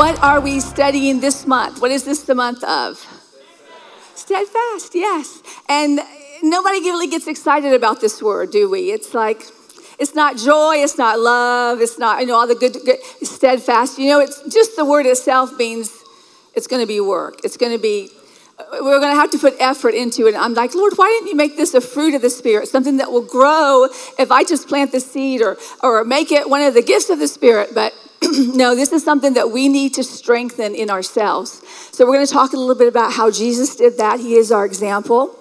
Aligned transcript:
What 0.00 0.18
are 0.22 0.40
we 0.40 0.60
studying 0.60 1.20
this 1.20 1.46
month? 1.46 1.82
What 1.82 1.90
is 1.90 2.04
this 2.04 2.22
the 2.22 2.34
month 2.34 2.64
of? 2.64 2.96
Steadfast, 4.14 4.94
yes. 4.94 5.42
And 5.68 6.00
nobody 6.42 6.80
really 6.80 7.06
gets 7.06 7.26
excited 7.26 7.74
about 7.74 8.00
this 8.00 8.22
word, 8.22 8.50
do 8.50 8.70
we? 8.70 8.92
It's 8.92 9.12
like, 9.12 9.42
it's 9.98 10.14
not 10.14 10.38
joy, 10.38 10.76
it's 10.76 10.96
not 10.96 11.20
love, 11.20 11.82
it's 11.82 11.98
not, 11.98 12.22
you 12.22 12.28
know, 12.28 12.36
all 12.36 12.46
the 12.46 12.54
good, 12.54 12.78
good 12.82 12.96
steadfast. 13.22 13.98
You 13.98 14.08
know, 14.08 14.20
it's 14.20 14.42
just 14.48 14.74
the 14.74 14.86
word 14.86 15.04
itself 15.04 15.52
means 15.58 15.94
it's 16.54 16.66
going 16.66 16.80
to 16.80 16.88
be 16.88 17.00
work. 17.00 17.44
It's 17.44 17.58
going 17.58 17.72
to 17.72 17.78
be, 17.78 18.08
we're 18.72 19.00
going 19.00 19.12
to 19.12 19.20
have 19.20 19.30
to 19.30 19.38
put 19.38 19.54
effort 19.58 19.94
into 19.94 20.26
it. 20.26 20.34
I'm 20.34 20.54
like, 20.54 20.74
Lord, 20.74 20.94
why 20.96 21.08
didn't 21.08 21.28
you 21.28 21.36
make 21.36 21.56
this 21.56 21.74
a 21.74 21.80
fruit 21.80 22.14
of 22.14 22.22
the 22.22 22.30
Spirit? 22.30 22.68
Something 22.68 22.96
that 22.98 23.10
will 23.10 23.24
grow 23.24 23.88
if 24.18 24.30
I 24.30 24.44
just 24.44 24.68
plant 24.68 24.92
the 24.92 25.00
seed 25.00 25.42
or, 25.42 25.56
or 25.82 26.04
make 26.04 26.32
it 26.32 26.48
one 26.48 26.62
of 26.62 26.74
the 26.74 26.82
gifts 26.82 27.10
of 27.10 27.18
the 27.18 27.28
Spirit. 27.28 27.70
But 27.74 27.94
no, 28.22 28.74
this 28.74 28.92
is 28.92 29.04
something 29.04 29.34
that 29.34 29.50
we 29.50 29.68
need 29.68 29.94
to 29.94 30.04
strengthen 30.04 30.74
in 30.74 30.90
ourselves. 30.90 31.62
So 31.92 32.04
we're 32.04 32.14
going 32.14 32.26
to 32.26 32.32
talk 32.32 32.52
a 32.52 32.56
little 32.56 32.74
bit 32.74 32.88
about 32.88 33.12
how 33.12 33.30
Jesus 33.30 33.76
did 33.76 33.98
that. 33.98 34.20
He 34.20 34.34
is 34.34 34.52
our 34.52 34.66
example. 34.66 35.36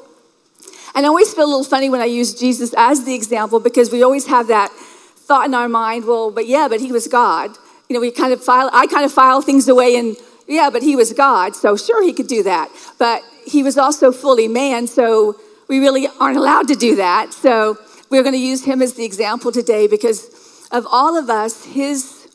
And 0.95 1.05
I 1.05 1.09
always 1.09 1.33
feel 1.33 1.45
a 1.45 1.47
little 1.47 1.63
funny 1.63 1.89
when 1.89 2.01
I 2.01 2.05
use 2.05 2.33
Jesus 2.33 2.73
as 2.77 3.05
the 3.05 3.13
example 3.13 3.59
because 3.59 3.91
we 3.91 4.03
always 4.03 4.27
have 4.27 4.47
that 4.47 4.71
thought 4.71 5.45
in 5.45 5.53
our 5.53 5.69
mind, 5.69 6.05
well, 6.05 6.31
but 6.31 6.47
yeah, 6.47 6.67
but 6.67 6.81
he 6.81 6.91
was 6.91 7.07
God. 7.07 7.51
You 7.87 7.93
know, 7.93 7.99
we 7.99 8.11
kind 8.11 8.33
of 8.33 8.43
file, 8.43 8.69
I 8.73 8.87
kind 8.87 9.05
of 9.05 9.11
file 9.11 9.41
things 9.41 9.67
away 9.67 9.95
and 9.95 10.17
yeah, 10.49 10.69
but 10.71 10.81
he 10.81 10.95
was 10.95 11.13
God, 11.13 11.55
so 11.55 11.77
sure 11.77 12.03
he 12.03 12.11
could 12.11 12.27
do 12.27 12.43
that. 12.43 12.69
But 12.97 13.23
he 13.45 13.61
was 13.61 13.77
also 13.77 14.11
fully 14.11 14.47
man, 14.47 14.87
so 14.87 15.39
we 15.67 15.79
really 15.79 16.07
aren't 16.19 16.37
allowed 16.37 16.67
to 16.69 16.75
do 16.75 16.95
that. 16.95 17.33
So 17.33 17.77
we're 18.09 18.23
going 18.23 18.33
to 18.33 18.39
use 18.39 18.65
him 18.65 18.81
as 18.81 18.95
the 18.95 19.05
example 19.05 19.51
today 19.51 19.87
because 19.87 20.67
of 20.71 20.87
all 20.89 21.15
of 21.15 21.29
us, 21.29 21.65
his 21.65 22.27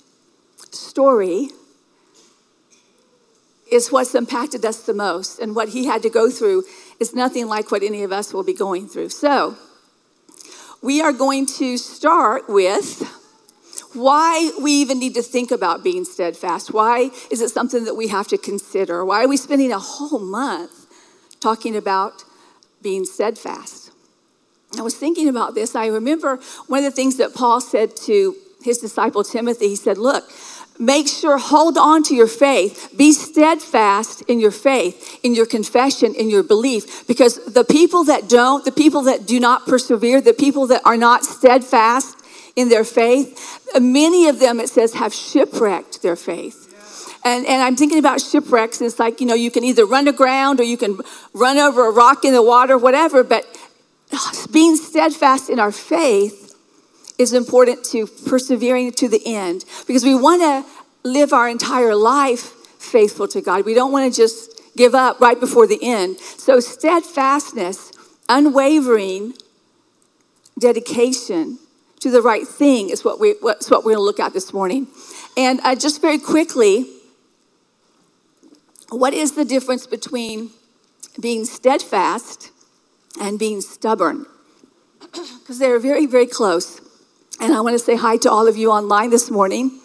story 0.71 1.51
is 3.71 3.90
what's 3.90 4.15
impacted 4.15 4.65
us 4.65 4.82
the 4.82 4.95
most. 4.95 5.40
And 5.40 5.56
what 5.56 5.71
he 5.71 5.87
had 5.87 6.02
to 6.02 6.10
go 6.10 6.30
through 6.30 6.62
is 7.01 7.15
nothing 7.15 7.49
like 7.49 7.73
what 7.73 7.82
any 7.82 8.04
of 8.04 8.12
us 8.12 8.32
will 8.32 8.45
be 8.45 8.54
going 8.54 8.88
through. 8.88 9.09
So 9.09 9.56
we 10.80 11.01
are 11.02 11.12
going 11.12 11.46
to 11.46 11.76
start 11.76 12.49
with 12.49 13.02
why 13.95 14.52
we 14.60 14.73
even 14.73 14.98
need 14.98 15.14
to 15.14 15.23
think 15.23 15.50
about 15.50 15.82
being 15.82 16.04
steadfast. 16.04 16.73
Why 16.73 17.10
is 17.30 17.40
it 17.40 17.50
something 17.50 17.84
that 17.84 17.95
we 17.95 18.09
have 18.09 18.28
to 18.28 18.38
consider? 18.38 19.04
Why 19.04 19.24
are 19.24 19.28
we 19.28 19.37
spending 19.37 19.73
a 19.73 19.78
whole 19.78 20.18
month 20.18 20.87
talking 21.40 21.76
about 21.76 22.24
being 22.82 23.04
steadfast? 23.04 23.90
I 24.78 24.82
was 24.82 24.95
thinking 24.95 25.28
about 25.28 25.54
this. 25.54 25.74
I 25.74 25.87
remember 25.87 26.40
one 26.66 26.78
of 26.78 26.84
the 26.84 26.90
things 26.90 27.16
that 27.18 27.34
Paul 27.34 27.60
said 27.60 27.96
to 27.96 28.34
his 28.62 28.78
disciple 28.78 29.22
Timothy. 29.22 29.68
He 29.68 29.76
said, 29.76 29.98
Look, 29.98 30.28
make 30.78 31.06
sure, 31.06 31.38
hold 31.38 31.78
on 31.78 32.02
to 32.04 32.15
your 32.15 32.26
faith. 32.26 32.92
Be 32.96 33.12
steadfast 33.12 34.22
in 34.22 34.40
your 34.40 34.50
faith, 34.50 35.20
in 35.22 35.34
your 35.34 35.46
confession, 35.46 36.15
in 36.15 36.28
your 36.28 36.42
belief. 36.42 37.06
Because 37.06 37.37
the 37.45 37.65
people 37.65 38.04
that 38.04 38.28
don't, 38.28 38.65
the 38.65 38.72
people 38.72 39.02
that 39.02 39.26
do 39.26 39.38
not 39.38 39.66
persevere, 39.66 40.20
the 40.20 40.34
people 40.34 40.66
that 40.68 40.82
are 40.84 40.96
not 40.96 41.24
steadfast, 41.24 42.24
in 42.57 42.69
their 42.69 42.85
faith. 42.85 43.60
Many 43.79 44.29
of 44.29 44.38
them, 44.38 44.60
it 44.60 44.69
says, 44.69 44.95
have 44.95 45.13
shipwrecked 45.13 46.02
their 46.02 46.16
faith. 46.16 46.65
And, 47.24 47.46
and 47.46 47.63
I'm 47.63 47.74
thinking 47.74 47.99
about 47.99 48.21
shipwrecks. 48.21 48.80
It's 48.80 48.99
like, 48.99 49.21
you 49.21 49.27
know, 49.27 49.35
you 49.35 49.51
can 49.51 49.65
either 49.65 49.87
run 49.87 50.07
aground 50.09 50.61
or 50.61 50.65
you 50.65 50.77
can 50.77 51.01
run 51.33 51.57
over 51.57 51.87
a 51.87 51.91
rock 51.91 52.24
in 52.24 52.35
the 52.35 52.43
water, 52.43 52.77
whatever. 52.77 53.24
But 53.24 53.46
being 54.52 54.77
steadfast 54.77 55.49
in 55.49 55.59
our 55.59 55.73
faith 55.73 56.55
is 57.19 57.33
important 57.33 57.85
to 57.87 58.07
persevering 58.07 58.93
to 58.93 59.09
the 59.09 59.23
end 59.24 59.65
because 59.87 60.05
we 60.05 60.15
want 60.15 60.43
to 60.43 61.09
live 61.09 61.33
our 61.33 61.49
entire 61.49 61.95
life 61.95 62.52
faithful 62.79 63.27
to 63.29 63.41
God. 63.41 63.65
We 63.65 63.74
don't 63.74 63.93
want 63.93 64.12
to 64.12 64.16
just 64.16 64.61
give 64.77 64.95
up 64.95 65.21
right 65.21 65.39
before 65.39 65.67
the 65.67 65.78
end. 65.83 66.19
So, 66.19 66.61
steadfastness, 66.61 67.93
unwavering 68.28 69.34
dedication 70.59 71.59
to 72.04 72.10
the 72.10 72.20
right 72.20 72.47
thing 72.47 72.91
is 72.91 73.03
what, 73.03 73.19
we, 73.19 73.34
what's 73.41 73.70
what 73.70 73.82
we're 73.82 73.94
going 73.94 73.97
to 73.97 74.03
look 74.03 74.20
at 74.20 74.34
this 74.34 74.53
morning. 74.53 74.87
And 75.38 75.59
uh, 75.65 75.75
just 75.75 76.03
very 76.03 76.19
quickly, 76.19 76.84
what 78.91 79.15
is 79.15 79.32
the 79.32 79.44
difference 79.47 79.87
between 79.87 80.50
being 81.19 81.47
steadfast 81.47 82.50
and 83.19 83.38
being 83.38 83.62
stubborn? 83.62 84.26
Because 85.41 85.59
they're 85.59 85.78
very, 85.78 86.04
very 86.04 86.26
close. 86.26 86.81
And 87.41 87.54
I 87.54 87.62
want 87.62 87.72
to 87.72 87.78
say 87.78 87.97
hi 87.97 88.19
to 88.19 88.31
all 88.31 88.48
of 88.48 88.56
you 88.59 88.71
online 88.71 89.09
this 89.09 89.31
morning 89.31 89.81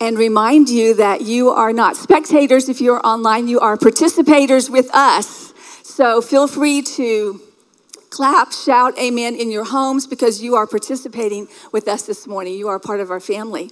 and 0.00 0.16
remind 0.16 0.68
you 0.68 0.94
that 0.94 1.22
you 1.22 1.50
are 1.50 1.72
not 1.72 1.96
spectators 1.96 2.68
if 2.68 2.80
you're 2.80 3.04
online, 3.04 3.48
you 3.48 3.58
are 3.58 3.76
participators 3.76 4.70
with 4.70 4.88
us. 4.94 5.52
So 5.82 6.20
feel 6.20 6.46
free 6.46 6.82
to 6.82 7.40
clap, 8.12 8.52
shout 8.52 8.96
amen 8.98 9.34
in 9.34 9.50
your 9.50 9.64
homes 9.64 10.06
because 10.06 10.42
you 10.42 10.54
are 10.54 10.66
participating 10.66 11.48
with 11.72 11.88
us 11.88 12.02
this 12.02 12.26
morning. 12.26 12.54
You 12.54 12.68
are 12.68 12.78
part 12.78 13.00
of 13.00 13.10
our 13.10 13.20
family. 13.20 13.70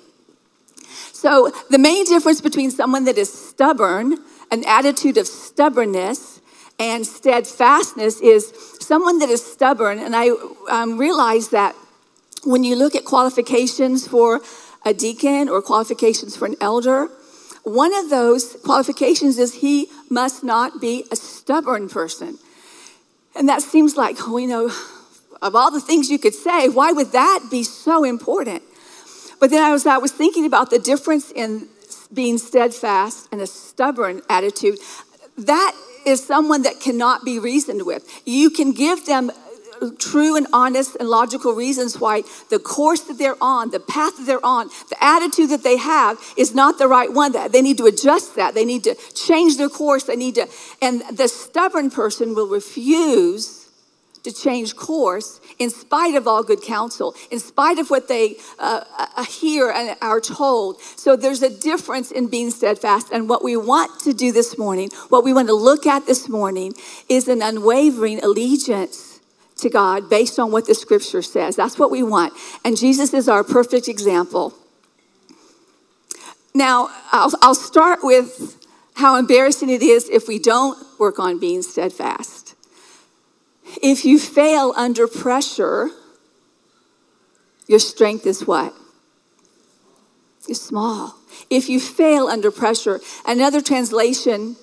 So, 1.13 1.53
the 1.71 1.79
main 1.79 2.07
difference 2.07 2.41
between 2.41 2.71
someone 2.71 3.05
that 3.05 3.19
is 3.19 3.31
stubborn, 3.31 4.17
an 4.51 4.65
attitude 4.67 5.19
of 5.19 5.27
stubbornness, 5.27 6.41
and 6.79 7.07
steadfastness 7.07 8.21
is 8.23 8.53
someone 8.81 9.19
that 9.19 9.29
is 9.29 9.45
stubborn. 9.45 9.99
And 9.99 10.17
I 10.17 10.31
um, 10.71 10.97
realize 10.97 11.51
that 11.51 11.75
when 12.43 12.65
you 12.65 12.75
look 12.75 12.97
at 12.97 13.05
qualifications 13.05 14.09
for 14.09 14.41
a 14.87 14.95
deacon 14.95 15.51
or 15.51 15.61
qualifications 15.61 16.35
for 16.35 16.47
an 16.47 16.57
elder, 16.59 17.09
one 17.65 17.95
of 17.95 18.09
those 18.09 18.57
qualifications 18.65 19.39
is 19.39 19.57
he 19.57 19.89
must 20.09 20.43
not 20.43 20.81
be 20.81 21.05
a 21.13 21.17
stubborn 21.17 21.91
person. 21.91 22.39
And 23.37 23.49
that 23.49 23.63
seems 23.63 23.97
like, 23.97 24.17
oh, 24.21 24.37
you 24.37 24.49
know, 24.49 24.73
of 25.43 25.55
all 25.55 25.71
the 25.71 25.81
things 25.81 26.11
you 26.11 26.19
could 26.19 26.35
say, 26.35 26.69
why 26.69 26.93
would 26.93 27.13
that 27.13 27.45
be 27.51 27.63
so 27.63 28.05
important? 28.05 28.63
But 29.39 29.51
then 29.51 29.63
I 29.63 29.73
was, 29.73 29.87
I 29.87 29.99
was 29.99 30.13
thinking 30.13 30.45
about 30.45 30.71
the 30.71 30.79
difference 30.79 31.31
in 31.31 31.69
being 32.13 32.39
steadfast 32.39 33.29
and 33.33 33.41
a 33.41 33.47
stubborn 33.47 34.21
attitude. 34.29 34.79
That 35.39 35.75
is 36.05 36.25
someone 36.25 36.63
that 36.63 36.81
cannot 36.81 37.25
be 37.25 37.39
reasoned 37.39 37.87
with. 37.87 38.07
You 38.27 38.51
can 38.51 38.73
give 38.73 39.07
them 39.07 39.31
true 39.99 40.37
and 40.37 40.47
honest 40.53 40.97
and 40.97 41.09
logical 41.09 41.55
reasons 41.55 41.99
why 41.99 42.23
the 42.51 42.59
course 42.59 43.03
that 43.03 43.19
they're 43.19 43.43
on, 43.43 43.71
the 43.71 43.81
path 43.81 44.17
that 44.17 44.27
they're 44.27 44.45
on, 44.45 44.69
the 44.89 45.03
attitude 45.03 45.51
that 45.51 45.63
they 45.63 45.77
have 45.77 46.19
is 46.37 46.55
not 46.55 46.79
the 46.79 46.89
right 46.89 47.13
one. 47.13 47.33
That 47.33 47.53
they 47.53 47.63
need 47.63 47.79
to 47.79 47.87
adjust 47.87 48.37
that. 48.37 48.55
They 48.55 48.65
need 48.65 48.85
to 48.85 48.95
change 49.15 49.57
their 49.57 49.69
course. 49.69 50.05
They 50.05 50.17
need 50.17 50.37
to, 50.37 50.49
and 50.83 51.03
the 51.13 51.29
stubborn 51.29 51.91
person 51.91 52.35
will 52.35 52.49
refuse 52.49 53.61
to 54.23 54.33
change 54.33 54.77
course 54.77 55.41
in 55.59 55.71
spite 55.71 56.15
of 56.15 56.27
all 56.27 56.43
good 56.43 56.63
counsel, 56.63 57.15
in 57.31 57.39
spite 57.39 57.79
of 57.79 57.91
what 57.91 58.09
they 58.09 58.37
uh, 58.59 58.85
uh, 58.99 59.25
hear 59.25 59.71
and 59.71 59.97
are 60.03 60.21
told. 60.21 60.81
So 60.97 61.17
there's 61.17 61.43
a 61.43 61.51
difference 61.51 62.11
in 62.11 62.29
being 62.29 62.51
steadfast. 62.51 63.09
And 63.13 63.29
what 63.29 63.43
we 63.43 63.57
want 63.57 64.01
to 64.01 64.13
do 64.13 64.33
this 64.33 64.59
morning, 64.59 64.91
what 65.09 65.25
we 65.25 65.33
want 65.33 65.49
to 65.49 65.55
look 65.55 65.87
at 65.87 66.07
this 66.07 66.29
morning, 66.29 66.75
is 67.09 67.29
an 67.29 67.41
unwavering 67.43 68.23
allegiance 68.23 69.10
to 69.61 69.71
God 69.71 70.11
based 70.11 70.39
on 70.39 70.51
what 70.51 70.67
the 70.67 70.75
scripture 70.75 71.23
says. 71.23 71.57
That's 71.57 71.79
what 71.79 71.91
we 71.91 72.03
want. 72.03 72.33
And 72.65 72.77
Jesus 72.77 73.15
is 73.15 73.29
our 73.29 73.45
perfect 73.45 73.89
example. 73.89 74.55
Now, 76.55 76.91
I'll, 77.13 77.33
I'll 77.43 77.55
start 77.55 78.01
with 78.03 78.57
how 78.95 79.17
embarrassing 79.17 79.71
it 79.71 79.83
is 79.83 80.09
if 80.09 80.29
we 80.29 80.39
don't 80.39 80.79
work 80.99 81.19
on 81.19 81.39
being 81.39 81.63
steadfast. 81.63 82.55
If 83.83 84.05
you 84.05 84.19
fail 84.19 84.75
under 84.77 85.07
pressure, 85.07 85.91
your 87.67 87.79
strength 87.79 88.27
is 88.27 88.47
what? 88.47 88.75
Is 90.49 90.61
small. 90.61 91.15
If 91.49 91.69
you 91.69 91.79
fail 91.79 92.27
under 92.27 92.51
pressure, 92.51 93.01
another 93.25 93.61
translation 93.61 94.57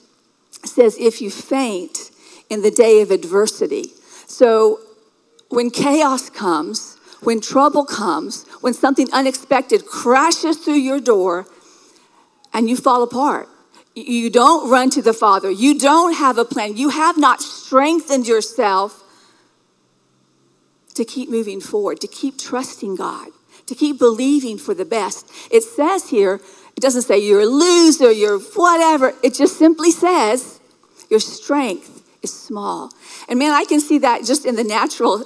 says, 0.65 0.97
if 0.99 1.21
you 1.21 1.31
faint 1.31 2.11
in 2.49 2.61
the 2.61 2.71
day 2.71 3.01
of 3.01 3.11
adversity. 3.11 3.93
So 4.25 4.79
when 5.49 5.69
chaos 5.69 6.29
comes, 6.29 6.97
when 7.21 7.41
trouble 7.41 7.85
comes, 7.85 8.45
when 8.61 8.73
something 8.73 9.07
unexpected 9.11 9.85
crashes 9.85 10.57
through 10.57 10.75
your 10.75 10.99
door 10.99 11.47
and 12.53 12.69
you 12.69 12.75
fall 12.75 13.03
apart, 13.03 13.47
you 13.95 14.29
don't 14.29 14.69
run 14.69 14.89
to 14.91 15.01
the 15.01 15.13
Father, 15.13 15.49
you 15.49 15.77
don't 15.77 16.13
have 16.13 16.37
a 16.37 16.45
plan, 16.45 16.77
you 16.77 16.89
have 16.89 17.17
not 17.17 17.41
strengthened 17.41 18.27
yourself 18.27 19.03
to 20.93 21.03
keep 21.03 21.29
moving 21.29 21.59
forward, 21.61 21.99
to 22.01 22.07
keep 22.07 22.37
trusting 22.37 22.95
God, 22.95 23.29
to 23.65 23.75
keep 23.75 23.97
believing 23.97 24.57
for 24.57 24.73
the 24.73 24.85
best. 24.85 25.29
It 25.51 25.63
says 25.63 26.09
here, 26.09 26.39
it 26.75 26.81
doesn't 26.81 27.03
say 27.03 27.17
you're 27.17 27.41
a 27.41 27.45
loser, 27.45 28.11
you're 28.11 28.39
whatever, 28.39 29.13
it 29.23 29.33
just 29.33 29.57
simply 29.57 29.91
says 29.91 30.59
your 31.09 31.19
strength 31.19 31.96
is 32.21 32.33
small. 32.33 32.91
And 33.29 33.39
man, 33.39 33.51
I 33.51 33.65
can 33.65 33.79
see 33.79 33.99
that 33.99 34.25
just 34.25 34.45
in 34.45 34.55
the 34.55 34.63
natural. 34.63 35.25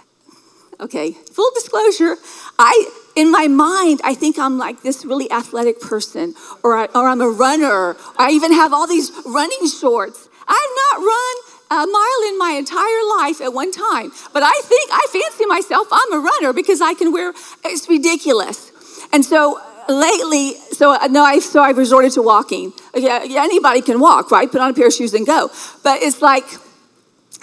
okay, 0.80 1.12
full 1.12 1.50
disclosure, 1.54 2.16
I 2.58 2.90
in 3.14 3.30
my 3.30 3.46
mind, 3.46 4.00
I 4.04 4.14
think 4.14 4.38
I'm 4.38 4.58
like 4.58 4.82
this 4.82 5.04
really 5.04 5.30
athletic 5.30 5.80
person, 5.80 6.34
or, 6.62 6.76
I, 6.76 6.84
or 6.94 7.08
I'm 7.08 7.20
a 7.20 7.28
runner. 7.28 7.96
I 8.18 8.30
even 8.30 8.52
have 8.52 8.72
all 8.72 8.86
these 8.86 9.10
running 9.26 9.68
shorts. 9.68 10.28
I've 10.48 10.74
not 10.92 10.98
run 10.98 11.36
a 11.70 11.86
mile 11.86 12.28
in 12.28 12.38
my 12.38 12.54
entire 12.58 13.04
life 13.18 13.40
at 13.40 13.52
one 13.52 13.70
time, 13.70 14.12
but 14.32 14.42
I 14.42 14.60
think 14.64 14.90
I 14.92 15.06
fancy 15.10 15.46
myself 15.46 15.88
I'm 15.90 16.12
a 16.12 16.18
runner 16.18 16.52
because 16.52 16.80
I 16.80 16.94
can 16.94 17.12
wear. 17.12 17.32
It's 17.64 17.88
ridiculous, 17.88 18.72
and 19.12 19.24
so 19.24 19.60
lately, 19.88 20.54
so 20.72 20.96
no, 21.10 21.22
I 21.22 21.38
so 21.38 21.62
I've 21.62 21.78
resorted 21.78 22.12
to 22.12 22.22
walking. 22.22 22.72
Yeah, 22.94 23.24
anybody 23.24 23.80
can 23.80 24.00
walk, 24.00 24.30
right? 24.30 24.50
Put 24.50 24.60
on 24.60 24.70
a 24.70 24.74
pair 24.74 24.88
of 24.88 24.92
shoes 24.92 25.14
and 25.14 25.26
go. 25.26 25.50
But 25.82 26.02
it's 26.02 26.20
like 26.20 26.44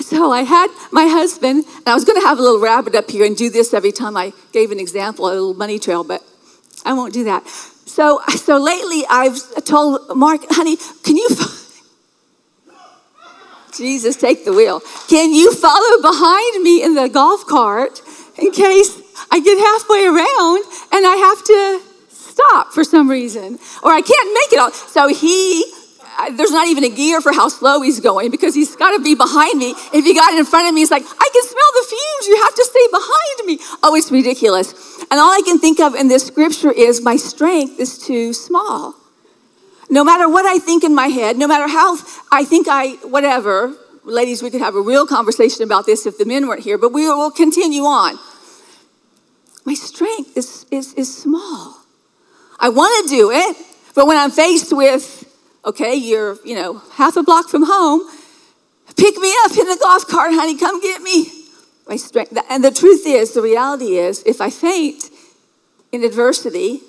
so 0.02 0.32
I 0.32 0.44
had 0.44 0.70
my 0.92 1.08
husband, 1.08 1.66
and 1.66 1.88
I 1.88 1.94
was 1.94 2.06
going 2.06 2.20
to 2.20 2.26
have 2.26 2.40
a 2.40 2.42
little 2.42 2.60
rabbit 2.60 2.96
up 2.96 3.10
here 3.10 3.26
and 3.26 3.36
do 3.36 3.50
this 3.50 3.74
every 3.74 3.92
time 3.92 4.16
I 4.16 4.32
gave 4.54 4.72
an 4.72 4.80
example, 4.80 5.26
a 5.26 5.32
little 5.32 5.54
money 5.54 5.78
trail, 5.78 6.04
but 6.06 6.24
I 6.86 6.94
won't 6.94 7.14
do 7.14 7.26
that. 7.26 7.46
So, 7.48 8.22
so 8.30 8.58
lately 8.58 9.04
I've 9.10 9.38
told 9.66 10.16
Mark, 10.16 10.42
honey, 10.50 10.78
can 11.04 11.18
you, 11.18 11.28
Jesus, 13.76 14.16
take 14.16 14.46
the 14.46 14.54
wheel. 14.54 14.82
Can 15.10 15.34
you 15.34 15.54
follow 15.54 16.02
behind 16.02 16.64
me 16.64 16.82
in 16.82 16.96
the 16.96 17.10
golf 17.10 17.46
cart 17.46 18.02
in 18.38 18.52
case 18.52 19.02
I 19.32 19.42
get 19.42 19.58
halfway 19.58 20.06
around 20.06 20.64
and 20.94 21.06
I 21.06 21.16
have 21.16 21.44
to 21.44 21.89
stop 22.40 22.74
for 22.74 22.84
some 22.84 23.10
reason, 23.10 23.60
or 23.84 23.92
I 23.92 24.02
can't 24.02 24.34
make 24.34 24.54
it 24.54 24.60
all. 24.60 24.72
So 24.72 25.08
he 25.08 25.66
there's 26.32 26.52
not 26.52 26.68
even 26.68 26.84
a 26.84 26.90
gear 26.90 27.22
for 27.22 27.32
how 27.32 27.48
slow 27.48 27.82
he's 27.82 28.02
going 28.02 28.30
because 28.30 28.54
he's 28.54 28.76
got 28.76 28.92
to 28.92 29.02
be 29.02 29.16
behind 29.16 29.58
me. 29.58 29.74
If 29.94 30.04
he 30.04 30.14
got 30.14 30.34
in 30.34 30.44
front 30.44 30.68
of 30.68 30.74
me, 30.74 30.82
he's 30.82 30.92
like, 30.92 31.04
I 31.04 31.30
can 31.34 31.44
smell 31.44 31.72
the 31.80 31.88
fumes. 31.88 32.28
You 32.28 32.44
have 32.44 32.56
to 32.56 32.66
stay 32.66 32.88
behind 32.92 33.48
me. 33.48 33.60
Oh, 33.84 33.96
it's 33.96 34.12
ridiculous. 34.12 34.74
And 35.10 35.20
all 35.20 35.32
I 35.32 35.42
can 35.46 35.60
think 35.60 35.80
of 35.80 35.96
in 35.96 36.10
this 36.10 36.28
scripture 36.28 36.72
is 36.72 37.02
my 37.02 37.16
strength 37.16 37.80
is 37.80 37.98
too 37.98 38.34
small. 38.34 38.96
No 39.90 40.04
matter 40.04 40.28
what 40.28 40.46
I 40.46 40.60
think 40.60 40.84
in 40.84 40.94
my 40.94 41.08
head, 41.08 41.38
no 41.38 41.48
matter 41.48 41.70
how 41.70 41.98
I 42.32 42.44
think 42.44 42.68
I, 42.70 42.96
whatever, 43.08 43.74
ladies, 44.04 44.44
we 44.44 44.50
could 44.50 44.62
have 44.62 44.76
a 44.76 44.82
real 44.82 45.08
conversation 45.08 45.64
about 45.64 45.86
this 45.86 46.06
if 46.06 46.18
the 46.18 46.26
men 46.26 46.48
weren't 46.48 46.64
here, 46.64 46.78
but 46.78 46.92
we 46.92 47.08
will 47.08 47.32
continue 47.32 47.84
on. 47.84 48.20
My 49.66 49.74
strength 49.74 50.36
is, 50.36 50.66
is, 50.70 50.94
is 50.96 51.16
small. 51.16 51.79
I 52.60 52.70
want 52.70 53.10
to 53.10 53.16
do 53.16 53.32
it, 53.32 53.58
but 53.96 54.08
when 54.08 54.18
I'm 54.18 54.32
faced 54.32 54.76
with 54.76 55.20
Okay, 55.66 55.96
you're, 55.96 56.38
you 56.46 56.56
know, 56.56 56.82
half 56.94 57.18
a 57.18 57.24
block 57.24 57.50
from 57.50 57.64
home. 57.66 58.02
Pick 58.96 59.18
me 59.18 59.34
up 59.44 59.52
in 59.52 59.68
the 59.68 59.78
golf 59.82 60.08
cart, 60.08 60.32
honey, 60.34 60.58
come 60.58 60.82
get 60.82 61.02
me. 61.02 61.32
My 61.88 61.96
strength. 61.96 62.38
And 62.50 62.64
the 62.64 62.72
truth 62.72 63.06
is, 63.06 63.34
the 63.34 63.42
reality 63.42 63.98
is, 63.98 64.24
if 64.26 64.42
I 64.42 64.50
faint 64.50 65.10
in 65.92 66.04
adversity, 66.04 66.82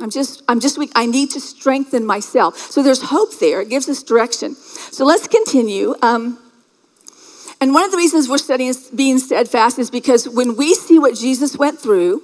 I'm 0.00 0.10
just, 0.10 0.42
I'm 0.48 0.60
just 0.60 0.78
weak. 0.78 0.90
I 0.94 1.06
need 1.06 1.30
to 1.30 1.40
strengthen 1.40 2.04
myself. 2.04 2.56
So 2.56 2.82
there's 2.82 3.02
hope 3.02 3.38
there. 3.38 3.60
It 3.60 3.70
gives 3.70 3.88
us 3.88 4.02
direction. 4.02 4.54
So 4.54 5.04
let's 5.04 5.28
continue. 5.28 5.94
Um, 6.02 6.38
and 7.60 7.72
one 7.72 7.84
of 7.84 7.92
the 7.92 7.96
reasons 7.96 8.28
we're 8.28 8.38
studying 8.38 8.74
being 8.94 9.18
steadfast 9.18 9.78
is 9.78 9.90
because 9.90 10.28
when 10.28 10.56
we 10.56 10.74
see 10.74 10.98
what 10.98 11.14
Jesus 11.14 11.56
went 11.56 11.78
through, 11.78 12.22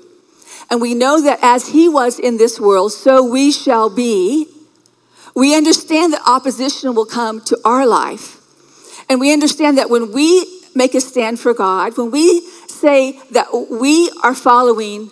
and 0.70 0.81
we 0.81 0.94
know 0.94 1.20
that 1.20 1.38
as 1.43 1.69
he 1.69 1.88
was 1.88 2.19
in 2.19 2.38
this 2.38 2.59
world, 2.59 2.93
so 2.93 3.23
we 3.25 3.53
shall 3.53 3.91
be, 3.91 4.47
we 5.35 5.56
understand 5.56 6.12
that 6.12 6.23
opposition 6.26 6.94
will 6.94 7.06
come 7.06 7.41
to 7.43 7.59
our 7.64 7.87
life. 7.87 8.38
And 9.09 9.20
we 9.20 9.32
understand 9.32 9.79
that 9.79 9.91
when 9.91 10.12
we 10.12 10.61
make 10.75 10.94
a 10.94 11.00
stand 11.00 11.41
for 11.41 11.55
God, 11.55 11.97
when 11.99 12.11
we 12.11 12.41
say 12.69 13.20
that 13.31 13.47
we 13.70 14.11
are 14.23 14.35
following 14.35 15.11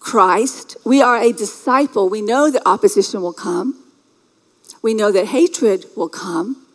Christ, 0.00 0.76
we 0.84 1.02
are 1.02 1.18
a 1.18 1.32
disciple, 1.32 2.08
we 2.08 2.20
know 2.20 2.50
that 2.50 2.62
opposition 2.66 3.22
will 3.22 3.32
come. 3.32 3.80
We 4.82 4.92
know 4.92 5.10
that 5.12 5.28
hatred 5.28 5.86
will 5.96 6.10
come. 6.10 6.66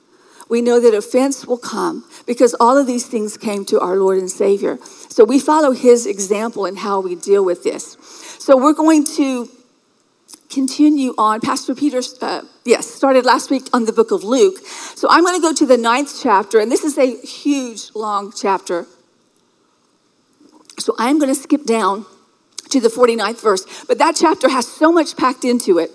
We 0.50 0.62
know 0.62 0.80
that 0.80 0.96
offense 0.96 1.46
will 1.46 1.60
come 1.60 2.06
because 2.26 2.56
all 2.60 2.76
of 2.76 2.88
these 2.88 3.06
things 3.06 3.38
came 3.38 3.66
to 3.66 3.80
our 3.80 3.96
Lord 3.96 4.18
and 4.18 4.32
Savior. 4.32 4.80
So 5.20 5.26
we 5.26 5.38
follow 5.38 5.72
his 5.72 6.06
example 6.06 6.66
in 6.66 6.78
how 6.78 7.02
we 7.02 7.14
deal 7.14 7.44
with 7.44 7.62
this. 7.62 7.98
So 8.40 8.56
we're 8.56 8.72
going 8.72 9.04
to 9.18 9.50
continue 10.50 11.14
on. 11.18 11.42
Pastor 11.42 11.76
Peter, 11.76 12.00
uh, 12.22 12.44
yes, 12.64 12.88
started 12.90 13.26
last 13.26 13.52
week 13.52 13.64
on 13.74 13.84
the 13.84 13.92
book 13.92 14.12
of 14.12 14.24
Luke. 14.24 14.66
So 14.66 15.10
I'm 15.12 15.26
going 15.26 15.36
to 15.36 15.42
go 15.42 15.52
to 15.52 15.66
the 15.66 15.76
ninth 15.76 16.18
chapter, 16.24 16.58
and 16.58 16.72
this 16.72 16.86
is 16.86 16.98
a 16.98 17.18
huge, 17.18 17.94
long 17.96 18.32
chapter. 18.32 18.86
So 20.78 20.96
I'm 20.98 21.20
going 21.20 21.36
to 21.36 21.42
skip 21.42 21.66
down 21.66 22.06
to 22.70 22.80
the 22.80 22.88
49th 22.88 23.42
verse. 23.42 23.66
But 23.90 23.98
that 23.98 24.16
chapter 24.16 24.48
has 24.48 24.70
so 24.70 24.90
much 24.90 25.18
packed 25.18 25.44
into 25.44 25.80
it. 25.80 25.92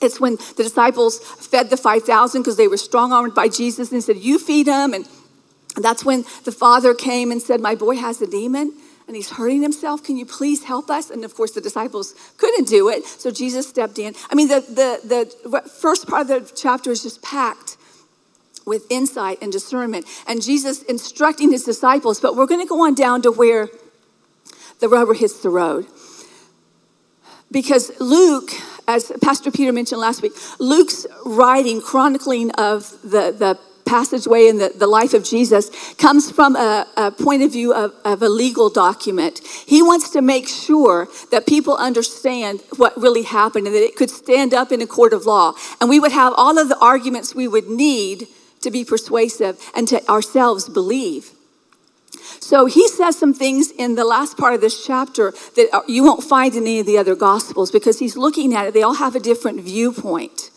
It's 0.00 0.20
when 0.20 0.36
the 0.56 0.62
disciples 0.62 1.18
fed 1.18 1.70
the 1.70 1.76
5,000 1.76 2.40
because 2.40 2.56
they 2.56 2.68
were 2.68 2.76
strong 2.76 3.12
armed 3.12 3.34
by 3.34 3.48
Jesus 3.48 3.90
and 3.90 4.00
said, 4.00 4.18
You 4.18 4.38
feed 4.38 4.68
them. 4.68 4.94
And 4.94 5.08
that's 5.84 6.04
when 6.04 6.24
the 6.44 6.52
father 6.52 6.94
came 6.94 7.30
and 7.30 7.40
said, 7.40 7.60
My 7.60 7.74
boy 7.74 7.96
has 7.96 8.20
a 8.20 8.26
demon 8.26 8.72
and 9.10 9.16
he's 9.16 9.30
hurting 9.30 9.62
himself. 9.62 10.04
Can 10.04 10.16
you 10.16 10.24
please 10.24 10.64
help 10.64 10.88
us? 10.88 11.10
And 11.10 11.24
of 11.24 11.34
course, 11.34 11.50
the 11.50 11.60
disciples 11.60 12.14
couldn't 12.36 12.68
do 12.68 12.88
it. 12.88 13.04
So 13.04 13.32
Jesus 13.32 13.68
stepped 13.68 13.98
in. 13.98 14.14
I 14.30 14.36
mean, 14.36 14.46
the, 14.46 14.60
the, 14.60 15.34
the 15.48 15.68
first 15.68 16.06
part 16.06 16.22
of 16.22 16.28
the 16.28 16.52
chapter 16.54 16.92
is 16.92 17.02
just 17.02 17.20
packed 17.20 17.76
with 18.64 18.86
insight 18.88 19.38
and 19.42 19.50
discernment. 19.50 20.06
And 20.28 20.40
Jesus 20.40 20.82
instructing 20.84 21.50
his 21.50 21.64
disciples. 21.64 22.20
But 22.20 22.36
we're 22.36 22.46
going 22.46 22.60
to 22.60 22.68
go 22.68 22.86
on 22.86 22.94
down 22.94 23.22
to 23.22 23.32
where 23.32 23.68
the 24.78 24.88
rubber 24.88 25.14
hits 25.14 25.40
the 25.40 25.50
road. 25.50 25.86
Because 27.50 27.90
Luke, 28.00 28.52
as 28.86 29.10
Pastor 29.20 29.50
Peter 29.50 29.72
mentioned 29.72 30.00
last 30.00 30.22
week, 30.22 30.34
Luke's 30.60 31.04
writing, 31.24 31.80
chronicling 31.80 32.52
of 32.52 32.90
the, 33.02 33.34
the 33.36 33.58
passageway 33.90 34.46
in 34.46 34.58
the, 34.58 34.68
the 34.68 34.86
life 34.86 35.14
of 35.14 35.24
Jesus 35.24 35.68
comes 35.94 36.30
from 36.30 36.54
a, 36.54 36.86
a 36.96 37.10
point 37.10 37.42
of 37.42 37.50
view 37.50 37.74
of, 37.74 37.92
of 38.04 38.22
a 38.22 38.28
legal 38.28 38.70
document. 38.70 39.40
He 39.66 39.82
wants 39.82 40.10
to 40.10 40.22
make 40.22 40.46
sure 40.46 41.08
that 41.32 41.44
people 41.44 41.76
understand 41.76 42.62
what 42.76 42.96
really 42.96 43.24
happened 43.24 43.66
and 43.66 43.74
that 43.74 43.82
it 43.82 43.96
could 43.96 44.10
stand 44.10 44.54
up 44.54 44.70
in 44.70 44.80
a 44.80 44.86
court 44.86 45.12
of 45.12 45.26
law. 45.26 45.54
And 45.80 45.90
we 45.90 45.98
would 45.98 46.12
have 46.12 46.32
all 46.36 46.56
of 46.56 46.68
the 46.68 46.78
arguments 46.78 47.34
we 47.34 47.48
would 47.48 47.68
need 47.68 48.28
to 48.60 48.70
be 48.70 48.84
persuasive 48.84 49.58
and 49.74 49.88
to 49.88 50.08
ourselves 50.08 50.68
believe. 50.68 51.32
So 52.38 52.66
he 52.66 52.86
says 52.86 53.18
some 53.18 53.34
things 53.34 53.72
in 53.72 53.96
the 53.96 54.04
last 54.04 54.36
part 54.36 54.54
of 54.54 54.60
this 54.60 54.86
chapter 54.86 55.32
that 55.56 55.84
you 55.88 56.04
won't 56.04 56.22
find 56.22 56.54
in 56.54 56.62
any 56.62 56.78
of 56.78 56.86
the 56.86 56.98
other 56.98 57.16
gospels 57.16 57.72
because 57.72 57.98
he's 57.98 58.16
looking 58.16 58.54
at 58.54 58.66
it. 58.68 58.74
They 58.74 58.82
all 58.82 58.94
have 58.94 59.16
a 59.16 59.20
different 59.20 59.62
viewpoint. 59.62 60.49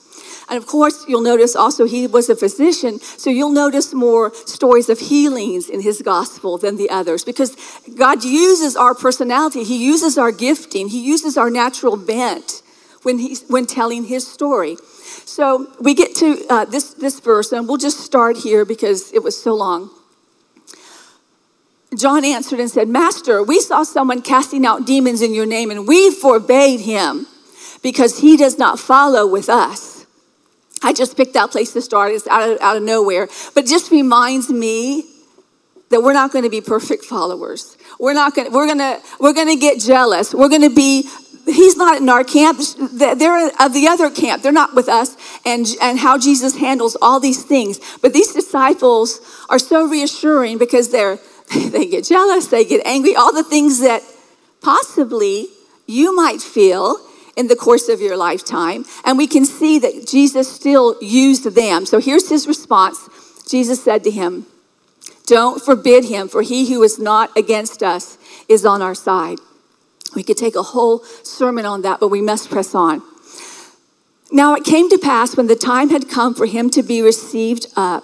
And 0.53 0.62
of 0.62 0.67
course, 0.67 1.05
you'll 1.07 1.22
notice 1.22 1.55
also 1.55 1.86
he 1.86 2.05
was 2.05 2.29
a 2.29 2.36
physician, 2.36 3.00
so 3.00 3.31
you'll 3.31 3.50
notice 3.50 3.91
more 3.91 4.31
stories 4.45 4.88
of 4.88 5.00
healings 5.00 5.67
in 5.67 5.81
his 5.81 6.03
gospel 6.03 6.60
than 6.60 6.77
the 6.77 6.91
others 6.91 7.24
because 7.24 7.57
God 7.98 8.24
uses 8.24 8.75
our 8.75 8.93
personality, 8.93 9.63
he 9.63 9.83
uses 9.83 10.15
our 10.15 10.31
gifting, 10.31 10.89
he 10.89 11.03
uses 11.03 11.39
our 11.39 11.50
natural 11.50 11.98
bent 11.98 12.62
when 13.01 13.17
he's 13.17 13.43
when 13.48 13.65
telling 13.65 14.03
his 14.03 14.27
story. 14.27 14.77
So 15.25 15.74
we 15.79 15.95
get 15.95 16.13
to 16.17 16.45
uh, 16.51 16.65
this 16.65 16.93
this 16.93 17.19
verse, 17.19 17.51
and 17.51 17.67
we'll 17.67 17.77
just 17.77 18.01
start 18.01 18.38
here 18.38 18.63
because 18.63 19.12
it 19.12 19.24
was 19.24 19.36
so 19.41 19.55
long. 19.55 19.89
John 21.98 22.24
answered 22.24 22.60
and 22.60 22.69
said, 22.69 22.88
Master, 22.88 23.41
we 23.41 23.60
saw 23.60 23.81
someone 23.81 24.22
casting 24.22 24.67
out 24.67 24.86
demons 24.86 25.24
in 25.24 25.33
your 25.33 25.48
name, 25.48 25.72
and 25.72 25.88
we 25.88 26.12
forbade 26.12 26.81
him 26.81 27.25
because 27.81 28.19
he 28.19 28.38
does 28.38 28.60
not 28.60 28.79
follow 28.79 29.25
with 29.25 29.50
us. 29.50 30.02
I 30.83 30.93
just 30.93 31.15
picked 31.15 31.33
that 31.33 31.51
place 31.51 31.73
to 31.73 31.81
start. 31.81 32.11
It's 32.11 32.27
out 32.27 32.49
of, 32.49 32.61
out 32.61 32.77
of 32.77 32.83
nowhere. 32.83 33.27
But 33.53 33.65
it 33.65 33.67
just 33.67 33.91
reminds 33.91 34.49
me 34.49 35.05
that 35.89 36.01
we're 36.01 36.13
not 36.13 36.31
going 36.31 36.43
to 36.43 36.49
be 36.49 36.61
perfect 36.61 37.05
followers. 37.05 37.77
We're 37.99 38.13
not 38.13 38.35
going 38.35 38.51
we're 38.51 38.65
going 38.65 38.79
to, 38.79 38.99
we're 39.19 39.33
going 39.33 39.47
to 39.47 39.55
get 39.55 39.79
jealous. 39.79 40.33
We're 40.33 40.49
going 40.49 40.63
to 40.63 40.75
be, 40.75 41.07
he's 41.45 41.77
not 41.77 42.01
in 42.01 42.09
our 42.09 42.23
camp. 42.23 42.59
They're 42.91 43.51
of 43.59 43.73
the 43.73 43.87
other 43.87 44.09
camp. 44.09 44.41
They're 44.41 44.51
not 44.51 44.73
with 44.73 44.89
us 44.89 45.15
and, 45.45 45.67
and 45.81 45.99
how 45.99 46.17
Jesus 46.17 46.57
handles 46.57 46.97
all 47.01 47.19
these 47.19 47.43
things. 47.43 47.79
But 48.01 48.13
these 48.13 48.33
disciples 48.33 49.21
are 49.49 49.59
so 49.59 49.87
reassuring 49.87 50.57
because 50.57 50.89
they're, 50.89 51.19
they 51.55 51.85
get 51.85 52.05
jealous, 52.05 52.47
they 52.47 52.65
get 52.65 52.85
angry, 52.85 53.15
all 53.15 53.31
the 53.31 53.43
things 53.43 53.79
that 53.81 54.01
possibly 54.61 55.47
you 55.85 56.15
might 56.15 56.41
feel 56.41 56.97
in 57.35 57.47
the 57.47 57.55
course 57.55 57.89
of 57.89 58.01
your 58.01 58.17
lifetime. 58.17 58.85
And 59.05 59.17
we 59.17 59.27
can 59.27 59.45
see 59.45 59.79
that 59.79 60.07
Jesus 60.07 60.51
still 60.51 60.95
used 61.01 61.45
them. 61.45 61.85
So 61.85 61.99
here's 61.99 62.29
his 62.29 62.47
response 62.47 63.09
Jesus 63.47 63.83
said 63.83 64.03
to 64.03 64.11
him, 64.11 64.45
Don't 65.25 65.61
forbid 65.61 66.05
him, 66.05 66.27
for 66.27 66.41
he 66.41 66.71
who 66.71 66.81
is 66.83 66.99
not 66.99 67.35
against 67.37 67.83
us 67.83 68.17
is 68.47 68.65
on 68.65 68.81
our 68.81 68.95
side. 68.95 69.39
We 70.15 70.23
could 70.23 70.37
take 70.37 70.55
a 70.55 70.63
whole 70.63 70.99
sermon 71.23 71.65
on 71.65 71.81
that, 71.81 71.99
but 71.99 72.09
we 72.09 72.21
must 72.21 72.49
press 72.49 72.75
on. 72.75 73.01
Now 74.31 74.55
it 74.55 74.63
came 74.63 74.89
to 74.89 74.97
pass 74.97 75.37
when 75.37 75.47
the 75.47 75.55
time 75.55 75.89
had 75.89 76.09
come 76.09 76.33
for 76.33 76.45
him 76.45 76.69
to 76.71 76.81
be 76.81 77.01
received 77.01 77.67
up 77.75 78.03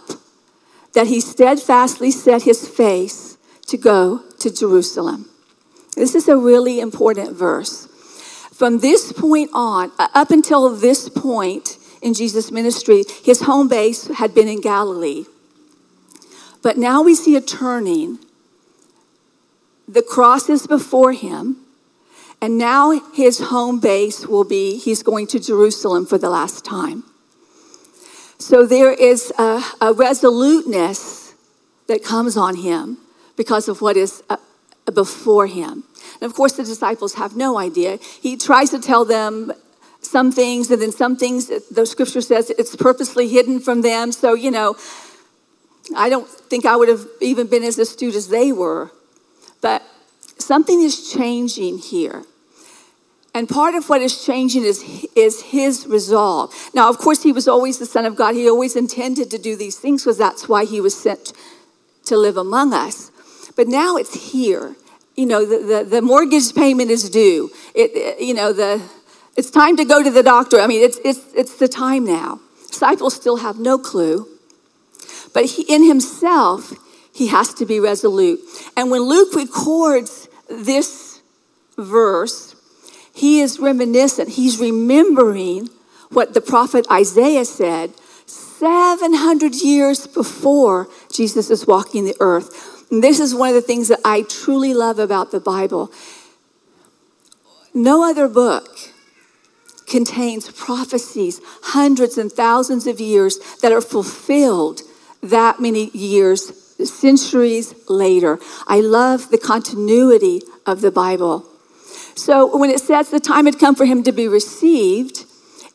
that 0.93 1.07
he 1.07 1.19
steadfastly 1.19 2.11
set 2.11 2.43
his 2.43 2.67
face 2.67 3.37
to 3.67 3.77
go 3.77 4.23
to 4.39 4.53
Jerusalem. 4.53 5.29
This 5.95 6.15
is 6.15 6.27
a 6.27 6.37
really 6.37 6.79
important 6.79 7.35
verse 7.35 7.88
from 8.59 8.79
this 8.79 9.13
point 9.13 9.49
on, 9.53 9.89
uh, 9.97 10.09
up 10.13 10.31
until 10.31 10.75
this 10.75 11.07
point 11.07 11.77
in 12.01 12.13
Jesus' 12.13 12.51
ministry, 12.51 13.05
his 13.23 13.43
home 13.43 13.69
base 13.69 14.07
had 14.07 14.35
been 14.35 14.49
in 14.49 14.59
Galilee. 14.59 15.23
But 16.61 16.77
now 16.77 17.01
we 17.01 17.15
see 17.15 17.37
a 17.37 17.41
turning. 17.41 18.19
The 19.87 20.01
cross 20.01 20.49
is 20.49 20.67
before 20.67 21.13
him, 21.13 21.55
and 22.41 22.57
now 22.57 22.99
his 23.13 23.39
home 23.39 23.79
base 23.79 24.27
will 24.27 24.43
be 24.43 24.77
he's 24.77 25.03
going 25.03 25.27
to 25.27 25.39
Jerusalem 25.39 26.05
for 26.05 26.17
the 26.17 26.29
last 26.29 26.65
time. 26.65 27.05
So 28.39 28.65
there 28.65 28.91
is 28.91 29.31
a, 29.39 29.63
a 29.79 29.93
resoluteness 29.93 31.33
that 31.87 32.03
comes 32.03 32.35
on 32.35 32.57
him 32.57 32.97
because 33.37 33.69
of 33.69 33.79
what 33.79 33.95
is 33.95 34.21
uh, 34.29 34.35
before 34.93 35.47
him. 35.47 35.85
And 36.21 36.29
of 36.29 36.35
course, 36.35 36.53
the 36.53 36.63
disciples 36.63 37.15
have 37.15 37.35
no 37.35 37.57
idea. 37.57 37.97
He 38.21 38.37
tries 38.37 38.69
to 38.71 38.79
tell 38.79 39.05
them 39.05 39.51
some 40.01 40.31
things, 40.31 40.71
and 40.71 40.81
then 40.81 40.91
some 40.91 41.17
things, 41.17 41.51
the 41.69 41.85
scripture 41.85 42.21
says 42.21 42.49
it's 42.51 42.75
purposely 42.75 43.27
hidden 43.27 43.59
from 43.59 43.81
them. 43.81 44.11
So, 44.11 44.33
you 44.33 44.51
know, 44.51 44.77
I 45.95 46.09
don't 46.09 46.27
think 46.27 46.65
I 46.65 46.75
would 46.75 46.89
have 46.89 47.05
even 47.21 47.47
been 47.47 47.63
as 47.63 47.77
astute 47.77 48.15
as 48.15 48.29
they 48.29 48.51
were. 48.51 48.91
But 49.61 49.83
something 50.37 50.81
is 50.81 51.11
changing 51.11 51.79
here. 51.79 52.23
And 53.33 53.47
part 53.47 53.75
of 53.75 53.89
what 53.89 54.01
is 54.01 54.25
changing 54.25 54.63
is, 54.63 55.07
is 55.15 55.41
his 55.41 55.85
resolve. 55.85 56.53
Now, 56.73 56.89
of 56.89 56.97
course, 56.97 57.23
he 57.23 57.31
was 57.31 57.47
always 57.47 57.77
the 57.77 57.85
Son 57.85 58.05
of 58.05 58.15
God. 58.15 58.35
He 58.35 58.49
always 58.49 58.75
intended 58.75 59.29
to 59.31 59.37
do 59.37 59.55
these 59.55 59.77
things 59.77 60.03
because 60.03 60.17
that's 60.17 60.49
why 60.49 60.65
he 60.65 60.81
was 60.81 60.99
sent 60.99 61.33
to 62.05 62.17
live 62.17 62.37
among 62.37 62.73
us. 62.73 63.11
But 63.55 63.67
now 63.67 63.97
it's 63.97 64.31
here. 64.31 64.75
You 65.19 65.25
know, 65.25 65.45
the, 65.45 65.57
the, 65.57 65.83
the 65.83 66.01
mortgage 66.01 66.55
payment 66.55 66.89
is 66.89 67.09
due. 67.09 67.51
It, 67.75 68.21
you 68.21 68.33
know, 68.33 68.53
the, 68.53 68.81
it's 69.35 69.51
time 69.51 69.75
to 69.75 69.83
go 69.83 70.01
to 70.01 70.09
the 70.09 70.23
doctor. 70.23 70.61
I 70.61 70.67
mean, 70.67 70.81
it's, 70.81 70.97
it's, 71.03 71.19
it's 71.35 71.57
the 71.57 71.67
time 71.67 72.05
now. 72.05 72.39
Disciples 72.69 73.15
still 73.15 73.35
have 73.35 73.59
no 73.59 73.77
clue. 73.77 74.29
But 75.33 75.43
he, 75.43 75.63
in 75.63 75.83
himself, 75.83 76.71
he 77.13 77.27
has 77.27 77.53
to 77.55 77.65
be 77.65 77.81
resolute. 77.81 78.39
And 78.77 78.89
when 78.89 79.01
Luke 79.01 79.35
records 79.35 80.29
this 80.49 81.21
verse, 81.77 82.55
he 83.13 83.41
is 83.41 83.59
reminiscent. 83.59 84.29
He's 84.29 84.57
remembering 84.57 85.67
what 86.11 86.33
the 86.33 86.39
prophet 86.39 86.87
Isaiah 86.89 87.43
said 87.43 87.93
700 88.25 89.53
years 89.55 90.07
before 90.07 90.87
Jesus 91.11 91.49
is 91.49 91.67
walking 91.67 92.05
the 92.05 92.15
earth. 92.21 92.78
And 92.91 93.03
this 93.03 93.19
is 93.19 93.35
one 93.35 93.49
of 93.49 93.55
the 93.55 93.61
things 93.61 93.87
that 93.89 93.99
I 94.03 94.23
truly 94.23 94.73
love 94.73 94.99
about 94.99 95.31
the 95.31 95.39
Bible. 95.39 95.91
No 97.73 98.03
other 98.03 98.27
book 98.27 98.67
contains 99.87 100.51
prophecies 100.51 101.41
hundreds 101.63 102.17
and 102.17 102.31
thousands 102.31 102.87
of 102.87 102.99
years 102.99 103.39
that 103.61 103.71
are 103.71 103.81
fulfilled 103.81 104.81
that 105.21 105.59
many 105.59 105.89
years, 105.91 106.55
centuries 106.89 107.73
later. 107.89 108.39
I 108.67 108.79
love 108.79 109.29
the 109.31 109.37
continuity 109.37 110.41
of 110.65 110.81
the 110.81 110.91
Bible. 110.91 111.45
So 112.15 112.55
when 112.57 112.69
it 112.69 112.79
says 112.79 113.09
the 113.09 113.19
time 113.19 113.45
had 113.45 113.59
come 113.59 113.75
for 113.75 113.85
him 113.85 114.03
to 114.03 114.11
be 114.11 114.27
received, 114.27 115.25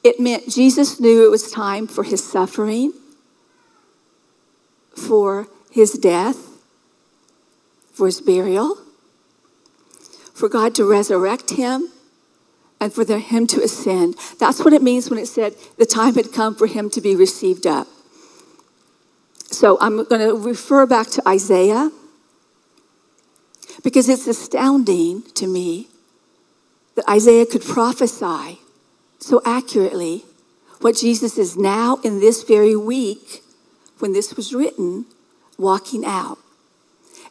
it 0.02 0.20
meant 0.20 0.48
Jesus 0.48 1.00
knew 1.00 1.24
it 1.24 1.30
was 1.30 1.50
time 1.50 1.86
for 1.86 2.04
his 2.04 2.22
suffering, 2.22 2.92
for 4.94 5.48
his 5.70 5.92
death, 5.92 6.53
for 7.94 8.06
his 8.06 8.20
burial, 8.20 8.76
for 10.34 10.48
God 10.48 10.74
to 10.74 10.84
resurrect 10.84 11.52
him, 11.52 11.90
and 12.80 12.92
for 12.92 13.04
the, 13.04 13.18
him 13.18 13.46
to 13.46 13.62
ascend. 13.62 14.16
That's 14.38 14.62
what 14.62 14.74
it 14.74 14.82
means 14.82 15.08
when 15.08 15.18
it 15.18 15.26
said 15.26 15.54
the 15.78 15.86
time 15.86 16.14
had 16.14 16.32
come 16.32 16.54
for 16.54 16.66
him 16.66 16.90
to 16.90 17.00
be 17.00 17.16
received 17.16 17.66
up. 17.66 17.86
So 19.50 19.78
I'm 19.80 20.04
going 20.04 20.20
to 20.20 20.36
refer 20.36 20.84
back 20.84 21.06
to 21.10 21.26
Isaiah 21.26 21.90
because 23.82 24.08
it's 24.08 24.26
astounding 24.26 25.22
to 25.34 25.46
me 25.46 25.88
that 26.96 27.08
Isaiah 27.08 27.46
could 27.46 27.62
prophesy 27.62 28.58
so 29.18 29.40
accurately 29.46 30.24
what 30.80 30.96
Jesus 30.96 31.38
is 31.38 31.56
now 31.56 31.98
in 32.02 32.20
this 32.20 32.42
very 32.42 32.76
week 32.76 33.42
when 34.00 34.12
this 34.12 34.34
was 34.34 34.52
written 34.52 35.06
walking 35.56 36.04
out. 36.04 36.38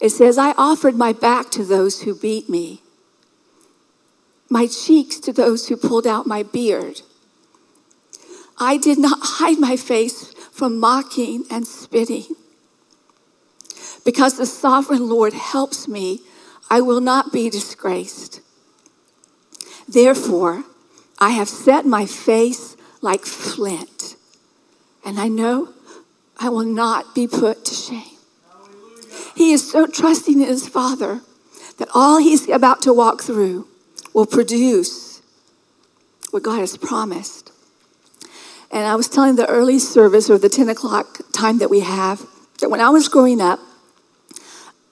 It 0.03 0.09
says, 0.09 0.37
I 0.37 0.51
offered 0.57 0.97
my 0.97 1.13
back 1.13 1.49
to 1.51 1.63
those 1.63 2.01
who 2.01 2.13
beat 2.13 2.49
me, 2.49 2.81
my 4.49 4.67
cheeks 4.67 5.17
to 5.19 5.31
those 5.31 5.69
who 5.69 5.77
pulled 5.77 6.05
out 6.05 6.27
my 6.27 6.43
beard. 6.43 7.03
I 8.57 8.75
did 8.75 8.99
not 8.99 9.19
hide 9.23 9.59
my 9.59 9.77
face 9.77 10.33
from 10.51 10.77
mocking 10.77 11.45
and 11.49 11.65
spitting. 11.65 12.35
Because 14.03 14.35
the 14.35 14.45
sovereign 14.45 15.07
Lord 15.07 15.31
helps 15.31 15.87
me, 15.87 16.19
I 16.69 16.81
will 16.81 16.99
not 16.99 17.31
be 17.31 17.49
disgraced. 17.49 18.41
Therefore, 19.87 20.65
I 21.17 21.29
have 21.29 21.47
set 21.47 21.85
my 21.85 22.05
face 22.05 22.75
like 22.99 23.21
flint, 23.21 24.17
and 25.05 25.17
I 25.17 25.29
know 25.29 25.69
I 26.37 26.49
will 26.49 26.65
not 26.65 27.15
be 27.15 27.25
put 27.25 27.63
to 27.63 27.73
shame. 27.73 28.12
He 29.35 29.51
is 29.51 29.69
so 29.69 29.87
trusting 29.87 30.41
in 30.41 30.47
his 30.47 30.67
Father 30.67 31.21
that 31.77 31.89
all 31.93 32.19
he's 32.19 32.47
about 32.49 32.81
to 32.83 32.93
walk 32.93 33.21
through 33.21 33.67
will 34.13 34.25
produce 34.25 35.21
what 36.31 36.43
God 36.43 36.59
has 36.59 36.77
promised. 36.77 37.51
And 38.71 38.87
I 38.87 38.95
was 38.95 39.07
telling 39.07 39.35
the 39.35 39.47
early 39.47 39.79
service 39.79 40.29
or 40.29 40.37
the 40.37 40.49
10 40.49 40.69
o'clock 40.69 41.19
time 41.31 41.59
that 41.59 41.69
we 41.69 41.81
have 41.81 42.25
that 42.59 42.69
when 42.69 42.81
I 42.81 42.89
was 42.89 43.07
growing 43.07 43.41
up, 43.41 43.59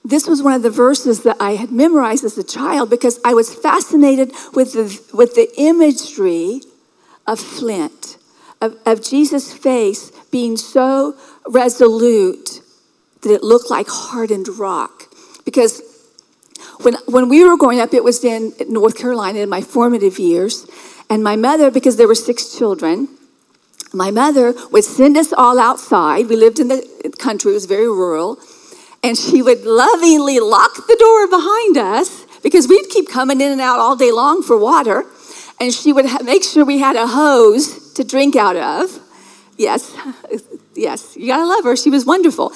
this 0.03 0.27
was 0.27 0.41
one 0.41 0.53
of 0.53 0.63
the 0.63 0.69
verses 0.69 1.24
that 1.24 1.38
I 1.39 1.51
had 1.51 1.71
memorized 1.71 2.24
as 2.24 2.38
a 2.38 2.43
child 2.43 2.89
because 2.89 3.19
I 3.24 3.33
was 3.33 3.53
fascinated 3.53 4.31
with 4.53 4.74
the, 4.74 5.15
with 5.15 5.36
the 5.36 5.50
imagery 5.57 6.62
of 7.27 7.39
flint, 7.39 8.17
of, 8.60 8.77
of 8.86 9.03
Jesus' 9.03 9.53
face 9.53 10.12
being 10.31 10.57
so 10.57 11.15
resolute 11.48 12.61
that 13.22 13.32
it 13.32 13.44
looked 13.44 13.70
like 13.70 13.88
hardened 13.88 14.48
rock. 14.50 15.13
Because 15.46 15.82
when, 16.82 16.96
when 17.08 17.30
we 17.30 17.44
were 17.44 17.58
growing 17.58 17.80
up, 17.80 17.94
it 17.94 18.04
was 18.04 18.24
in 18.24 18.54
North 18.68 18.98
Carolina 18.98 19.40
in 19.40 19.50
my 19.50 19.62
formative 19.62 20.20
years. 20.20 20.68
And 21.10 21.24
my 21.24 21.36
mother, 21.36 21.72
because 21.72 21.98
there 21.98 22.08
were 22.08 22.16
six 22.16 22.58
children, 22.58 23.08
my 23.94 24.12
mother 24.12 24.54
would 24.72 24.86
send 24.86 25.18
us 25.18 25.34
all 25.34 25.60
outside. 25.60 26.28
We 26.28 26.36
lived 26.36 26.60
in 26.60 26.70
the 26.70 27.13
country, 27.20 27.51
it 27.51 27.56
was 27.56 27.66
very 27.66 27.88
rural 27.88 28.40
and 29.04 29.18
she 29.18 29.42
would 29.42 29.63
lovingly 29.66 30.40
lock 30.40 30.88
the 30.88 30.96
door 30.98 31.28
behind 31.28 31.78
us 31.78 32.25
because 32.44 32.68
we'd 32.68 32.90
keep 32.90 33.10
coming 33.10 33.42
in 33.42 33.51
and 33.51 33.62
out 33.62 33.80
all 33.80 33.96
day 33.96 34.12
long 34.12 34.44
for 34.44 34.58
water. 34.58 35.06
And 35.60 35.74
she 35.74 35.94
would 35.94 36.06
make 36.24 36.44
sure 36.44 36.66
we 36.66 36.80
had 36.80 36.96
a 36.96 37.08
hose 37.08 37.94
to 37.94 38.04
drink 38.04 38.36
out 38.36 38.56
of. 38.56 39.00
Yes, 39.58 39.96
yes, 40.75 41.16
you 41.16 41.28
gotta 41.28 41.46
love 41.46 41.63
her. 41.63 41.75
She 41.75 41.90
was 41.90 42.06
wonderful. 42.06 42.51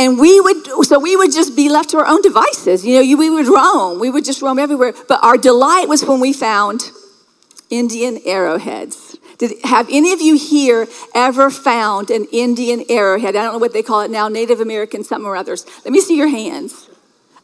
And 0.00 0.18
we 0.18 0.40
would, 0.40 0.86
so 0.86 0.98
we 0.98 1.14
would 1.14 1.30
just 1.30 1.54
be 1.54 1.68
left 1.68 1.90
to 1.90 1.98
our 1.98 2.06
own 2.06 2.22
devices. 2.22 2.86
You 2.86 3.02
know, 3.02 3.18
we 3.18 3.28
would 3.28 3.46
roam. 3.46 4.00
We 4.00 4.08
would 4.08 4.24
just 4.24 4.40
roam 4.40 4.58
everywhere. 4.58 4.94
But 5.06 5.22
our 5.22 5.36
delight 5.36 5.88
was 5.88 6.02
when 6.02 6.20
we 6.20 6.32
found 6.32 6.90
Indian 7.68 8.18
arrowheads. 8.24 9.18
Did, 9.36 9.62
have 9.62 9.88
any 9.90 10.12
of 10.12 10.22
you 10.22 10.38
here 10.38 10.88
ever 11.14 11.50
found 11.50 12.10
an 12.10 12.26
Indian 12.32 12.82
arrowhead? 12.88 13.36
I 13.36 13.42
don't 13.42 13.52
know 13.52 13.58
what 13.58 13.74
they 13.74 13.82
call 13.82 14.00
it 14.00 14.10
now, 14.10 14.28
Native 14.28 14.60
American 14.60 15.04
something 15.04 15.26
or 15.26 15.36
others. 15.36 15.66
Let 15.84 15.92
me 15.92 16.00
see 16.00 16.16
your 16.16 16.28
hands. 16.28 16.89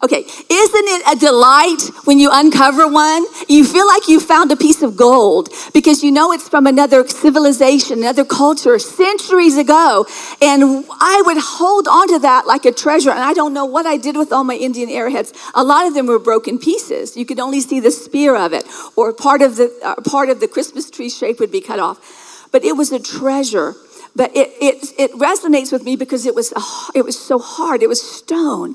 Okay, 0.02 0.18
isn't 0.18 0.48
it 0.50 1.16
a 1.16 1.18
delight 1.18 1.80
when 2.04 2.18
you 2.18 2.28
uncover 2.30 2.86
one? 2.86 3.24
You 3.48 3.64
feel 3.64 3.86
like 3.86 4.08
you 4.08 4.20
found 4.20 4.52
a 4.52 4.56
piece 4.56 4.82
of 4.82 4.94
gold 4.94 5.48
because 5.72 6.04
you 6.04 6.12
know 6.12 6.32
it's 6.32 6.46
from 6.48 6.66
another 6.66 7.08
civilization, 7.08 8.00
another 8.00 8.24
culture, 8.24 8.78
centuries 8.78 9.56
ago. 9.56 10.04
And 10.42 10.84
I 11.00 11.22
would 11.24 11.38
hold 11.38 11.88
on 11.88 12.08
to 12.08 12.18
that 12.18 12.46
like 12.46 12.66
a 12.66 12.72
treasure. 12.72 13.10
And 13.10 13.20
I 13.20 13.32
don't 13.32 13.54
know 13.54 13.64
what 13.64 13.86
I 13.86 13.96
did 13.96 14.18
with 14.18 14.32
all 14.32 14.44
my 14.44 14.56
Indian 14.56 14.90
arrowheads. 14.90 15.32
A 15.54 15.64
lot 15.64 15.86
of 15.86 15.94
them 15.94 16.06
were 16.06 16.18
broken 16.18 16.58
pieces. 16.58 17.16
You 17.16 17.24
could 17.24 17.40
only 17.40 17.60
see 17.60 17.80
the 17.80 17.90
spear 17.90 18.36
of 18.36 18.52
it, 18.52 18.66
or 18.96 19.14
part 19.14 19.40
of 19.40 19.56
the 19.56 19.74
uh, 19.82 19.94
part 20.02 20.28
of 20.28 20.40
the 20.40 20.48
Christmas 20.48 20.90
tree 20.90 21.08
shape 21.08 21.40
would 21.40 21.50
be 21.50 21.62
cut 21.62 21.80
off. 21.80 22.48
But 22.52 22.64
it 22.64 22.76
was 22.76 22.92
a 22.92 23.00
treasure. 23.00 23.74
But 24.14 24.34
it, 24.34 24.50
it, 24.60 24.94
it 24.98 25.12
resonates 25.12 25.72
with 25.72 25.84
me 25.84 25.94
because 25.94 26.24
it 26.24 26.34
was, 26.34 26.52
it 26.94 27.04
was 27.04 27.18
so 27.18 27.38
hard. 27.38 27.82
It 27.82 27.88
was 27.88 28.00
stone. 28.00 28.74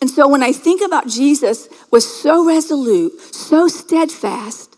And 0.00 0.08
so 0.08 0.28
when 0.28 0.42
I 0.42 0.52
think 0.52 0.80
about 0.80 1.08
Jesus 1.08 1.68
was 1.90 2.06
so 2.06 2.46
resolute, 2.46 3.20
so 3.34 3.66
steadfast, 3.68 4.76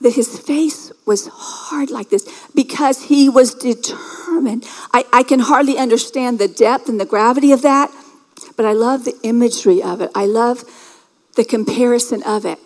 that 0.00 0.14
his 0.14 0.38
face 0.38 0.92
was 1.06 1.28
hard 1.32 1.90
like 1.90 2.10
this 2.10 2.28
because 2.54 3.04
he 3.04 3.28
was 3.28 3.54
determined. 3.54 4.66
I, 4.92 5.04
I 5.12 5.22
can 5.22 5.40
hardly 5.40 5.78
understand 5.78 6.38
the 6.38 6.48
depth 6.48 6.88
and 6.88 7.00
the 7.00 7.06
gravity 7.06 7.52
of 7.52 7.62
that, 7.62 7.90
but 8.56 8.66
I 8.66 8.72
love 8.72 9.04
the 9.04 9.16
imagery 9.22 9.82
of 9.82 10.00
it. 10.00 10.10
I 10.14 10.26
love 10.26 10.64
the 11.36 11.44
comparison 11.44 12.22
of 12.24 12.44
it. 12.44 12.58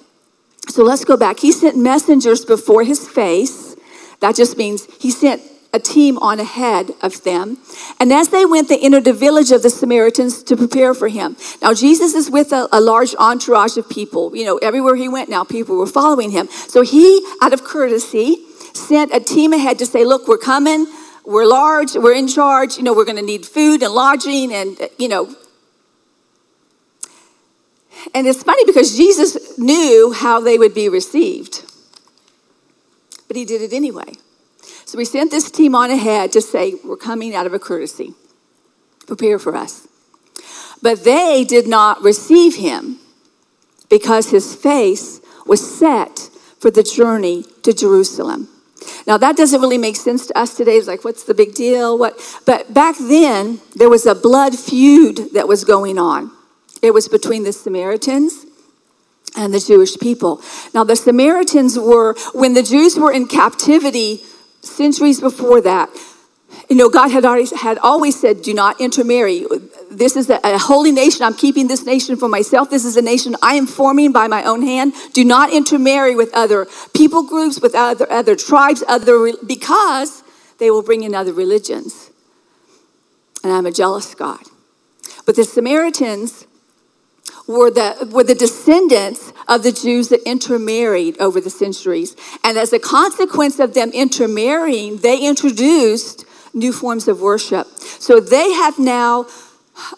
So 0.69 0.83
let's 0.83 1.05
go 1.05 1.17
back. 1.17 1.41
He 1.41 1.53
sent 1.53 1.77
messengers 1.77 2.45
before 2.45 2.83
his 2.85 3.09
face. 3.09 3.77
That 4.21 4.35
just 4.35 4.57
means 4.57 4.87
he 5.01 5.11
sent 5.11 5.43
a 5.77 5.79
team 5.79 6.17
on 6.19 6.41
ahead 6.41 6.93
of 7.03 7.23
them. 7.23 7.59
And 8.01 8.11
as 8.13 8.31
they 8.31 8.47
went, 8.47 8.69
they 8.69 8.81
entered 8.81 9.05
the 9.05 9.13
village 9.13 9.53
of 9.53 9.63
the 9.63 9.69
Samaritans 9.69 10.43
to 10.45 10.57
prepare 10.57 10.95
for 10.95 11.09
him. 11.09 11.37
Now, 11.61 11.75
Jesus 11.75 12.15
is 12.15 12.31
with 12.31 12.51
a, 12.51 12.67
a, 12.73 12.81
large 12.81 13.15
entourage 13.17 13.77
of 13.77 13.89
people. 13.89 14.35
You 14.35 14.47
know, 14.47 14.57
everywhere 14.57 14.97
he 14.97 15.09
went 15.09 15.29
now, 15.29 15.45
people 15.45 15.77
were 15.77 15.87
following 15.87 16.31
him. 16.31 16.49
So 16.49 16.81
he, 16.81 17.25
out 17.43 17.53
of 17.53 17.63
courtesy, 17.63 18.39
sent 18.73 19.15
a 19.15 19.21
team 19.21 19.53
ahead 19.53 19.79
to 19.81 19.87
say, 19.87 20.05
Look, 20.05 20.27
we're 20.27 20.39
coming. 20.39 20.87
We're 21.27 21.47
large. 21.47 21.95
We're 21.95 22.15
in 22.15 22.29
charge. 22.29 22.79
You 22.79 22.85
know, 22.85 22.95
we're 22.95 23.05
going 23.05 23.17
to 23.19 23.23
need 23.23 23.45
food 23.45 23.83
and 23.83 23.93
lodging 23.93 24.53
and, 24.53 24.79
you 24.99 25.09
know. 25.09 25.35
And 28.15 28.27
it's 28.27 28.43
funny 28.43 28.65
because 28.65 28.97
Jesus 28.97 29.59
knew 29.59 30.13
how 30.13 30.41
they 30.41 30.57
would 30.57 30.75
be 30.75 30.89
received, 30.89 31.65
but 33.27 33.37
he 33.37 33.45
did 33.45 33.61
it 33.61 33.73
anyway. 33.73 34.13
So 34.87 34.97
we 34.97 35.05
sent 35.05 35.33
this 35.33 35.51
team 35.51 35.75
on 35.75 35.91
ahead 35.91 36.33
to 36.33 36.41
say, 36.41 36.75
We're 36.85 36.97
coming 36.97 37.35
out 37.35 37.45
of 37.45 37.53
a 37.53 37.59
courtesy. 37.59 38.15
Prepare 39.07 39.39
for 39.39 39.55
us. 39.57 39.87
But 40.81 41.05
they 41.05 41.45
did 41.45 41.67
not 41.67 42.03
receive 42.03 42.57
him 42.57 43.01
because 43.91 44.31
his 44.31 44.55
face 44.55 45.21
was 45.45 45.79
set 45.79 46.31
for 46.61 46.71
the 46.71 46.83
journey 46.83 47.45
to 47.63 47.73
Jerusalem. 47.73 48.49
Now 49.07 49.17
that 49.19 49.37
doesn't 49.37 49.61
really 49.61 49.79
make 49.79 49.97
sense 49.97 50.27
to 50.29 50.39
us 50.39 50.57
today. 50.57 50.77
It's 50.77 50.87
like, 50.87 51.05
what's 51.05 51.25
the 51.25 51.35
big 51.35 51.55
deal? 51.55 51.99
What? 51.99 52.21
But 52.47 52.73
back 52.73 52.97
then, 52.99 53.61
there 53.75 53.89
was 53.89 54.07
a 54.07 54.15
blood 54.15 54.55
feud 54.55 55.33
that 55.35 55.49
was 55.49 55.65
going 55.65 55.99
on. 55.99 56.31
It 56.81 56.95
was 56.95 57.09
between 57.09 57.43
the 57.43 57.53
Samaritans 57.53 58.47
and 59.37 59.53
the 59.53 59.59
Jewish 59.59 59.99
people. 59.99 60.41
Now 60.73 60.85
the 60.85 60.95
Samaritans 60.95 61.77
were, 61.77 62.15
when 62.33 62.55
the 62.55 62.63
Jews 62.63 62.97
were 62.97 63.13
in 63.13 63.27
captivity, 63.27 64.23
centuries 64.67 65.21
before 65.21 65.61
that, 65.63 65.91
you 66.69 66.77
know, 66.77 66.89
God 66.89 67.11
had 67.11 67.25
always, 67.25 67.51
had 67.53 67.79
always 67.79 68.19
said, 68.19 68.43
do 68.43 68.53
not 68.53 68.81
intermarry. 68.81 69.47
This 69.91 70.17
is 70.17 70.29
a, 70.31 70.41
a, 70.43 70.59
holy 70.59 70.91
nation. 70.91 71.23
I'm 71.23 71.35
keeping 71.35 71.69
this 71.69 71.85
nation 71.85 72.17
for 72.17 72.29
myself. 72.29 72.71
This 72.71 72.85
is 72.85 72.97
a 72.97 73.03
nation 73.03 73.37
I 73.43 73.55
am 73.55 73.67
forming 73.67 74.13
by 74.13 74.27
my 74.27 74.43
own 74.45 74.63
hand. 74.63 74.93
Do 75.13 75.25
not 75.25 75.53
intermarry 75.53 76.17
with 76.17 76.33
other 76.35 76.67
people 76.95 77.23
groups, 77.23 77.61
with 77.61 77.75
other, 77.75 78.11
other 78.11 78.35
tribes, 78.35 78.83
other, 78.89 79.33
because 79.47 80.25
they 80.59 80.71
will 80.71 80.83
bring 80.83 81.03
in 81.03 81.15
other 81.15 81.33
religions. 81.33 82.11
And 83.45 83.53
I'm 83.53 83.67
a 83.67 83.73
jealous 83.73 84.15
God. 84.15 84.43
But 85.25 85.37
the 85.37 85.45
Samaritans 85.45 86.47
were 87.47 87.71
the, 87.71 88.09
were 88.13 88.25
the 88.25 88.35
descendants 88.35 89.33
of 89.49 89.63
the 89.63 89.73
Jews 89.73 90.09
that 90.09 90.23
intermarried 90.29 91.19
over 91.19 91.41
the 91.41 91.51
centuries. 91.51 92.17
And 92.43 92.59
as 92.59 92.73
a 92.73 92.79
consequence 92.79 93.59
of 93.59 93.75
them 93.75 93.91
intermarrying, 93.91 94.99
they 94.99 95.25
introduced 95.25 96.25
new 96.53 96.73
forms 96.73 97.07
of 97.07 97.21
worship. 97.21 97.67
So 97.79 98.19
they 98.19 98.53
have 98.53 98.79
now 98.79 99.27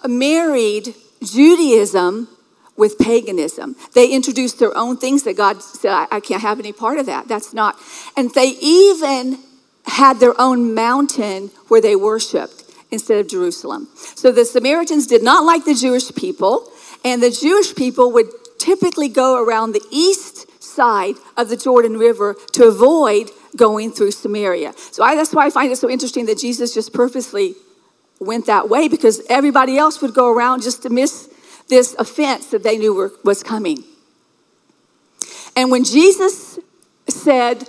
married 0.06 0.94
Judaism 1.22 2.28
with 2.76 2.98
paganism. 2.98 3.76
They 3.94 4.10
introduced 4.10 4.58
their 4.58 4.76
own 4.76 4.98
things 4.98 5.24
that 5.24 5.36
God 5.36 5.62
said, 5.62 5.90
I, 5.90 6.06
I 6.12 6.20
can't 6.20 6.42
have 6.42 6.58
any 6.60 6.72
part 6.72 6.98
of 6.98 7.06
that. 7.06 7.28
That's 7.28 7.52
not. 7.52 7.76
And 8.16 8.32
they 8.34 8.56
even 8.60 9.38
had 9.84 10.20
their 10.20 10.38
own 10.40 10.74
mountain 10.74 11.50
where 11.68 11.80
they 11.80 11.96
worshiped 11.96 12.64
instead 12.90 13.18
of 13.18 13.28
Jerusalem. 13.28 13.88
So 13.94 14.30
the 14.30 14.44
Samaritans 14.44 15.06
did 15.06 15.22
not 15.22 15.44
like 15.44 15.64
the 15.64 15.74
Jewish 15.74 16.14
people. 16.14 16.70
And 17.08 17.22
the 17.22 17.30
Jewish 17.30 17.74
people 17.74 18.12
would 18.12 18.26
typically 18.58 19.08
go 19.08 19.42
around 19.42 19.72
the 19.72 19.82
east 19.90 20.62
side 20.62 21.14
of 21.38 21.48
the 21.48 21.56
Jordan 21.56 21.96
River 21.96 22.36
to 22.52 22.64
avoid 22.64 23.30
going 23.56 23.92
through 23.92 24.10
Samaria. 24.10 24.74
So 24.92 25.02
I, 25.02 25.14
that's 25.14 25.34
why 25.34 25.46
I 25.46 25.50
find 25.50 25.72
it 25.72 25.76
so 25.76 25.88
interesting 25.88 26.26
that 26.26 26.36
Jesus 26.36 26.74
just 26.74 26.92
purposely 26.92 27.54
went 28.20 28.44
that 28.44 28.68
way 28.68 28.88
because 28.88 29.22
everybody 29.30 29.78
else 29.78 30.02
would 30.02 30.12
go 30.12 30.30
around 30.30 30.60
just 30.60 30.82
to 30.82 30.90
miss 30.90 31.30
this 31.68 31.94
offense 31.98 32.48
that 32.48 32.62
they 32.62 32.76
knew 32.76 32.92
were, 32.92 33.12
was 33.24 33.42
coming. 33.42 33.82
And 35.56 35.70
when 35.70 35.84
Jesus 35.84 36.58
said, 37.08 37.66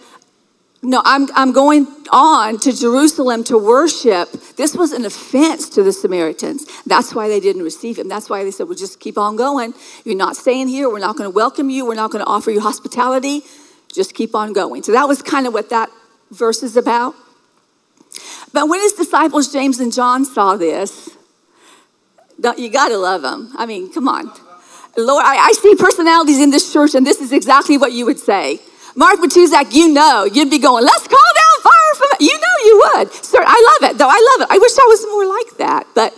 no, 0.82 1.02
I'm, 1.04 1.28
I'm 1.36 1.52
going 1.52 1.88
on 2.10 2.58
to 2.60 2.72
Jerusalem 2.72 3.44
to 3.46 3.58
worship. 3.58 4.32
This 4.56 4.76
was 4.76 4.94
an 4.94 5.04
offense 5.04 5.68
to 5.72 5.84
the 5.84 5.92
Samaritans. 5.92 6.66
That's 6.86 7.14
why 7.14 7.28
they 7.28 7.42
didn't 7.42 7.64
receive 7.64 8.00
him. 8.00 8.08
That's 8.08 8.30
why 8.30 8.46
they 8.46 8.52
said, 8.52 8.68
Well, 8.68 8.78
just 8.78 9.00
keep 9.00 9.18
on 9.18 9.36
going. 9.36 9.74
You're 10.06 10.16
not 10.16 10.38
staying 10.38 10.70
here. 10.70 10.90
We're 10.90 11.00
not 11.00 11.18
going 11.18 11.30
to 11.30 11.36
welcome 11.36 11.70
you. 11.70 11.86
We're 11.86 11.96
not 11.96 12.12
going 12.12 12.24
to 12.24 12.30
offer 12.30 12.52
you 12.52 12.62
hospitality. 12.62 13.42
Just 13.94 14.14
keep 14.14 14.34
on 14.34 14.54
going. 14.54 14.84
So 14.84 14.94
that 14.94 15.08
was 15.08 15.22
kind 15.22 15.48
of 15.48 15.54
what 15.54 15.70
that 15.70 15.90
verse 16.32 16.64
is 16.64 16.78
about. 16.78 17.14
But 18.54 18.70
when 18.70 18.80
his 18.80 18.94
disciples, 18.94 19.52
James 19.52 19.80
and 19.80 19.94
John, 19.94 20.24
saw 20.24 20.56
this, 20.56 21.10
you 22.58 22.70
got 22.70 22.90
to 22.90 22.98
love 22.98 23.22
them. 23.22 23.52
I 23.58 23.66
mean, 23.66 23.92
come 23.92 24.08
on. 24.08 24.32
Lord, 24.98 25.24
I, 25.26 25.38
I 25.38 25.52
see 25.54 25.76
personalities 25.76 26.40
in 26.40 26.52
this 26.52 26.72
church, 26.72 26.96
and 26.96 27.06
this 27.06 27.20
is 27.20 27.32
exactly 27.32 27.78
what 27.78 27.92
you 27.92 28.06
would 28.06 28.20
say. 28.20 28.60
Mark 29.00 29.20
Matuzak, 29.22 29.74
you 29.74 29.88
know, 29.88 30.26
you'd 30.26 30.50
be 30.50 30.60
going, 30.60 30.84
let's 30.84 31.08
call 31.08 31.32
down 31.34 31.64
fire 31.64 31.94
from 31.96 32.10
You 32.20 32.38
know 32.38 32.66
you 32.66 32.84
would. 32.84 33.14
Sir, 33.24 33.42
I 33.42 33.78
love 33.80 33.92
it, 33.92 33.98
though. 33.98 34.10
I 34.10 34.36
love 34.36 34.42
it. 34.42 34.54
I 34.54 34.58
wish 34.58 34.78
I 34.78 34.86
was 34.90 35.06
more 35.06 35.26
like 35.26 35.58
that. 35.58 35.88
But 35.96 36.14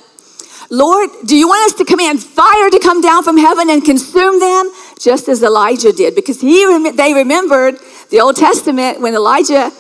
Lord, 0.72 1.12
do 1.24 1.38
you 1.38 1.48
want 1.48 1.72
us 1.72 1.78
to 1.78 1.86
command 1.86 2.24
fire 2.24 2.72
to 2.72 2.80
come 2.80 3.00
down 3.02 3.24
from 3.24 3.38
heaven 3.38 3.70
and 3.70 3.86
consume 3.86 4.40
them? 4.40 4.72
Just 5.00 5.30
as 5.30 5.44
Elijah 5.44 5.92
did, 5.92 6.16
because 6.16 6.42
he 6.42 6.66
they 6.94 7.14
remembered 7.14 7.76
the 8.10 8.20
Old 8.20 8.36
Testament 8.36 9.00
when 9.00 9.14
Elijah, 9.14 9.72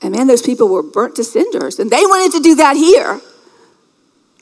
and 0.00 0.16
man, 0.16 0.26
those 0.26 0.42
people 0.42 0.68
were 0.68 0.82
burnt 0.82 1.14
to 1.16 1.24
cinders, 1.24 1.78
and 1.78 1.92
they 1.92 2.02
wanted 2.02 2.36
to 2.38 2.42
do 2.42 2.56
that 2.56 2.74
here. 2.74 3.20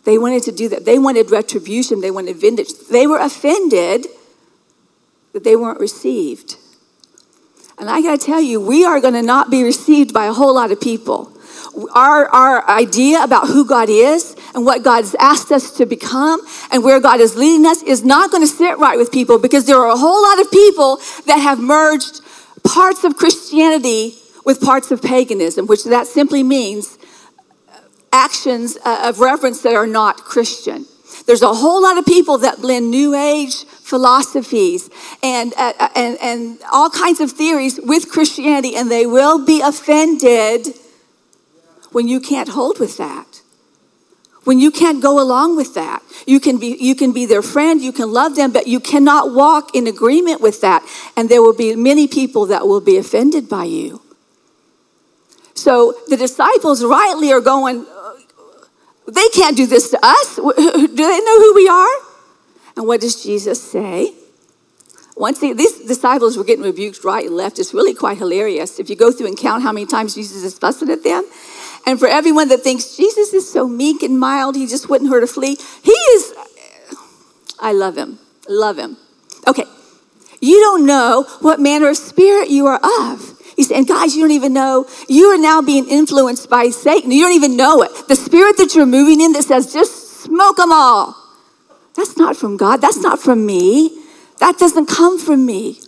They 0.05 0.17
wanted 0.17 0.43
to 0.45 0.53
do 0.53 0.71
that. 0.71 0.87
They 0.87 0.99
wanted 0.99 1.31
retribution. 1.31 2.01
They 2.01 2.11
wanted 2.11 2.37
vintage. 2.37 2.69
They 2.91 3.07
were 3.07 3.19
offended 3.19 4.07
that 5.35 5.45
they 5.45 5.55
weren't 5.55 5.81
received. 5.81 6.57
And 7.81 7.89
I 7.89 8.03
got 8.03 8.21
to 8.21 8.27
tell 8.27 8.43
you, 8.43 8.61
we 8.61 8.85
are 8.85 9.01
going 9.01 9.15
to 9.15 9.23
not 9.23 9.51
be 9.51 9.65
received 9.65 10.13
by 10.13 10.27
a 10.27 10.35
whole 10.35 10.55
lot 10.55 10.71
of 10.71 10.79
people. 10.83 11.33
Our, 11.95 12.27
our 12.29 12.69
idea 12.69 13.25
about 13.25 13.47
who 13.47 13.65
God 13.65 13.89
is 13.89 14.37
and 14.55 14.67
what 14.67 14.83
God 14.83 14.99
has 14.99 15.15
asked 15.19 15.51
us 15.51 15.71
to 15.79 15.87
become 15.87 16.43
and 16.71 16.85
where 16.85 17.01
God 17.01 17.21
is 17.21 17.37
leading 17.37 17.65
us 17.65 17.83
is 17.83 18.05
not 18.05 18.31
going 18.31 18.43
to 18.43 18.47
sit 18.47 18.77
right 18.79 18.99
with 18.99 19.11
people 19.11 19.39
because 19.39 19.65
there 19.65 19.79
are 19.79 19.91
a 19.91 19.97
whole 19.97 20.23
lot 20.23 20.39
of 20.41 20.51
people 20.51 20.97
that 21.25 21.39
have 21.39 21.59
merged 21.59 22.21
parts 22.65 23.03
of 23.03 23.17
Christianity 23.17 24.15
with 24.45 24.61
parts 24.61 24.91
of 24.91 25.01
paganism, 25.01 25.67
which 25.67 25.85
that 25.85 26.07
simply 26.07 26.43
means 26.43 26.99
actions 28.13 28.77
uh, 28.85 29.09
of 29.09 29.21
reverence 29.21 29.63
that 29.63 29.75
are 29.75 29.87
not 29.87 30.19
Christian. 30.19 30.85
There's 31.31 31.43
a 31.43 31.55
whole 31.55 31.81
lot 31.81 31.97
of 31.97 32.05
people 32.07 32.39
that 32.39 32.61
blend 32.61 32.91
New 32.91 33.15
Age 33.15 33.63
philosophies 33.65 34.91
and, 35.23 35.55
uh, 35.57 35.73
uh, 35.79 35.89
and, 35.95 36.19
and 36.21 36.59
all 36.73 36.91
kinds 36.91 37.21
of 37.21 37.31
theories 37.31 37.79
with 37.81 38.11
Christianity, 38.11 38.75
and 38.75 38.91
they 38.91 39.07
will 39.07 39.47
be 39.47 39.61
offended 39.61 40.67
when 41.93 42.09
you 42.09 42.19
can't 42.19 42.49
hold 42.49 42.81
with 42.81 42.97
that. 42.97 43.43
When 44.43 44.59
you 44.59 44.73
can't 44.73 45.01
go 45.01 45.23
along 45.23 45.55
with 45.55 45.75
that, 45.75 46.03
you 46.27 46.41
can, 46.41 46.59
be, 46.59 46.77
you 46.81 46.97
can 46.97 47.13
be 47.13 47.27
their 47.27 47.43
friend, 47.43 47.81
you 47.81 47.93
can 47.93 48.13
love 48.13 48.35
them, 48.35 48.51
but 48.51 48.67
you 48.67 48.81
cannot 48.81 49.33
walk 49.33 49.73
in 49.73 49.87
agreement 49.87 50.41
with 50.41 50.61
that. 50.63 50.85
And 51.17 51.29
there 51.29 51.43
will 51.43 51.55
be 51.55 51.77
many 51.77 52.09
people 52.09 52.47
that 52.47 52.67
will 52.67 52.81
be 52.81 52.97
offended 52.97 53.49
by 53.49 53.67
you. 53.67 54.03
So 55.55 55.95
the 56.09 56.17
disciples 56.17 56.83
rightly 56.83 57.33
are 57.33 57.41
going, 57.41 57.87
they 59.11 59.29
can't 59.29 59.57
do 59.57 59.67
this 59.67 59.91
to 59.91 59.99
us. 60.03 60.37
Do 60.37 60.89
they 60.97 61.21
know 61.21 61.39
who 61.41 61.55
we 61.55 61.69
are? 61.69 61.97
And 62.77 62.87
what 62.87 63.01
does 63.01 63.23
Jesus 63.23 63.63
say? 63.63 64.15
Once 65.17 65.41
these 65.41 65.81
disciples 65.87 66.37
were 66.39 66.45
getting 66.45 66.65
rebuked 66.65 67.05
right 67.05 67.27
and 67.27 67.37
left, 67.37 67.59
it's 67.59 67.75
really 67.75 67.95
quite 67.95 68.17
hilarious. 68.17 68.79
If 68.79 68.89
you 68.89 68.97
go 68.97 69.13
through 69.13 69.27
and 69.27 69.37
count 69.37 69.63
how 69.63 69.73
many 69.73 69.85
times 69.85 70.15
Jesus 70.15 70.43
is 70.43 70.59
fussing 70.59 70.89
at 70.89 71.05
them, 71.05 71.25
and 71.87 71.99
for 71.99 72.09
everyone 72.09 72.49
that 72.49 72.61
thinks 72.61 72.97
Jesus 72.97 73.35
is 73.35 73.51
so 73.51 73.69
meek 73.69 74.03
and 74.03 74.19
mild, 74.19 74.57
he 74.57 74.67
just 74.67 74.89
wouldn't 74.89 75.11
hurt 75.11 75.23
a 75.23 75.27
flea, 75.27 75.57
he 75.83 75.93
is. 75.93 76.33
I 77.59 77.73
love 77.73 77.97
him. 77.99 78.19
Love 78.49 78.79
him. 78.79 78.97
Okay, 79.47 79.65
you 80.41 80.59
don't 80.61 80.87
know 80.87 81.25
what 81.41 81.61
manner 81.61 81.89
of 81.91 81.97
spirit 81.97 82.49
you 82.49 82.67
are 82.67 82.81
of. 83.01 83.39
He's 83.57 83.69
saying, 83.69 83.85
guys, 83.85 84.15
you 84.15 84.23
don't 84.23 84.31
even 84.31 84.53
know. 84.53 84.87
You 85.09 85.27
are 85.27 85.39
now 85.39 85.61
being 85.63 85.89
influenced 85.89 86.49
by 86.49 86.71
Satan. 86.71 87.11
You 87.11 87.25
don't 87.25 87.35
even 87.35 87.57
know 87.57 87.83
it. 87.83 87.91
The 88.09 88.17
spirit 88.17 88.57
that 88.59 88.75
you're 88.75 88.87
moving 88.87 89.21
in 89.21 89.33
that 89.33 89.45
says, 89.45 89.73
just 89.73 90.23
smoke 90.23 90.57
them 90.57 90.73
all. 90.73 91.17
That's 91.95 92.17
not 92.17 92.37
from 92.37 92.57
God. 92.57 92.81
That's 92.81 92.99
not 92.99 93.21
from 93.21 93.45
me. 93.47 94.05
That 94.39 94.59
doesn't 94.59 94.87
come 94.87 95.19
from 95.19 95.45
me. 95.45 95.81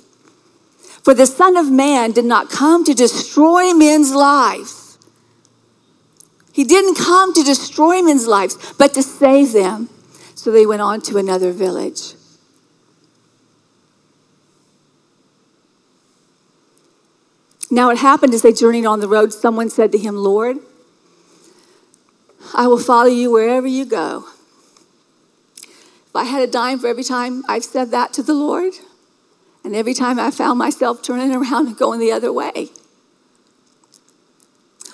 For 1.02 1.14
the 1.14 1.26
Son 1.26 1.56
of 1.56 1.70
Man 1.70 2.12
did 2.12 2.24
not 2.24 2.50
come 2.50 2.84
to 2.84 2.94
destroy 2.94 3.72
men's 3.74 4.14
lives. 4.14 4.98
He 6.52 6.64
didn't 6.64 6.96
come 6.96 7.32
to 7.34 7.42
destroy 7.42 8.02
men's 8.02 8.26
lives, 8.26 8.74
but 8.78 8.94
to 8.94 9.02
save 9.02 9.52
them. 9.52 9.88
So 10.34 10.50
they 10.50 10.66
went 10.66 10.82
on 10.82 11.00
to 11.02 11.16
another 11.16 11.50
village. 11.50 12.14
Now 17.72 17.88
it 17.88 17.96
happened 17.96 18.34
as 18.34 18.42
they 18.42 18.52
journeyed 18.52 18.84
on 18.84 19.00
the 19.00 19.08
road, 19.08 19.32
someone 19.32 19.70
said 19.70 19.92
to 19.92 19.98
him, 19.98 20.14
Lord, 20.14 20.58
I 22.52 22.66
will 22.66 22.78
follow 22.78 23.08
you 23.08 23.30
wherever 23.30 23.66
you 23.66 23.86
go. 23.86 24.26
If 25.56 26.14
I 26.14 26.24
had 26.24 26.42
a 26.42 26.46
dime 26.46 26.80
for 26.80 26.88
every 26.88 27.02
time 27.02 27.42
I've 27.48 27.64
said 27.64 27.90
that 27.90 28.12
to 28.12 28.22
the 28.22 28.34
Lord, 28.34 28.74
and 29.64 29.74
every 29.74 29.94
time 29.94 30.20
I 30.20 30.30
found 30.30 30.58
myself 30.58 31.02
turning 31.02 31.34
around 31.34 31.66
and 31.68 31.76
going 31.78 31.98
the 31.98 32.12
other 32.12 32.30
way. 32.30 32.68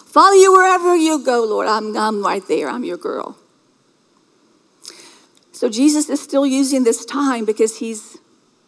Follow 0.07 0.35
you 0.35 0.53
wherever 0.53 0.95
you 0.95 1.25
go, 1.25 1.45
Lord. 1.45 1.67
I'm, 1.67 1.97
I'm 1.97 2.23
right 2.23 2.47
there. 2.47 2.69
I'm 2.69 2.85
your 2.85 2.97
girl. 2.97 3.37
So 5.51 5.69
Jesus 5.69 6.09
is 6.09 6.21
still 6.21 6.47
using 6.47 6.85
this 6.85 7.05
time 7.05 7.45
because 7.45 7.79
he's 7.79 8.19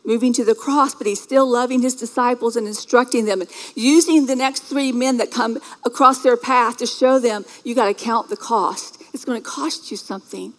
moving 0.05 0.33
to 0.33 0.45
the 0.45 0.55
cross, 0.55 0.95
but 0.95 1.07
he's 1.07 1.21
still 1.21 1.47
loving 1.47 1.83
his 1.83 1.95
disciples 1.95 2.57
and 2.57 2.67
instructing 2.67 3.25
them, 3.27 3.41
and 3.41 3.51
using 3.75 4.27
the 4.27 4.37
next 4.37 4.61
three 4.65 4.93
men 4.93 5.19
that 5.19 5.31
come 5.31 5.59
across 5.85 6.23
their 6.23 6.37
path 6.37 6.79
to 6.79 6.87
show 6.87 7.19
them 7.19 7.45
you 7.65 7.75
got 7.75 7.87
to 7.87 7.95
count 7.95 8.29
the 8.29 8.37
cost. 8.37 9.03
It's 9.13 9.25
going 9.25 9.41
to 9.41 9.49
cost 9.49 9.91
you 9.91 9.97
something 9.97 10.55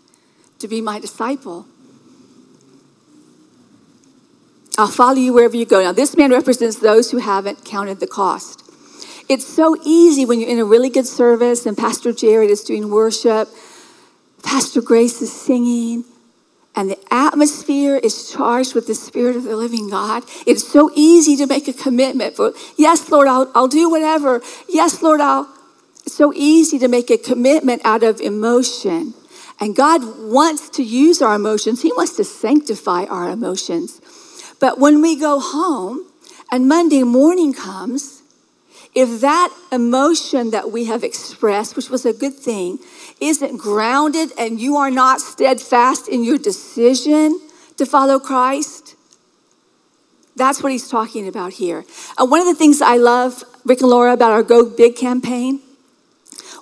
to 0.59 0.67
be 0.67 0.81
my 0.81 0.99
disciple. 0.99 1.65
I'll 4.77 4.87
follow 4.87 5.17
you 5.17 5.33
wherever 5.33 5.55
you 5.55 5.65
go. 5.65 5.81
Now, 5.81 5.91
this 5.91 6.15
man 6.15 6.31
represents 6.31 6.77
those 6.77 7.11
who 7.11 7.17
haven't 7.17 7.65
counted 7.65 7.99
the 7.99 8.07
cost. 8.07 8.63
It's 9.27 9.45
so 9.45 9.75
easy 9.83 10.25
when 10.25 10.39
you're 10.39 10.49
in 10.49 10.59
a 10.59 10.65
really 10.65 10.89
good 10.89 11.05
service 11.05 11.65
and 11.65 11.77
Pastor 11.77 12.11
Jared 12.11 12.49
is 12.49 12.63
doing 12.63 12.89
worship, 12.89 13.49
Pastor 14.43 14.81
Grace 14.81 15.21
is 15.21 15.31
singing, 15.31 16.03
and 16.75 16.89
the 16.89 16.99
atmosphere 17.13 17.97
is 17.97 18.31
charged 18.31 18.73
with 18.75 18.87
the 18.87 18.95
Spirit 18.95 19.35
of 19.35 19.43
the 19.43 19.55
living 19.55 19.89
God. 19.89 20.23
It's 20.47 20.67
so 20.67 20.89
easy 20.95 21.35
to 21.37 21.45
make 21.45 21.67
a 21.67 21.73
commitment 21.73 22.35
for, 22.35 22.53
yes, 22.77 23.09
Lord, 23.09 23.27
I'll, 23.27 23.51
I'll 23.53 23.67
do 23.67 23.89
whatever. 23.89 24.41
Yes, 24.69 25.01
Lord, 25.01 25.19
I'll. 25.19 25.49
It's 26.05 26.15
so 26.15 26.33
easy 26.33 26.79
to 26.79 26.87
make 26.87 27.11
a 27.11 27.17
commitment 27.17 27.81
out 27.83 28.03
of 28.03 28.21
emotion. 28.21 29.13
And 29.59 29.75
God 29.75 30.01
wants 30.17 30.69
to 30.71 30.83
use 30.83 31.21
our 31.21 31.35
emotions, 31.35 31.81
He 31.81 31.91
wants 31.91 32.15
to 32.15 32.23
sanctify 32.23 33.03
our 33.05 33.29
emotions. 33.29 34.01
But 34.59 34.79
when 34.79 35.01
we 35.01 35.19
go 35.19 35.39
home 35.39 36.07
and 36.51 36.67
Monday 36.67 37.03
morning 37.03 37.53
comes, 37.53 38.21
if 38.95 39.21
that 39.21 39.53
emotion 39.71 40.51
that 40.51 40.71
we 40.71 40.85
have 40.85 41.03
expressed, 41.03 41.75
which 41.75 41.89
was 41.89 42.05
a 42.05 42.13
good 42.13 42.33
thing, 42.33 42.79
isn't 43.21 43.57
grounded 43.57 44.31
and 44.37 44.59
you 44.59 44.75
are 44.77 44.91
not 44.91 45.21
steadfast 45.21 46.07
in 46.07 46.23
your 46.23 46.37
decision 46.37 47.39
to 47.77 47.85
follow 47.85 48.19
Christ, 48.19 48.95
that's 50.35 50.63
what 50.63 50.71
he's 50.71 50.89
talking 50.89 51.27
about 51.27 51.53
here. 51.53 51.85
One 52.17 52.39
of 52.39 52.47
the 52.47 52.55
things 52.55 52.81
I 52.81 52.97
love, 52.97 53.43
Rick 53.63 53.81
and 53.81 53.89
Laura, 53.89 54.13
about 54.13 54.31
our 54.31 54.43
Go 54.43 54.67
Big 54.69 54.95
campaign 54.95 55.61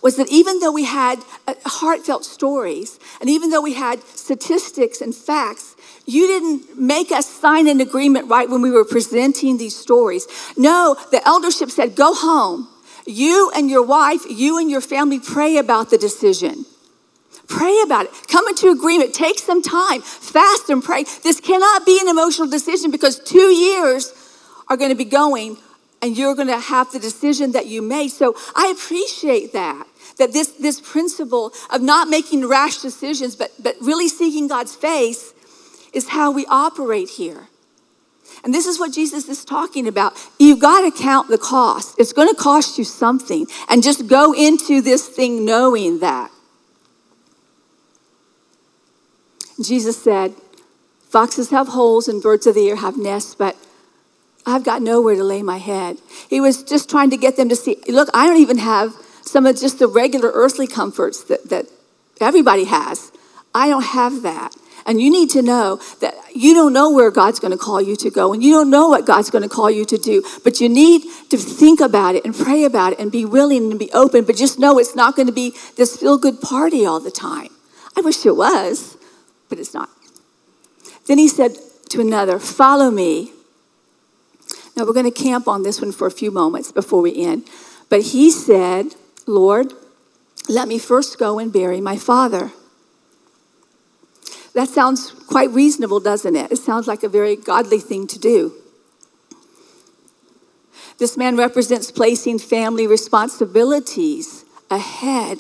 was 0.02 0.16
that 0.16 0.30
even 0.30 0.60
though 0.60 0.72
we 0.72 0.86
had 0.86 1.20
uh, 1.48 1.54
heartfelt 1.66 2.24
stories 2.24 3.00
and 3.20 3.30
even 3.30 3.50
though 3.50 3.62
we 3.62 3.74
had 3.74 4.02
statistics 4.04 5.02
and 5.02 5.14
facts, 5.14 5.76
you 6.06 6.26
didn't 6.26 6.80
make 6.80 7.12
us 7.12 7.28
sign 7.28 7.68
an 7.68 7.82
agreement 7.82 8.28
right 8.28 8.50
when 8.50 8.62
we 8.62 8.72
were 8.72 8.86
presenting 8.86 9.58
these 9.58 9.76
stories. 9.76 10.26
No, 10.58 10.96
the 11.12 11.26
eldership 11.28 11.70
said, 11.70 11.96
go 11.96 12.14
home. 12.14 12.68
You 13.10 13.52
and 13.56 13.70
your 13.70 13.84
wife, 13.84 14.22
you 14.30 14.60
and 14.60 14.70
your 14.70 14.82
family 14.82 15.20
pray 15.20 15.58
about 15.58 15.90
the 15.90 15.98
decision. 15.98 16.66
Pray 17.48 17.82
about 17.84 18.06
it. 18.06 18.12
Come 18.28 18.48
into 18.48 18.70
agreement. 18.70 19.14
Take 19.14 19.40
some 19.40 19.62
time. 19.62 20.02
Fast 20.02 20.70
and 20.70 20.84
pray. 20.84 21.04
This 21.24 21.40
cannot 21.40 21.86
be 21.86 22.00
an 22.00 22.08
emotional 22.08 22.48
decision 22.48 22.92
because 22.92 23.20
two 23.20 23.52
years 23.52 24.14
are 24.68 24.78
going 24.78 24.92
to 24.92 24.96
be 24.96 25.06
going 25.06 25.58
and 26.02 26.16
you're 26.16 26.36
going 26.36 26.48
to 26.48 26.60
have 26.60 26.92
the 26.92 27.00
decision 27.00 27.52
that 27.54 27.66
you 27.66 27.82
made. 27.82 28.10
So 28.10 28.36
I 28.56 28.68
appreciate 28.68 29.52
that. 29.54 29.88
That 30.18 30.32
this, 30.32 30.50
this 30.52 30.80
principle 30.80 31.52
of 31.72 31.82
not 31.82 32.08
making 32.08 32.48
rash 32.48 32.78
decisions, 32.78 33.36
but, 33.36 33.52
but 33.62 33.76
really 33.82 34.08
seeking 34.08 34.48
God's 34.48 34.76
face 34.76 35.34
is 35.94 36.10
how 36.10 36.32
we 36.32 36.46
operate 36.48 37.10
here. 37.10 37.49
And 38.44 38.54
this 38.54 38.66
is 38.66 38.80
what 38.80 38.94
Jesus 38.94 39.28
is 39.28 39.44
talking 39.44 39.88
about. 39.88 40.14
You've 40.40 40.60
got 40.60 40.82
to 40.82 40.92
count 40.92 41.28
the 41.30 41.38
cost. 41.38 41.96
It's 42.00 42.14
going 42.14 42.30
to 42.30 42.36
cost 42.36 42.78
you 42.78 42.84
something. 42.84 43.48
And 43.70 43.84
just 43.84 44.08
go 44.08 44.34
into 44.34 44.82
this 44.82 45.08
thing 45.08 45.46
knowing 45.46 46.00
that. 46.00 46.32
Jesus 49.62 50.02
said, 50.02 50.36
Foxes 51.10 51.50
have 51.50 51.70
holes 51.70 52.08
and 52.08 52.22
birds 52.22 52.46
of 52.46 52.56
the 52.56 52.70
air 52.70 52.76
have 52.76 52.98
nests, 52.98 53.34
but 53.34 53.58
I've 54.46 54.64
got 54.64 54.82
nowhere 54.82 55.16
to 55.16 55.24
lay 55.24 55.42
my 55.42 55.58
head. 55.58 55.98
He 56.30 56.40
was 56.40 56.64
just 56.64 56.90
trying 56.90 57.10
to 57.10 57.18
get 57.18 57.36
them 57.36 57.50
to 57.50 57.56
see 57.56 57.78
look, 57.88 58.10
I 58.14 58.28
don't 58.28 58.38
even 58.38 58.60
have 58.60 58.94
some 59.22 59.46
of 59.46 59.60
just 59.60 59.80
the 59.80 59.88
regular 59.88 60.32
earthly 60.34 60.68
comforts 60.68 61.24
that, 61.26 61.50
that 61.50 61.66
everybody 62.22 62.66
has. 62.66 63.12
I 63.54 63.70
don't 63.70 63.84
have 63.84 64.22
that. 64.22 64.56
And 64.86 65.02
you 65.02 65.10
need 65.10 65.30
to 65.32 65.42
know 65.42 65.80
that 66.00 66.16
you 66.34 66.54
don't 66.54 66.74
know 66.74 66.92
where 66.92 67.12
God's 67.12 67.40
going 67.40 67.52
to 67.52 67.58
call 67.58 67.82
you 67.82 67.96
to 67.98 68.10
go, 68.10 68.34
and 68.34 68.44
you 68.44 68.52
don't 68.52 68.70
know 68.70 68.90
what 68.90 69.06
God's 69.06 69.30
going 69.30 69.44
to 69.44 69.50
call 69.50 69.70
you 69.70 69.86
to 69.86 69.98
do, 69.98 70.24
but 70.44 70.60
you 70.62 70.70
need 70.70 71.04
to 71.30 71.38
think 71.38 71.80
about 71.80 72.16
it 72.16 72.26
and 72.26 72.36
pray 72.36 72.64
about 72.64 72.94
it 72.94 73.00
and 73.00 73.12
be 73.12 73.26
willing 73.26 73.72
and 73.72 73.80
be 73.80 73.92
open, 73.92 74.24
but 74.24 74.36
just 74.36 74.60
know 74.60 74.78
it's 74.80 74.96
not 74.96 75.16
going 75.16 75.28
to 75.28 75.34
be 75.34 75.54
this 75.76 75.98
feel 75.98 76.18
good 76.18 76.42
party 76.42 76.86
all 76.86 77.00
the 77.00 77.12
time. 77.12 77.50
I 77.98 78.02
wish 78.02 78.26
it 78.26 78.36
was, 78.36 78.98
but 79.50 79.60
it's 79.60 79.74
not. 79.74 79.90
Then 81.08 81.18
he 81.18 81.28
said 81.28 81.58
to 81.90 82.02
another, 82.02 82.40
Follow 82.40 82.92
me. 82.92 83.32
Now 84.78 84.86
we're 84.86 84.94
going 84.94 85.12
to 85.12 85.24
camp 85.24 85.48
on 85.48 85.64
this 85.64 85.82
one 85.82 85.92
for 85.92 86.08
a 86.08 86.12
few 86.12 86.32
moments 86.32 86.72
before 86.72 87.02
we 87.02 87.26
end. 87.26 87.50
But 87.90 88.02
he 88.02 88.32
said, 88.32 88.96
Lord, 89.26 89.74
let 90.48 90.68
me 90.68 90.80
first 90.80 91.18
go 91.18 91.40
and 91.40 91.52
bury 91.52 91.82
my 91.82 91.98
father. 91.98 92.52
That 94.54 94.68
sounds 94.68 95.12
quite 95.12 95.50
reasonable, 95.52 96.00
doesn't 96.00 96.36
it? 96.36 96.52
It 96.52 96.58
sounds 96.58 96.88
like 96.88 97.04
a 97.04 97.10
very 97.10 97.36
godly 97.36 97.80
thing 97.80 98.08
to 98.08 98.20
do. 98.20 98.54
This 100.98 101.16
man 101.16 101.38
represents 101.38 101.92
placing 101.92 102.40
family 102.40 102.86
responsibilities 102.86 104.44
ahead 104.70 105.40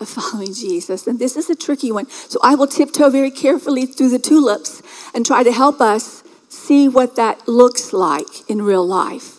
of 0.00 0.08
following 0.08 0.54
Jesus. 0.54 1.06
And 1.06 1.18
this 1.18 1.36
is 1.36 1.50
a 1.50 1.56
tricky 1.56 1.90
one. 1.90 2.08
So 2.08 2.38
I 2.42 2.54
will 2.54 2.68
tiptoe 2.68 3.10
very 3.10 3.30
carefully 3.30 3.86
through 3.86 4.10
the 4.10 4.18
tulips 4.18 4.82
and 5.14 5.26
try 5.26 5.42
to 5.42 5.52
help 5.52 5.80
us 5.80 6.22
see 6.48 6.88
what 6.88 7.16
that 7.16 7.48
looks 7.48 7.92
like 7.92 8.48
in 8.48 8.62
real 8.62 8.86
life. 8.86 9.38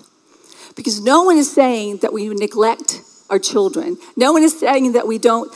Because 0.75 0.99
no 0.99 1.23
one 1.23 1.37
is 1.37 1.51
saying 1.51 1.97
that 1.97 2.11
we 2.11 2.27
neglect 2.27 3.01
our 3.29 3.39
children, 3.39 3.97
no 4.15 4.33
one 4.33 4.43
is 4.43 4.59
saying 4.59 4.91
that 4.91 5.07
we 5.07 5.17
don't 5.17 5.51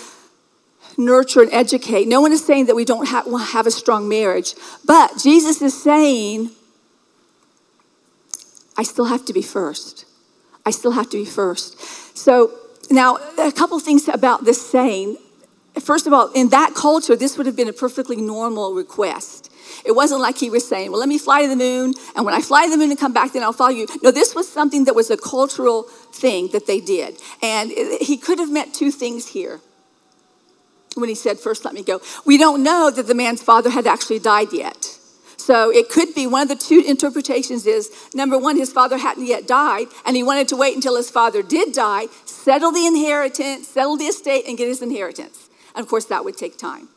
nurture 1.00 1.42
and 1.42 1.52
educate. 1.52 2.08
No 2.08 2.22
one 2.22 2.32
is 2.32 2.46
saying 2.46 2.66
that 2.68 2.76
we 2.76 2.86
don't 2.86 3.08
have, 3.08 3.26
have 3.50 3.66
a 3.66 3.72
strong 3.72 4.08
marriage. 4.08 4.54
But 4.86 5.18
Jesus 5.18 5.62
is 5.62 5.82
saying, 5.82 6.52
I 8.78 8.84
still 8.84 9.06
have 9.06 9.26
to 9.26 9.34
be 9.34 9.42
first. 9.42 10.06
I 10.66 10.72
still 10.72 10.92
have 10.92 11.10
to 11.10 11.18
be 11.18 11.26
first. 11.26 11.80
So 12.18 12.52
now, 12.92 13.18
a 13.38 13.52
couple 13.52 13.80
things 13.80 14.08
about 14.08 14.46
this 14.46 14.70
saying. 14.70 15.18
First 15.82 16.08
of 16.08 16.14
all, 16.14 16.32
in 16.34 16.50
that 16.50 16.74
culture, 16.76 17.16
this 17.16 17.38
would 17.38 17.46
have 17.46 17.56
been 17.56 17.70
a 17.70 17.74
perfectly 17.74 18.18
normal 18.18 18.74
request. 18.74 19.52
It 19.86 19.94
wasn't 19.94 20.20
like 20.20 20.38
he 20.38 20.50
was 20.50 20.68
saying, 20.68 20.92
Well, 20.92 21.00
let 21.00 21.08
me 21.08 21.18
fly 21.18 21.44
to 21.44 21.48
the 21.48 21.56
moon, 21.56 21.94
and 22.16 22.26
when 22.26 22.34
I 22.34 22.42
fly 22.42 22.66
to 22.66 22.72
the 22.72 22.78
moon 22.78 22.90
and 22.90 23.00
come 23.00 23.14
back, 23.14 23.34
then 23.34 23.44
I'll 23.44 23.54
follow 23.54 23.70
you. 23.70 23.88
No, 24.02 24.12
this 24.12 24.36
was 24.36 24.52
something 24.52 24.86
that 24.86 24.96
was 24.96 25.10
a 25.10 25.18
cultural 25.18 25.84
thing 26.12 26.50
that 26.52 26.68
they 26.68 26.82
did. 26.82 27.22
And 27.42 27.72
he 28.02 28.18
could 28.18 28.40
have 28.40 28.52
meant 28.52 28.74
two 28.74 28.92
things 28.92 29.28
here 29.28 29.62
when 30.95 31.10
he 31.10 31.15
said, 31.15 31.39
First, 31.39 31.65
let 31.65 31.73
me 31.73 31.84
go. 31.84 32.02
We 32.25 32.38
don't 32.38 32.63
know 32.63 32.89
that 32.89 33.08
the 33.08 33.15
man's 33.15 33.41
father 33.41 33.69
had 33.69 33.88
actually 33.88 34.19
died 34.19 34.54
yet. 34.54 34.97
So 35.38 35.71
it 35.71 35.89
could 35.89 36.13
be 36.13 36.28
one 36.28 36.43
of 36.43 36.49
the 36.49 36.56
two 36.56 36.84
interpretations 36.86 37.65
is 37.65 37.89
number 38.13 38.38
one, 38.38 38.58
his 38.58 38.71
father 38.71 38.97
hadn't 38.97 39.25
yet 39.25 39.47
died, 39.47 39.88
and 40.06 40.15
he 40.15 40.21
wanted 40.21 40.47
to 40.49 40.56
wait 40.56 40.75
until 40.75 40.95
his 40.95 41.10
father 41.10 41.41
did 41.41 41.73
die, 41.73 42.08
settle 42.25 42.71
the 42.71 42.86
inheritance, 42.86 43.67
settle 43.67 43.97
the 43.97 44.06
estate, 44.06 44.45
and 44.47 44.58
get 44.58 44.67
his 44.67 44.82
inheritance. 44.82 45.49
And 45.73 45.84
of 45.84 45.89
course, 45.89 46.06
that 46.06 46.23
would 46.23 46.38
take 46.38 46.58
time. 46.58 46.89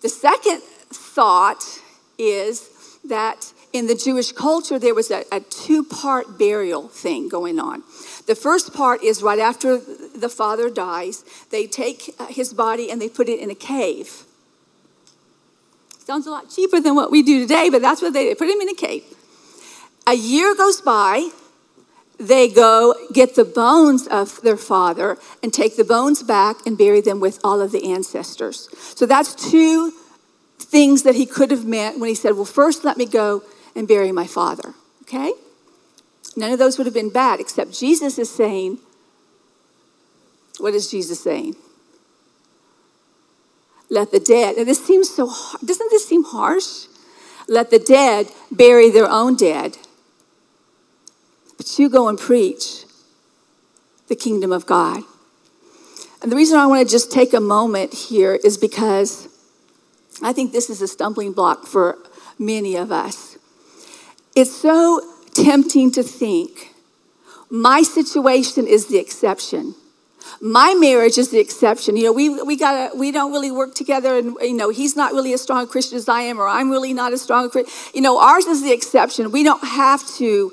The 0.00 0.08
second 0.08 0.62
thought 0.62 1.62
is 2.18 2.98
that 3.04 3.52
in 3.72 3.86
the 3.86 3.94
Jewish 3.94 4.32
culture, 4.32 4.78
there 4.78 4.94
was 4.94 5.10
a, 5.10 5.24
a 5.32 5.40
two 5.40 5.82
part 5.82 6.38
burial 6.38 6.88
thing 6.88 7.28
going 7.28 7.58
on. 7.58 7.82
The 8.26 8.34
first 8.34 8.74
part 8.74 9.02
is 9.02 9.22
right 9.22 9.38
after 9.38 9.78
the 9.78 10.28
father 10.28 10.68
dies, 10.68 11.24
they 11.50 11.66
take 11.66 12.14
his 12.28 12.52
body 12.52 12.90
and 12.90 13.00
they 13.00 13.08
put 13.08 13.28
it 13.28 13.40
in 13.40 13.50
a 13.50 13.54
cave. 13.54 14.24
Sounds 16.04 16.26
a 16.26 16.30
lot 16.30 16.50
cheaper 16.50 16.80
than 16.80 16.94
what 16.94 17.10
we 17.10 17.22
do 17.22 17.40
today, 17.40 17.70
but 17.70 17.80
that's 17.80 18.02
what 18.02 18.12
they 18.12 18.24
did. 18.24 18.38
Put 18.38 18.48
him 18.48 18.60
in 18.60 18.68
a 18.68 18.74
cave. 18.74 19.04
A 20.06 20.14
year 20.14 20.54
goes 20.54 20.80
by, 20.80 21.30
they 22.18 22.48
go 22.48 22.94
get 23.12 23.36
the 23.36 23.44
bones 23.44 24.06
of 24.08 24.40
their 24.42 24.56
father 24.56 25.16
and 25.42 25.54
take 25.54 25.76
the 25.76 25.84
bones 25.84 26.22
back 26.22 26.56
and 26.66 26.76
bury 26.76 27.00
them 27.00 27.20
with 27.20 27.38
all 27.44 27.60
of 27.60 27.72
the 27.72 27.90
ancestors. 27.90 28.68
So 28.96 29.06
that's 29.06 29.34
two 29.34 29.92
things 30.58 31.04
that 31.04 31.14
he 31.14 31.26
could 31.26 31.50
have 31.50 31.64
meant 31.64 31.98
when 31.98 32.08
he 32.08 32.14
said, 32.14 32.34
Well, 32.34 32.44
first 32.44 32.84
let 32.84 32.96
me 32.96 33.06
go 33.06 33.42
and 33.74 33.88
bury 33.88 34.12
my 34.12 34.26
father. 34.26 34.74
Okay? 35.02 35.32
None 36.36 36.52
of 36.52 36.58
those 36.58 36.78
would 36.78 36.86
have 36.86 36.94
been 36.94 37.10
bad, 37.10 37.40
except 37.40 37.78
Jesus 37.78 38.18
is 38.18 38.30
saying, 38.30 38.78
what 40.58 40.74
is 40.74 40.90
Jesus 40.90 41.22
saying? 41.22 41.56
Let 43.90 44.10
the 44.10 44.20
dead, 44.20 44.56
and 44.56 44.66
this 44.66 44.84
seems 44.84 45.10
so, 45.10 45.26
doesn't 45.62 45.90
this 45.90 46.08
seem 46.08 46.24
harsh? 46.24 46.86
Let 47.48 47.70
the 47.70 47.78
dead 47.78 48.28
bury 48.50 48.88
their 48.90 49.08
own 49.08 49.36
dead. 49.36 49.76
But 51.56 51.78
you 51.78 51.88
go 51.88 52.08
and 52.08 52.18
preach 52.18 52.84
the 54.08 54.16
kingdom 54.16 54.52
of 54.52 54.64
God. 54.66 55.02
And 56.22 56.30
the 56.30 56.36
reason 56.36 56.58
I 56.58 56.66
want 56.66 56.86
to 56.86 56.90
just 56.90 57.10
take 57.10 57.34
a 57.34 57.40
moment 57.40 57.92
here 57.92 58.38
is 58.44 58.56
because 58.56 59.28
I 60.22 60.32
think 60.32 60.52
this 60.52 60.70
is 60.70 60.80
a 60.80 60.88
stumbling 60.88 61.32
block 61.32 61.66
for 61.66 61.98
many 62.38 62.76
of 62.76 62.92
us. 62.92 63.31
It's 64.34 64.54
so 64.54 65.00
tempting 65.34 65.90
to 65.92 66.02
think 66.02 66.74
my 67.50 67.82
situation 67.82 68.66
is 68.66 68.86
the 68.86 68.98
exception. 68.98 69.74
My 70.40 70.74
marriage 70.74 71.18
is 71.18 71.30
the 71.30 71.38
exception. 71.38 71.96
You 71.96 72.04
know, 72.04 72.12
we, 72.12 72.42
we 72.42 72.56
gotta 72.56 72.96
we 72.96 73.12
don't 73.12 73.32
really 73.32 73.50
work 73.50 73.74
together, 73.74 74.16
and 74.16 74.36
you 74.40 74.54
know, 74.54 74.70
he's 74.70 74.96
not 74.96 75.12
really 75.12 75.32
as 75.32 75.42
strong 75.42 75.64
a 75.64 75.66
Christian 75.66 75.98
as 75.98 76.08
I 76.08 76.22
am, 76.22 76.40
or 76.40 76.48
I'm 76.48 76.70
really 76.70 76.92
not 76.92 77.12
as 77.12 77.20
strong 77.20 77.46
a 77.46 77.50
Christian. 77.50 77.74
You 77.94 78.00
know, 78.00 78.18
ours 78.18 78.46
is 78.46 78.62
the 78.62 78.72
exception. 78.72 79.30
We 79.32 79.42
don't 79.42 79.62
have 79.64 80.06
to 80.16 80.52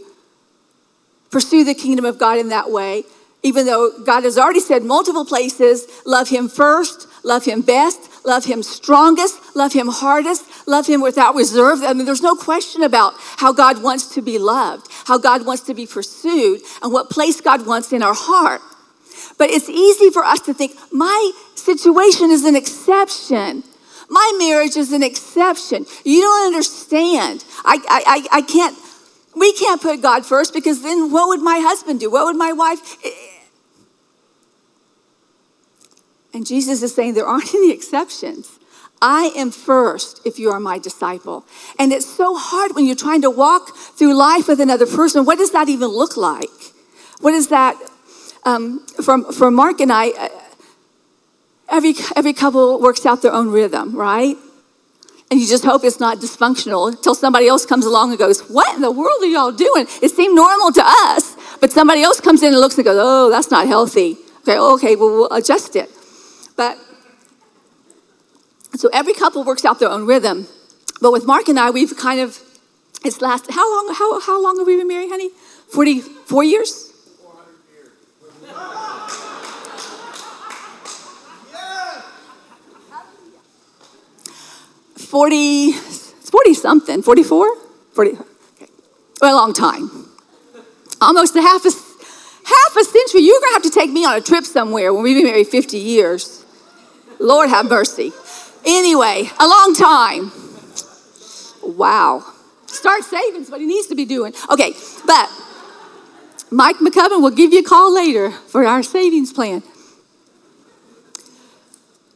pursue 1.30 1.64
the 1.64 1.76
kingdom 1.76 2.06
of 2.06 2.18
God 2.18 2.40
in 2.40 2.50
that 2.50 2.72
way 2.72 3.04
even 3.44 3.66
though 3.66 3.92
God 4.04 4.24
has 4.24 4.38
already 4.38 4.60
said 4.60 4.84
multiple 4.84 5.26
places 5.26 5.88
love 6.06 6.30
Him 6.30 6.50
first, 6.50 7.08
love 7.24 7.46
Him 7.46 7.62
best, 7.62 8.09
love 8.26 8.46
Him 8.46 8.64
strongest, 8.64 9.56
love 9.56 9.74
Him 9.74 9.88
hardest, 9.88 10.68
love 10.68 10.88
Him 10.88 11.02
without 11.02 11.36
reserve. 11.36 11.82
I 11.84 11.94
mean, 11.94 12.06
there's 12.06 12.22
no 12.22 12.36
question 12.36 12.84
about 12.84 13.14
how 13.38 13.54
God 13.54 13.82
wants 13.82 14.14
to 14.16 14.22
be 14.22 14.38
loved, 14.38 14.88
how 15.06 15.18
God 15.18 15.46
wants 15.46 15.64
to 15.64 15.74
be 15.74 15.86
pursued, 15.86 16.62
and 16.82 16.92
what 16.92 17.10
place 17.10 17.42
God 17.42 17.66
wants 17.66 17.92
in 17.92 18.04
our 18.04 18.16
heart. 18.16 18.62
But 19.38 19.50
it's 19.50 19.70
easy 19.70 20.10
for 20.10 20.24
us 20.24 20.42
to 20.42 20.54
think, 20.54 20.74
my 20.92 21.32
situation 21.56 22.32
is 22.32 22.44
an 22.44 22.56
exception. 22.56 23.64
My 24.10 24.36
marriage 24.40 24.76
is 24.76 24.92
an 24.92 25.04
exception. 25.04 25.86
You 26.04 26.22
don't 26.22 26.48
understand. 26.48 27.46
I, 27.64 27.80
I, 27.88 28.28
I, 28.32 28.42
can't, 28.42 28.78
we 29.36 29.54
can't 29.54 29.82
put 29.82 30.02
God 30.02 30.26
first 30.26 30.54
because 30.54 30.82
then 30.82 31.12
what 31.12 31.28
would 31.30 31.42
my 31.42 31.60
husband 31.60 32.00
do? 32.00 32.10
What 32.10 32.26
would 32.26 32.36
my 32.36 32.52
wife? 32.52 32.98
And 36.34 36.46
Jesus 36.46 36.84
is 36.84 36.94
saying 36.94 37.14
there 37.14 37.26
aren't 37.26 37.54
any 37.54 37.72
exceptions. 37.72 38.60
I 39.02 39.32
am 39.36 39.52
first 39.52 40.26
if 40.26 40.40
you 40.40 40.52
are 40.52 40.60
my 40.60 40.78
disciple. 40.78 41.46
And 41.78 41.94
it's 41.94 42.06
so 42.06 42.36
hard 42.36 42.76
when 42.76 42.86
you're 42.86 42.96
trying 42.96 43.22
to 43.22 43.30
walk 43.30 43.76
through 43.76 44.14
life 44.14 44.48
with 44.48 44.60
another 44.60 44.86
person. 44.86 45.26
What 45.26 45.38
does 45.38 45.52
that 45.52 45.70
even 45.70 45.88
look 45.88 46.18
like? 46.18 46.50
What 47.22 47.34
is 47.34 47.48
that? 47.48 47.76
Um, 48.46 48.86
for, 49.04 49.32
for 49.32 49.52
Mark 49.52 49.80
and 49.80 49.92
I, 49.92 50.10
uh, 50.10 50.30
every, 51.70 51.94
every 52.16 52.34
couple 52.34 52.82
works 52.82 53.06
out 53.06 53.22
their 53.22 53.34
own 53.34 53.50
rhythm, 53.52 53.96
right? 53.96 54.36
And 55.32 55.40
you 55.40 55.48
just 55.48 55.64
hope 55.64 55.84
it's 55.84 56.00
not 56.00 56.18
dysfunctional 56.18 56.90
until 56.90 57.14
somebody 57.14 57.48
else 57.48 57.66
comes 57.66 57.86
along 57.86 58.10
and 58.10 58.18
goes, 58.18 58.42
What 58.50 58.76
in 58.76 58.82
the 58.82 58.92
world 58.92 59.22
are 59.22 59.28
y'all 59.28 59.52
doing? 59.52 59.86
It 60.02 60.10
seemed 60.10 60.36
normal 60.36 60.72
to 60.72 60.82
us, 60.84 61.36
but 61.62 61.72
somebody 61.72 62.02
else 62.02 62.20
comes 62.20 62.42
in 62.42 62.52
and 62.52 62.60
looks 62.60 62.78
and 62.78 62.86
goes, 62.86 62.98
Oh, 63.00 63.30
that's 63.30 63.52
not 63.52 63.68
healthy. 63.68 64.18
Okay, 64.42 64.58
okay, 64.58 64.96
well, 64.96 65.10
we'll 65.10 65.32
adjust 65.32 65.76
it. 65.76 65.92
But 66.60 66.78
so 68.76 68.90
every 68.92 69.14
couple 69.14 69.46
works 69.46 69.64
out 69.64 69.80
their 69.80 69.88
own 69.88 70.06
rhythm. 70.06 70.46
But 71.00 71.14
with 71.14 71.26
Mark 71.26 71.48
and 71.48 71.58
I, 71.58 71.70
we've 71.70 71.96
kind 71.96 72.20
of 72.20 72.38
it's 73.06 73.22
lasted 73.22 73.54
how 73.54 73.66
long 73.74 73.96
how, 73.96 74.20
how 74.20 74.44
long 74.44 74.58
have 74.58 74.68
we 74.68 74.76
been 74.76 74.90
married, 74.90 75.08
honey? 75.08 75.30
44 75.70 76.44
years? 76.44 76.92
40, 84.96 85.72
40 85.72 86.54
something, 86.56 87.02
44? 87.02 87.56
40, 87.94 88.12
okay. 88.12 88.68
a 89.22 89.34
long 89.34 89.54
time. 89.54 89.90
Almost 91.00 91.38
a 91.38 91.42
half 91.42 91.64
a, 91.64 91.72
half 91.72 92.76
a 92.76 92.84
century. 92.84 93.22
You're 93.22 93.40
to 93.40 93.50
have 93.54 93.64
to 93.64 93.70
take 93.70 93.92
me 93.92 94.04
on 94.04 94.18
a 94.18 94.22
trip 94.22 94.44
somewhere 94.44 94.94
when 94.94 95.04
we've 95.04 95.16
been 95.16 95.26
married 95.26 95.48
50 95.48 95.78
years. 95.78 96.39
Lord 97.20 97.50
have 97.50 97.70
mercy. 97.70 98.12
Anyway, 98.66 99.30
a 99.40 99.48
long 99.48 99.76
time. 99.76 100.32
Wow. 101.64 102.26
Start 102.68 103.04
saving 103.04 103.42
is 103.42 103.50
what 103.50 103.60
he 103.60 103.68
needs 103.68 103.88
to 103.88 103.96
be 103.96 104.06
doing. 104.06 104.34
Okay, 104.50 104.74
but 105.06 105.30
Mike 106.52 106.78
McCubbin 106.78 107.22
will 107.22 107.32
give 107.32 107.54
you 107.54 107.60
a 107.60 107.64
call 107.64 107.94
later 107.94 108.32
for 108.32 108.66
our 108.66 108.84
savings 108.84 109.34
plan. 109.34 109.64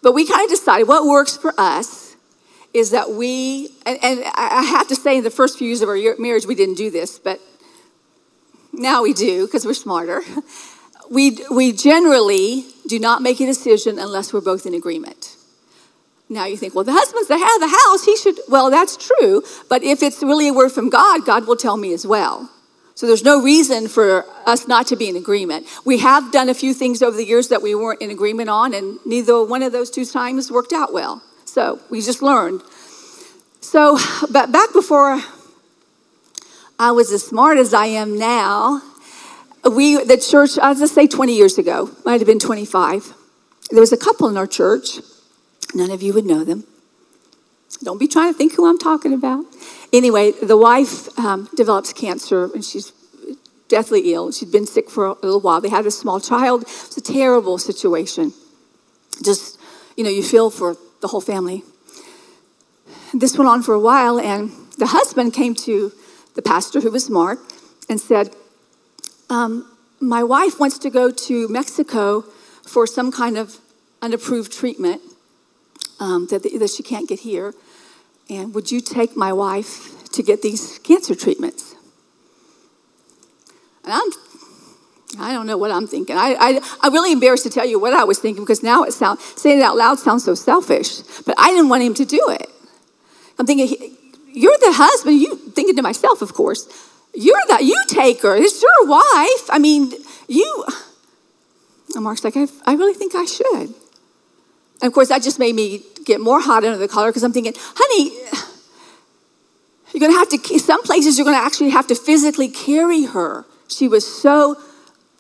But 0.02 0.14
we 0.14 0.28
kind 0.28 0.44
of 0.44 0.50
decided 0.50 0.88
what 0.88 1.06
works 1.06 1.38
for 1.38 1.54
us 1.58 2.16
is 2.74 2.92
that 2.92 3.12
we, 3.12 3.70
and, 3.86 4.00
and, 4.04 4.24
I 4.36 4.64
have 4.64 4.88
to 4.90 4.96
say, 4.96 5.18
in 5.18 5.24
the 5.24 5.30
first 5.30 5.58
few 5.58 5.68
years 5.68 5.82
of 5.82 5.90
our 5.90 5.98
marriage, 6.18 6.46
we 6.46 6.56
didn't 6.56 6.76
do 6.76 6.90
this, 6.90 7.20
but 7.20 7.40
now 8.74 9.04
we 9.04 9.14
do 9.14 9.46
because 9.46 9.66
we're 9.66 9.76
smarter. 9.76 10.22
We, 11.10 11.40
we 11.52 11.72
generally 11.72 12.66
do 12.88 13.00
not 13.00 13.22
make 13.22 13.40
a 13.40 13.46
decision 13.46 14.00
unless 14.00 14.34
we're 14.34 14.42
both 14.42 14.66
in 14.66 14.74
agreement. 14.74 15.36
Now 16.30 16.46
you 16.46 16.58
think, 16.58 16.74
well, 16.74 16.84
the 16.84 16.94
husband's 16.94 17.28
the 17.28 17.38
head 17.38 17.56
of 17.56 17.62
the 17.62 17.68
house. 17.68 18.06
He 18.06 18.18
should, 18.18 18.40
well, 18.50 18.70
that's 18.70 18.98
true. 18.98 19.44
But 19.70 19.84
if 19.84 20.02
it's 20.02 20.24
really 20.24 20.48
a 20.48 20.54
word 20.54 20.72
from 20.72 20.90
God, 20.90 21.26
God 21.26 21.48
will 21.48 21.56
tell 21.56 21.78
me 21.78 21.94
as 21.94 22.08
well. 22.08 22.50
So 22.96 23.08
there's 23.08 23.24
no 23.24 23.42
reason 23.42 23.88
for 23.88 24.26
us 24.46 24.68
not 24.68 24.88
to 24.88 24.96
be 24.96 25.10
in 25.10 25.16
agreement. 25.16 25.66
We 25.84 25.98
have 26.00 26.32
done 26.32 26.48
a 26.50 26.54
few 26.54 26.74
things 26.74 27.02
over 27.02 27.18
the 27.18 27.26
years 27.26 27.48
that 27.50 27.62
we 27.62 27.74
weren't 27.74 28.02
in 28.02 28.12
agreement 28.12 28.50
on, 28.50 28.74
and 28.74 29.00
neither 29.06 29.44
one 29.44 29.64
of 29.64 29.72
those 29.72 29.90
two 29.90 30.06
times 30.06 30.52
worked 30.52 30.74
out 30.74 30.94
well. 30.94 31.24
So 31.46 31.80
we 31.90 32.02
just 32.02 32.22
learned. 32.22 32.62
So, 33.62 33.98
but 34.32 34.52
back 34.52 34.74
before 34.74 35.22
I 36.78 36.92
was 36.92 37.12
as 37.12 37.26
smart 37.26 37.58
as 37.58 37.74
I 37.74 37.88
am 37.88 38.18
now, 38.18 38.82
we, 39.72 40.04
the 40.04 40.18
church, 40.18 40.58
I'll 40.60 40.76
just 40.76 40.94
say 40.94 41.08
20 41.08 41.34
years 41.34 41.58
ago, 41.58 41.90
might 42.06 42.20
have 42.20 42.28
been 42.28 42.40
25. 42.40 43.14
There 43.70 43.80
was 43.80 43.94
a 43.94 43.98
couple 43.98 44.28
in 44.28 44.38
our 44.38 44.48
church. 44.48 45.00
None 45.74 45.90
of 45.92 46.02
you 46.02 46.14
would 46.14 46.26
know 46.26 46.44
them. 46.44 46.66
Don't 47.82 48.00
be 48.00 48.08
trying 48.08 48.32
to 48.32 48.38
think 48.38 48.56
who 48.56 48.70
I'm 48.70 48.78
talking 48.78 49.14
about. 49.14 49.46
Anyway, 49.92 50.32
the 50.32 50.58
wife 50.58 51.18
um, 51.18 51.50
develops 51.56 51.92
cancer 51.94 52.46
and 52.54 52.64
she's 52.64 52.94
deathly 53.68 54.14
ill. 54.14 54.32
She'd 54.32 54.52
been 54.52 54.68
sick 54.68 54.90
for 54.90 55.06
a 55.06 55.14
little 55.14 55.40
while. 55.40 55.60
They 55.60 55.70
had 55.70 55.86
a 55.86 55.92
small 55.92 56.20
child. 56.20 56.64
It's 56.64 56.98
a 56.98 57.02
terrible 57.02 57.58
situation. 57.58 58.34
Just, 59.24 59.60
you 59.98 60.04
know, 60.04 60.10
you 60.10 60.24
feel 60.24 60.50
for 60.50 60.76
the 61.02 61.08
whole 61.08 61.22
family. 61.22 61.64
This 63.14 63.38
went 63.38 63.50
on 63.50 63.62
for 63.62 63.74
a 63.74 63.80
while, 63.80 64.20
and 64.20 64.52
the 64.78 64.88
husband 64.88 65.34
came 65.34 65.54
to 65.56 65.92
the 66.36 66.42
pastor, 66.42 66.82
who 66.82 66.92
was 66.92 67.10
Mark, 67.10 67.40
and 67.90 68.00
said, 68.00 68.36
um, 69.30 69.70
my 70.00 70.24
wife 70.24 70.60
wants 70.60 70.78
to 70.80 70.90
go 70.90 71.12
to 71.12 71.48
Mexico 71.48 72.22
for 72.66 72.86
some 72.88 73.12
kind 73.12 73.38
of 73.38 73.58
unapproved 74.02 74.52
treatment 74.52 75.02
um, 76.00 76.28
that, 76.28 76.44
that 76.44 76.70
she 76.70 76.84
can't 76.84 77.08
get 77.08 77.20
here. 77.20 77.54
And 78.30 78.54
would 78.54 78.72
you 78.72 78.82
take 78.82 79.16
my 79.16 79.34
wife 79.34 80.10
to 80.12 80.24
get 80.24 80.42
these 80.42 80.80
cancer 80.80 81.16
treatments? 81.16 81.76
And 83.84 83.94
I'm, 83.94 84.10
I 85.20 85.34
don't 85.34 85.46
know 85.46 85.58
what 85.58 85.72
I'm 85.72 85.88
thinking. 85.88 86.18
I, 86.18 86.36
I, 86.40 86.78
I'm 86.82 86.94
really 86.94 87.12
embarrassed 87.12 87.44
to 87.44 87.50
tell 87.50 87.66
you 87.66 87.80
what 87.80 87.94
I 87.94 88.04
was 88.04 88.20
thinking 88.20 88.44
because 88.44 88.64
now 88.64 88.84
it 88.84 88.94
sounds, 88.94 89.22
saying 89.40 89.60
it 89.60 89.64
out 89.64 89.78
loud 89.78 90.00
sounds 90.00 90.24
so 90.24 90.36
selfish. 90.36 91.00
But 91.26 91.36
I 91.38 91.52
didn't 91.52 91.70
want 91.70 91.84
him 91.84 91.94
to 91.96 92.06
do 92.06 92.22
it. 92.30 92.50
I'm 93.38 93.46
thinking, 93.46 93.98
you're 94.28 94.58
the 94.60 94.74
husband. 94.74 95.20
You 95.20 95.36
thinking 95.36 95.76
to 95.76 95.82
myself, 95.82 96.22
of 96.22 96.34
course. 96.34 96.68
You're 97.14 97.42
that, 97.50 97.64
you 97.64 97.80
take 97.88 98.22
her. 98.24 98.36
It's 98.36 98.62
your 98.62 98.88
wife. 98.88 99.50
I 99.50 99.60
mean, 99.60 99.94
you. 100.28 100.66
And 101.94 102.04
Mark's 102.04 102.24
like, 102.24 102.36
I, 102.36 102.48
I 102.66 102.74
really 102.74 102.94
think 102.94 103.14
I 103.16 103.26
should. 103.26 103.74
And 104.82 104.90
of 104.90 104.94
course, 104.94 105.10
that 105.10 105.22
just 105.22 105.40
made 105.40 105.56
me 105.56 105.84
get 106.06 106.20
more 106.20 106.42
hot 106.42 106.64
under 106.64 106.78
the 106.78 106.88
collar 106.88 107.10
because 107.10 107.24
I'm 107.24 107.32
thinking, 107.32 107.54
honey, 107.56 108.10
you're 109.94 110.00
going 110.00 110.12
to 110.12 110.18
have 110.18 110.30
to, 110.30 110.60
some 110.60 110.82
places 110.84 111.18
you're 111.18 111.26
going 111.26 111.38
to 111.38 111.44
actually 111.44 111.70
have 111.70 111.88
to 111.88 111.96
physically 111.96 112.50
carry 112.50 113.06
her. 113.06 113.46
She 113.68 113.88
was 113.88 114.06
so 114.06 114.58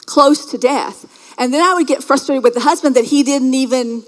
close 0.05 0.49
to 0.51 0.57
death. 0.57 1.05
And 1.37 1.53
then 1.53 1.61
I 1.61 1.75
would 1.75 1.87
get 1.87 2.03
frustrated 2.03 2.43
with 2.43 2.55
the 2.55 2.61
husband 2.61 2.95
that 2.95 3.05
he 3.05 3.23
didn't 3.23 3.53
even, 3.53 4.03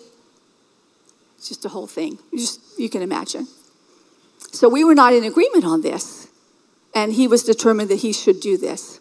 it's 1.38 1.48
just 1.48 1.66
a 1.66 1.70
whole 1.70 1.88
thing. 1.88 2.18
You 2.32 2.40
just, 2.40 2.60
you 2.78 2.90
can 2.90 3.02
imagine. 3.02 3.48
So 4.52 4.70
we 4.70 4.84
were 4.84 4.96
not 4.96 5.14
in 5.14 5.24
agreement 5.24 5.66
on 5.66 5.82
this 5.82 6.25
and 6.96 7.14
he 7.14 7.28
was 7.28 7.44
determined 7.44 7.90
that 7.90 7.98
he 7.98 8.14
should 8.14 8.40
do 8.40 8.58
this. 8.58 9.00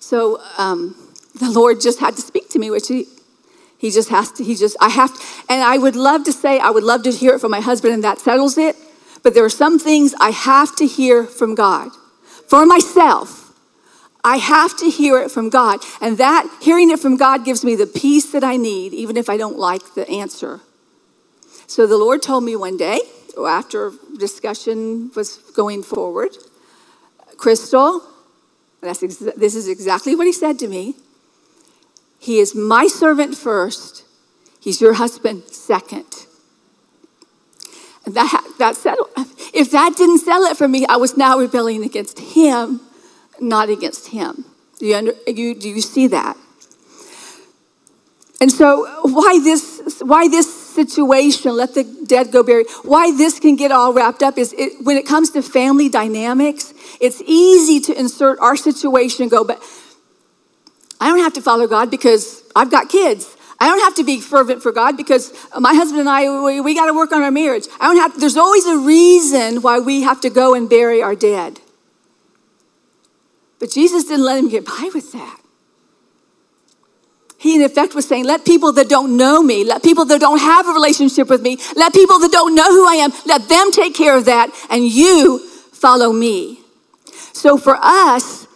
So 0.00 0.42
um, 0.58 0.96
the 1.38 1.50
Lord 1.50 1.80
just 1.80 2.00
had 2.00 2.16
to 2.16 2.22
speak 2.22 2.48
to 2.50 2.58
me, 2.58 2.70
which 2.70 2.88
he, 2.88 3.06
he 3.78 3.90
just 3.90 4.08
has 4.08 4.32
to, 4.32 4.42
he 4.42 4.56
just, 4.56 4.76
I 4.80 4.88
have 4.88 5.16
to, 5.16 5.26
and 5.48 5.62
I 5.62 5.78
would 5.78 5.94
love 5.94 6.24
to 6.24 6.32
say, 6.32 6.58
I 6.58 6.70
would 6.70 6.82
love 6.82 7.02
to 7.04 7.12
hear 7.12 7.34
it 7.34 7.40
from 7.40 7.50
my 7.50 7.60
husband, 7.60 7.94
and 7.94 8.02
that 8.02 8.18
settles 8.18 8.58
it. 8.58 8.74
But 9.22 9.34
there 9.34 9.44
are 9.44 9.50
some 9.50 9.78
things 9.78 10.14
I 10.18 10.30
have 10.30 10.74
to 10.76 10.86
hear 10.86 11.24
from 11.24 11.54
God 11.54 11.90
for 12.48 12.64
myself. 12.64 13.52
I 14.24 14.38
have 14.38 14.76
to 14.78 14.90
hear 14.90 15.18
it 15.18 15.30
from 15.30 15.50
God. 15.50 15.80
And 16.00 16.18
that, 16.18 16.46
hearing 16.60 16.90
it 16.90 16.98
from 16.98 17.16
God, 17.16 17.44
gives 17.44 17.64
me 17.64 17.76
the 17.76 17.86
peace 17.86 18.32
that 18.32 18.44
I 18.44 18.56
need, 18.56 18.92
even 18.92 19.16
if 19.16 19.28
I 19.30 19.36
don't 19.36 19.58
like 19.58 19.94
the 19.94 20.08
answer. 20.08 20.60
So 21.66 21.86
the 21.86 21.96
Lord 21.96 22.22
told 22.22 22.44
me 22.44 22.56
one 22.56 22.76
day, 22.76 23.00
after 23.46 23.92
discussion 24.18 25.10
was 25.14 25.38
going 25.54 25.82
forward, 25.82 26.36
Crystal, 27.36 28.02
that's 28.80 29.02
ex- 29.02 29.16
this 29.16 29.54
is 29.54 29.68
exactly 29.68 30.14
what 30.14 30.26
he 30.26 30.32
said 30.32 30.58
to 30.58 30.68
me. 30.68 30.94
He 32.18 32.38
is 32.38 32.54
my 32.54 32.86
servant 32.86 33.34
first, 33.34 34.04
he's 34.60 34.80
your 34.80 34.94
husband 34.94 35.44
second. 35.48 36.26
And 38.04 38.14
that, 38.14 38.44
that 38.58 38.76
settled. 38.76 39.10
If 39.52 39.72
that 39.72 39.94
didn't 39.96 40.18
settle 40.18 40.44
it 40.44 40.56
for 40.56 40.68
me, 40.68 40.86
I 40.86 40.96
was 40.96 41.16
now 41.16 41.38
rebelling 41.38 41.84
against 41.84 42.18
him, 42.18 42.80
not 43.40 43.68
against 43.68 44.08
him. 44.08 44.44
Do 44.78 44.86
you, 44.86 44.96
under, 44.96 45.12
you, 45.26 45.54
do 45.54 45.68
you 45.68 45.80
see 45.80 46.06
that? 46.06 46.36
And 48.40 48.50
so, 48.50 48.86
why 49.02 49.38
this, 49.42 50.00
why 50.00 50.28
this 50.28 50.59
situation, 50.88 51.56
let 51.56 51.74
the 51.74 51.84
dead 52.06 52.32
go 52.32 52.42
buried, 52.42 52.66
why 52.82 53.14
this 53.16 53.38
can 53.38 53.56
get 53.56 53.70
all 53.70 53.92
wrapped 53.92 54.22
up 54.22 54.38
is 54.38 54.52
it, 54.54 54.84
when 54.84 54.96
it 54.96 55.06
comes 55.06 55.30
to 55.30 55.42
family 55.42 55.88
dynamics, 55.88 56.72
it's 57.00 57.20
easy 57.26 57.80
to 57.80 57.98
insert 57.98 58.38
our 58.40 58.56
situation 58.56 59.22
and 59.22 59.30
go, 59.30 59.44
but 59.44 59.62
I 61.00 61.08
don't 61.08 61.20
have 61.20 61.34
to 61.34 61.42
follow 61.42 61.66
God 61.66 61.90
because 61.90 62.42
I've 62.54 62.70
got 62.70 62.88
kids. 62.88 63.36
I 63.58 63.66
don't 63.66 63.80
have 63.80 63.94
to 63.96 64.04
be 64.04 64.20
fervent 64.20 64.62
for 64.62 64.72
God 64.72 64.96
because 64.96 65.32
my 65.58 65.74
husband 65.74 66.00
and 66.00 66.08
I, 66.08 66.42
we, 66.42 66.60
we 66.60 66.74
got 66.74 66.86
to 66.86 66.94
work 66.94 67.12
on 67.12 67.22
our 67.22 67.30
marriage. 67.30 67.66
I 67.78 67.92
don't 67.92 67.96
have, 67.96 68.18
there's 68.18 68.38
always 68.38 68.66
a 68.66 68.78
reason 68.78 69.60
why 69.60 69.78
we 69.80 70.02
have 70.02 70.20
to 70.22 70.30
go 70.30 70.54
and 70.54 70.68
bury 70.68 71.02
our 71.02 71.14
dead. 71.14 71.60
But 73.58 73.70
Jesus 73.70 74.04
didn't 74.04 74.24
let 74.24 74.38
him 74.38 74.48
get 74.48 74.64
by 74.64 74.90
with 74.94 75.12
that. 75.12 75.39
He, 77.40 77.54
in 77.54 77.62
effect, 77.62 77.94
was 77.94 78.06
saying, 78.06 78.26
Let 78.26 78.44
people 78.44 78.70
that 78.72 78.90
don't 78.90 79.16
know 79.16 79.42
me, 79.42 79.64
let 79.64 79.82
people 79.82 80.04
that 80.04 80.20
don't 80.20 80.38
have 80.38 80.68
a 80.68 80.72
relationship 80.72 81.30
with 81.30 81.40
me, 81.40 81.56
let 81.74 81.94
people 81.94 82.18
that 82.18 82.30
don't 82.30 82.54
know 82.54 82.70
who 82.70 82.86
I 82.86 82.96
am, 82.96 83.12
let 83.24 83.48
them 83.48 83.72
take 83.72 83.94
care 83.94 84.14
of 84.14 84.26
that, 84.26 84.50
and 84.68 84.86
you 84.86 85.38
follow 85.72 86.12
me. 86.12 86.60
So 87.32 87.56
for 87.56 87.78
us, 87.80 88.46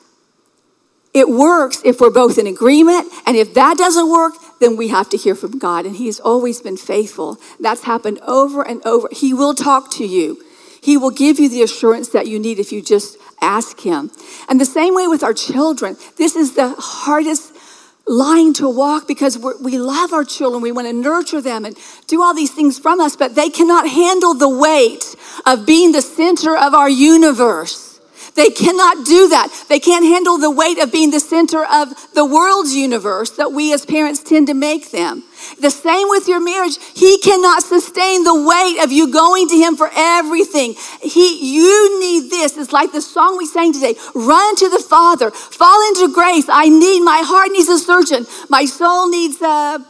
it 1.14 1.30
works 1.30 1.80
if 1.82 1.98
we're 1.98 2.10
both 2.10 2.36
in 2.36 2.46
agreement, 2.46 3.10
and 3.26 3.38
if 3.38 3.54
that 3.54 3.78
doesn't 3.78 4.10
work, 4.10 4.34
then 4.60 4.76
we 4.76 4.88
have 4.88 5.08
to 5.10 5.16
hear 5.16 5.34
from 5.34 5.58
God. 5.58 5.86
And 5.86 5.96
He 5.96 6.04
has 6.04 6.20
always 6.20 6.60
been 6.60 6.76
faithful. 6.76 7.38
That's 7.58 7.84
happened 7.84 8.20
over 8.20 8.60
and 8.60 8.84
over. 8.84 9.08
He 9.12 9.32
will 9.32 9.54
talk 9.54 9.90
to 9.92 10.04
you, 10.04 10.44
He 10.82 10.98
will 10.98 11.10
give 11.10 11.38
you 11.38 11.48
the 11.48 11.62
assurance 11.62 12.10
that 12.10 12.26
you 12.26 12.38
need 12.38 12.58
if 12.58 12.70
you 12.70 12.82
just 12.82 13.16
ask 13.40 13.80
Him. 13.80 14.10
And 14.46 14.60
the 14.60 14.66
same 14.66 14.94
way 14.94 15.08
with 15.08 15.24
our 15.24 15.32
children. 15.32 15.96
This 16.18 16.36
is 16.36 16.54
the 16.54 16.74
hardest 16.78 17.53
line 18.06 18.52
to 18.54 18.68
walk 18.68 19.08
because 19.08 19.38
we 19.38 19.78
love 19.78 20.12
our 20.12 20.24
children. 20.24 20.62
We 20.62 20.72
want 20.72 20.88
to 20.88 20.92
nurture 20.92 21.40
them 21.40 21.64
and 21.64 21.76
do 22.06 22.22
all 22.22 22.34
these 22.34 22.52
things 22.52 22.78
from 22.78 23.00
us, 23.00 23.16
but 23.16 23.34
they 23.34 23.48
cannot 23.48 23.88
handle 23.88 24.34
the 24.34 24.48
weight 24.48 25.16
of 25.46 25.66
being 25.66 25.92
the 25.92 26.02
center 26.02 26.56
of 26.56 26.74
our 26.74 26.90
universe. 26.90 28.00
They 28.34 28.50
cannot 28.50 29.06
do 29.06 29.28
that. 29.28 29.66
They 29.68 29.78
can't 29.78 30.04
handle 30.04 30.38
the 30.38 30.50
weight 30.50 30.78
of 30.78 30.90
being 30.90 31.12
the 31.12 31.20
center 31.20 31.64
of 31.64 31.94
the 32.14 32.24
world's 32.24 32.74
universe 32.74 33.30
that 33.30 33.52
we 33.52 33.72
as 33.72 33.86
parents 33.86 34.22
tend 34.22 34.48
to 34.48 34.54
make 34.54 34.90
them. 34.90 35.22
The 35.60 35.70
same 35.70 36.08
with 36.08 36.28
your 36.28 36.40
marriage. 36.40 36.76
He 36.94 37.18
cannot 37.18 37.62
sustain 37.62 38.24
the 38.24 38.34
weight 38.34 38.82
of 38.82 38.92
you 38.92 39.12
going 39.12 39.48
to 39.48 39.56
him 39.56 39.76
for 39.76 39.90
everything. 39.94 40.74
He, 41.00 41.54
you 41.54 42.00
need 42.00 42.30
this. 42.30 42.56
It's 42.56 42.72
like 42.72 42.92
the 42.92 43.02
song 43.02 43.36
we 43.38 43.46
sang 43.46 43.72
today. 43.72 43.94
Run 44.14 44.56
to 44.56 44.68
the 44.68 44.78
Father. 44.78 45.30
Fall 45.30 45.88
into 45.88 46.12
grace. 46.12 46.46
I 46.48 46.68
need, 46.68 47.00
my 47.00 47.22
heart 47.24 47.50
needs 47.50 47.68
a 47.68 47.78
surgeon. 47.78 48.26
My 48.48 48.64
soul 48.64 49.08
needs 49.08 49.40
a 49.40 49.84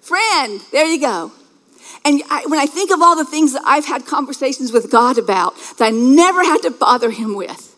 friend. 0.00 0.60
There 0.72 0.86
you 0.86 1.00
go. 1.00 1.32
And 2.04 2.22
I, 2.30 2.44
when 2.46 2.58
I 2.58 2.66
think 2.66 2.90
of 2.90 3.02
all 3.02 3.16
the 3.16 3.24
things 3.24 3.52
that 3.52 3.62
I've 3.66 3.84
had 3.84 4.06
conversations 4.06 4.72
with 4.72 4.90
God 4.90 5.18
about 5.18 5.54
that 5.78 5.86
I 5.86 5.90
never 5.90 6.42
had 6.42 6.62
to 6.62 6.70
bother 6.70 7.10
Him 7.10 7.34
with, 7.36 7.69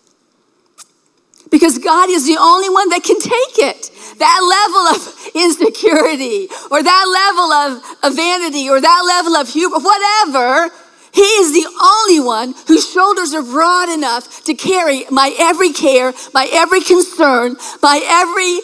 because 1.52 1.78
God 1.78 2.08
is 2.08 2.26
the 2.26 2.38
only 2.40 2.70
one 2.70 2.88
that 2.88 3.04
can 3.04 3.20
take 3.20 3.56
it. 3.60 3.90
That 4.18 4.40
level 4.40 4.84
of 4.96 5.00
insecurity, 5.36 6.48
or 6.70 6.82
that 6.82 7.06
level 7.06 7.52
of, 7.52 7.70
of 8.02 8.16
vanity, 8.16 8.68
or 8.68 8.80
that 8.80 9.02
level 9.06 9.36
of 9.36 9.48
humor, 9.48 9.78
whatever, 9.78 10.74
He 11.12 11.28
is 11.44 11.52
the 11.52 11.68
only 11.80 12.20
one 12.20 12.54
whose 12.66 12.90
shoulders 12.90 13.34
are 13.34 13.42
broad 13.42 13.90
enough 13.90 14.44
to 14.44 14.54
carry 14.54 15.04
my 15.10 15.34
every 15.38 15.72
care, 15.72 16.12
my 16.32 16.48
every 16.50 16.80
concern, 16.80 17.56
my 17.82 18.00
every 18.02 18.60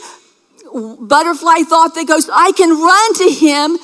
butterfly 1.07 1.63
thought 1.69 1.95
that 1.95 2.07
goes, 2.09 2.29
I 2.33 2.53
can 2.53 2.71
run 2.71 3.15
to 3.15 3.29
Him 3.29 3.79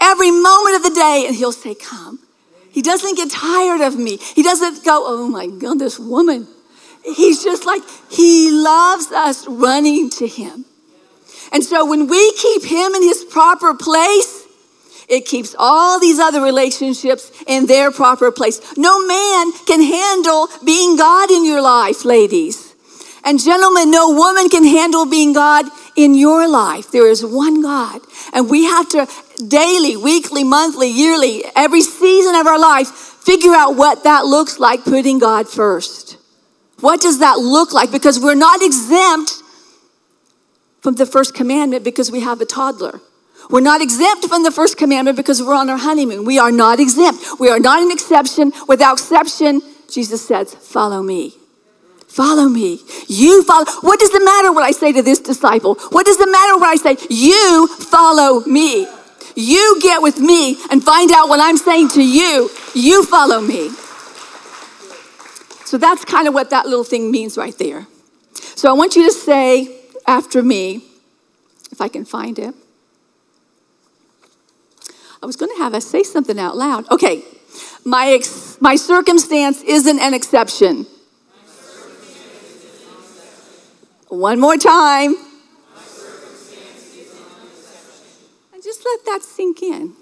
every 0.00 0.30
moment 0.30 0.76
of 0.76 0.82
the 0.82 0.94
day, 0.94 1.24
and 1.26 1.34
he'll 1.34 1.52
say, 1.52 1.74
Come. 1.74 2.20
He 2.70 2.82
doesn't 2.82 3.16
get 3.16 3.30
tired 3.30 3.80
of 3.80 3.98
me. 3.98 4.16
He 4.16 4.42
doesn't 4.42 4.84
go, 4.84 5.02
Oh 5.06 5.28
my 5.28 5.46
God, 5.46 5.78
this 5.78 5.98
woman. 5.98 6.46
He's 7.04 7.42
just 7.42 7.66
like, 7.66 7.82
He 8.10 8.50
loves 8.50 9.10
us 9.12 9.46
running 9.46 10.10
to 10.10 10.26
Him. 10.26 10.64
And 11.52 11.64
so 11.64 11.84
when 11.84 12.06
we 12.06 12.32
keep 12.34 12.64
Him 12.64 12.94
in 12.94 13.02
His 13.02 13.24
proper 13.24 13.74
place, 13.74 14.46
it 15.08 15.26
keeps 15.26 15.56
all 15.58 15.98
these 15.98 16.20
other 16.20 16.40
relationships 16.40 17.32
in 17.46 17.66
their 17.66 17.90
proper 17.90 18.30
place. 18.30 18.60
No 18.76 19.04
man 19.04 19.52
can 19.66 19.82
handle 19.82 20.48
being 20.64 20.96
God 20.96 21.30
in 21.32 21.44
your 21.44 21.60
life, 21.60 22.04
ladies. 22.04 22.76
And 23.24 23.42
gentlemen, 23.42 23.90
no 23.90 24.10
woman 24.10 24.48
can 24.48 24.64
handle 24.64 25.06
being 25.06 25.32
God 25.32 25.66
in 25.96 26.14
your 26.14 26.48
life. 26.48 26.92
There 26.92 27.08
is 27.08 27.24
one 27.24 27.60
God. 27.60 28.00
And 28.32 28.48
we 28.48 28.64
have 28.64 28.88
to 28.90 29.08
daily, 29.46 29.96
weekly, 29.96 30.44
monthly, 30.44 30.88
yearly, 30.88 31.42
every 31.56 31.82
season 31.82 32.36
of 32.36 32.46
our 32.46 32.58
life, 32.58 32.88
figure 32.88 33.52
out 33.52 33.74
what 33.76 34.04
that 34.04 34.26
looks 34.26 34.58
like 34.58 34.84
putting 34.84 35.18
God 35.18 35.48
first. 35.48 36.16
What 36.80 37.00
does 37.00 37.18
that 37.18 37.38
look 37.38 37.72
like? 37.72 37.90
Because 37.90 38.18
we're 38.18 38.34
not 38.34 38.62
exempt 38.62 39.42
from 40.80 40.94
the 40.94 41.06
first 41.06 41.34
commandment 41.34 41.84
because 41.84 42.10
we 42.10 42.20
have 42.20 42.40
a 42.40 42.46
toddler. 42.46 43.00
We're 43.50 43.60
not 43.60 43.80
exempt 43.82 44.26
from 44.26 44.44
the 44.44 44.50
first 44.50 44.76
commandment 44.76 45.16
because 45.16 45.42
we're 45.42 45.54
on 45.54 45.68
our 45.68 45.78
honeymoon. 45.78 46.24
We 46.24 46.38
are 46.38 46.52
not 46.52 46.78
exempt. 46.78 47.40
We 47.40 47.48
are 47.48 47.58
not 47.58 47.82
an 47.82 47.90
exception. 47.90 48.52
Without 48.68 48.94
exception, 48.94 49.62
Jesus 49.90 50.26
says, 50.26 50.54
Follow 50.54 51.02
me. 51.02 51.34
Follow 52.06 52.48
me. 52.48 52.80
You 53.08 53.42
follow. 53.44 53.66
What 53.82 54.00
does 54.00 54.12
it 54.12 54.24
matter 54.24 54.52
what 54.52 54.64
I 54.64 54.72
say 54.72 54.92
to 54.92 55.02
this 55.02 55.20
disciple? 55.20 55.76
What 55.90 56.06
does 56.06 56.18
it 56.18 56.28
matter 56.28 56.58
what 56.58 56.68
I 56.68 56.76
say? 56.76 56.96
You 57.08 57.68
follow 57.68 58.40
me. 58.46 58.86
You 59.36 59.78
get 59.80 60.02
with 60.02 60.18
me 60.18 60.58
and 60.70 60.82
find 60.82 61.12
out 61.12 61.28
what 61.28 61.40
I'm 61.40 61.56
saying 61.56 61.90
to 61.90 62.02
you. 62.02 62.50
You 62.74 63.04
follow 63.04 63.40
me. 63.40 63.70
So 65.70 65.78
that's 65.78 66.04
kind 66.04 66.26
of 66.26 66.34
what 66.34 66.50
that 66.50 66.66
little 66.66 66.82
thing 66.82 67.12
means 67.12 67.38
right 67.38 67.56
there. 67.56 67.86
So 68.32 68.68
I 68.68 68.72
want 68.72 68.96
you 68.96 69.06
to 69.06 69.12
say 69.12 69.68
after 70.04 70.42
me, 70.42 70.82
if 71.70 71.80
I 71.80 71.86
can 71.86 72.04
find 72.04 72.40
it. 72.40 72.52
I 75.22 75.26
was 75.26 75.36
going 75.36 75.54
to 75.54 75.62
have 75.62 75.72
us 75.72 75.86
say 75.86 76.02
something 76.02 76.40
out 76.40 76.56
loud. 76.56 76.90
Okay, 76.90 77.22
my, 77.84 78.08
ex- 78.08 78.60
my 78.60 78.74
circumstance 78.74 79.62
isn't 79.62 80.00
an 80.00 80.12
exception. 80.12 80.86
One 84.08 84.40
more 84.40 84.56
time. 84.56 85.14
And 88.52 88.60
just 88.60 88.84
let 88.84 89.04
that 89.04 89.22
sink 89.22 89.62
in. 89.62 89.92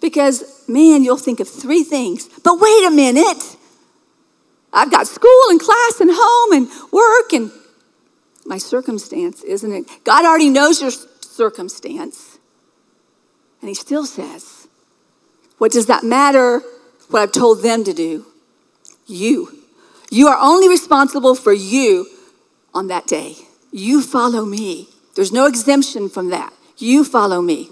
Because, 0.00 0.62
man, 0.68 1.02
you'll 1.02 1.16
think 1.16 1.40
of 1.40 1.48
three 1.48 1.82
things. 1.82 2.28
But 2.44 2.60
wait 2.60 2.86
a 2.86 2.92
minute. 2.92 3.55
I've 4.76 4.90
got 4.90 5.08
school 5.08 5.42
and 5.48 5.58
class 5.58 6.00
and 6.00 6.10
home 6.12 6.52
and 6.52 6.68
work 6.92 7.32
and 7.32 7.50
my 8.44 8.58
circumstance, 8.58 9.42
isn't 9.42 9.72
it? 9.72 10.04
God 10.04 10.26
already 10.26 10.50
knows 10.50 10.82
your 10.82 10.90
circumstance. 10.90 12.38
And 13.62 13.68
He 13.68 13.74
still 13.74 14.04
says, 14.04 14.68
What 15.56 15.72
does 15.72 15.86
that 15.86 16.04
matter? 16.04 16.60
What 17.08 17.22
I've 17.22 17.32
told 17.32 17.62
them 17.62 17.84
to 17.84 17.94
do? 17.94 18.26
You. 19.06 19.62
You 20.10 20.28
are 20.28 20.38
only 20.38 20.68
responsible 20.68 21.34
for 21.34 21.54
you 21.54 22.06
on 22.74 22.88
that 22.88 23.06
day. 23.06 23.36
You 23.72 24.02
follow 24.02 24.44
me. 24.44 24.88
There's 25.14 25.32
no 25.32 25.46
exemption 25.46 26.10
from 26.10 26.28
that. 26.28 26.52
You 26.76 27.02
follow 27.02 27.40
me. 27.40 27.70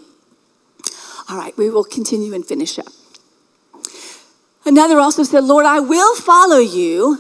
All 1.29 1.37
right, 1.37 1.57
we 1.59 1.69
will 1.69 1.85
continue 1.85 2.35
and 2.35 2.45
finish 2.45 2.79
up. 2.79 2.87
Another 4.67 4.99
also 4.99 5.23
said, 5.23 5.45
Lord, 5.45 5.67
I 5.67 5.81
will 5.81 6.15
follow 6.17 6.59
you, 6.59 7.19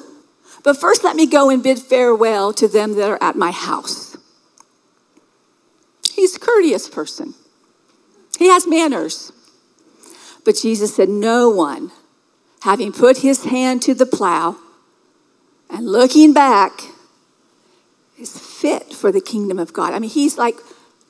but 0.62 0.78
first 0.78 1.04
let 1.04 1.16
me 1.16 1.26
go 1.26 1.50
and 1.50 1.62
bid 1.62 1.78
farewell 1.78 2.52
to 2.54 2.66
them 2.66 2.94
that 2.94 3.10
are 3.10 3.22
at 3.22 3.36
my 3.36 3.50
house. 3.50 4.16
He's 6.14 6.36
a 6.36 6.40
courteous 6.40 6.88
person, 6.88 7.34
he 8.38 8.48
has 8.48 8.66
manners. 8.66 9.32
But 10.44 10.56
Jesus 10.60 10.94
said, 10.94 11.08
No 11.08 11.48
one, 11.48 11.90
having 12.62 12.92
put 12.92 13.18
his 13.18 13.44
hand 13.44 13.80
to 13.82 13.94
the 13.94 14.04
plow 14.04 14.56
and 15.70 15.86
looking 15.86 16.34
back, 16.34 16.82
is 18.18 18.38
fit 18.38 18.92
for 18.92 19.10
the 19.10 19.20
kingdom 19.20 19.58
of 19.58 19.72
God. 19.72 19.92
I 19.92 19.98
mean, 19.98 20.10
he's 20.10 20.38
like 20.38 20.56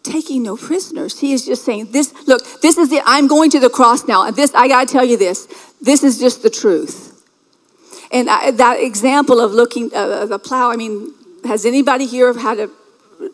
taking 0.05 0.43
no 0.43 0.57
prisoners. 0.57 1.19
He 1.19 1.33
is 1.33 1.45
just 1.45 1.65
saying, 1.65 1.91
This, 1.91 2.15
look, 2.29 2.43
this 2.61 2.79
is 2.79 2.93
it. 2.93 3.03
I'm 3.05 3.27
going 3.27 3.51
to 3.51 3.59
the 3.59 3.71
cross 3.71 4.07
now. 4.07 4.27
And 4.27 4.37
this, 4.37 4.55
I 4.55 4.69
got 4.69 4.87
to 4.87 4.93
tell 4.93 5.05
you 5.05 5.17
this 5.17 5.49
this 5.81 6.05
is 6.05 6.19
just 6.21 6.43
the 6.43 6.51
truth. 6.51 7.11
And 8.13 8.31
I, 8.31 8.53
that 8.53 8.81
example 8.81 9.41
of 9.41 9.53
looking 9.53 9.91
uh, 9.93 10.23
of 10.23 10.31
a 10.31 10.39
plow, 10.39 10.71
I 10.71 10.77
mean, 10.77 11.13
has 11.45 11.67
anybody 11.67 12.07
here 12.07 12.33
had 12.33 12.59
to 12.59 12.71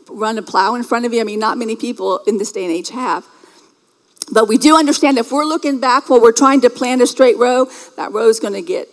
run 0.09 0.39
a 0.39 0.43
plow 0.43 0.75
in 0.75 0.83
front 0.83 1.05
of 1.05 1.13
you? 1.13 1.21
I 1.21 1.25
mean, 1.25 1.39
not 1.39 1.59
many 1.59 1.77
people 1.77 2.19
in 2.27 2.39
this 2.39 2.53
day 2.53 2.65
and 2.65 2.73
age 2.73 2.91
have. 2.91 3.27
But 4.33 4.49
we 4.49 4.59
do 4.59 4.77
understand 4.77 5.19
if 5.19 5.33
we're 5.33 5.45
looking 5.45 5.81
back 5.81 6.09
while 6.09 6.21
we're 6.21 6.33
trying 6.33 6.61
to 6.63 6.71
plan 6.71 7.01
a 7.01 7.07
straight 7.07 7.37
row, 7.37 7.69
that 7.97 8.13
row 8.13 8.29
is 8.29 8.39
going 8.39 8.55
to 8.55 8.63
get. 8.63 8.89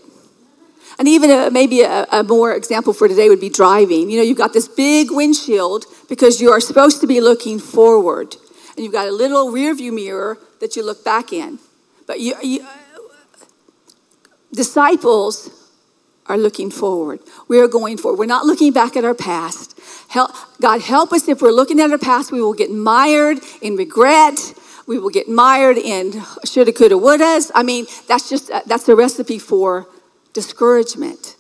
And 0.99 1.07
even 1.07 1.29
a, 1.29 1.51
maybe 1.51 1.81
a, 1.81 2.05
a 2.11 2.23
more 2.23 2.53
example 2.53 2.91
for 2.93 3.07
today 3.07 3.29
would 3.29 3.39
be 3.39 3.49
driving. 3.49 4.09
You 4.09 4.17
know, 4.17 4.23
you've 4.23 4.37
got 4.37 4.53
this 4.53 4.67
big 4.67 5.11
windshield 5.11 5.85
because 6.09 6.41
you 6.41 6.49
are 6.49 6.59
supposed 6.59 7.01
to 7.01 7.07
be 7.07 7.21
looking 7.21 7.59
forward, 7.59 8.35
and 8.75 8.83
you've 8.83 8.93
got 8.93 9.07
a 9.07 9.11
little 9.11 9.51
rear 9.51 9.75
view 9.75 9.91
mirror 9.91 10.39
that 10.59 10.75
you 10.75 10.83
look 10.83 11.03
back 11.05 11.31
in. 11.31 11.59
But 12.07 12.19
you, 12.19 12.35
you 12.41 12.65
disciples 14.51 15.51
are 16.25 16.37
looking 16.37 16.71
forward. 16.71 17.19
We 17.47 17.59
are 17.59 17.67
going 17.67 17.97
forward. 17.97 18.19
We're 18.19 18.25
not 18.25 18.45
looking 18.45 18.73
back 18.73 18.97
at 18.97 19.05
our 19.05 19.13
past. 19.13 19.79
Help, 20.09 20.31
God, 20.59 20.81
help 20.81 21.13
us 21.13 21.27
if 21.27 21.41
we're 21.41 21.51
looking 21.51 21.79
at 21.79 21.91
our 21.91 21.97
past, 21.97 22.31
we 22.31 22.41
will 22.41 22.53
get 22.53 22.71
mired 22.71 23.39
in 23.61 23.75
regret 23.75 24.53
we 24.87 24.97
will 24.97 25.09
get 25.09 25.27
mired 25.27 25.77
in 25.77 26.23
shoulda, 26.45 26.71
coulda, 26.71 26.95
wouldas. 26.95 27.51
I 27.53 27.61
mean, 27.61 27.85
that's 28.07 28.29
just 28.29 28.49
uh, 28.49 28.61
that's 28.65 28.87
a 28.87 28.95
recipe 28.95 29.37
for 29.37 29.85
discouragement. 30.37 31.35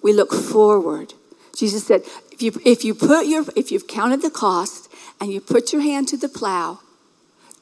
We 0.00 0.12
look 0.12 0.32
forward. 0.32 1.14
Jesus 1.56 1.84
said, 1.84 2.02
if 2.30 2.40
you 2.40 2.52
if 2.64 2.84
you 2.84 2.94
put 2.94 3.26
your 3.26 3.44
if 3.56 3.72
you've 3.72 3.88
counted 3.88 4.22
the 4.22 4.30
cost 4.30 4.88
and 5.20 5.32
you 5.32 5.40
put 5.40 5.72
your 5.72 5.82
hand 5.82 6.06
to 6.12 6.16
the 6.16 6.28
plow, 6.28 6.78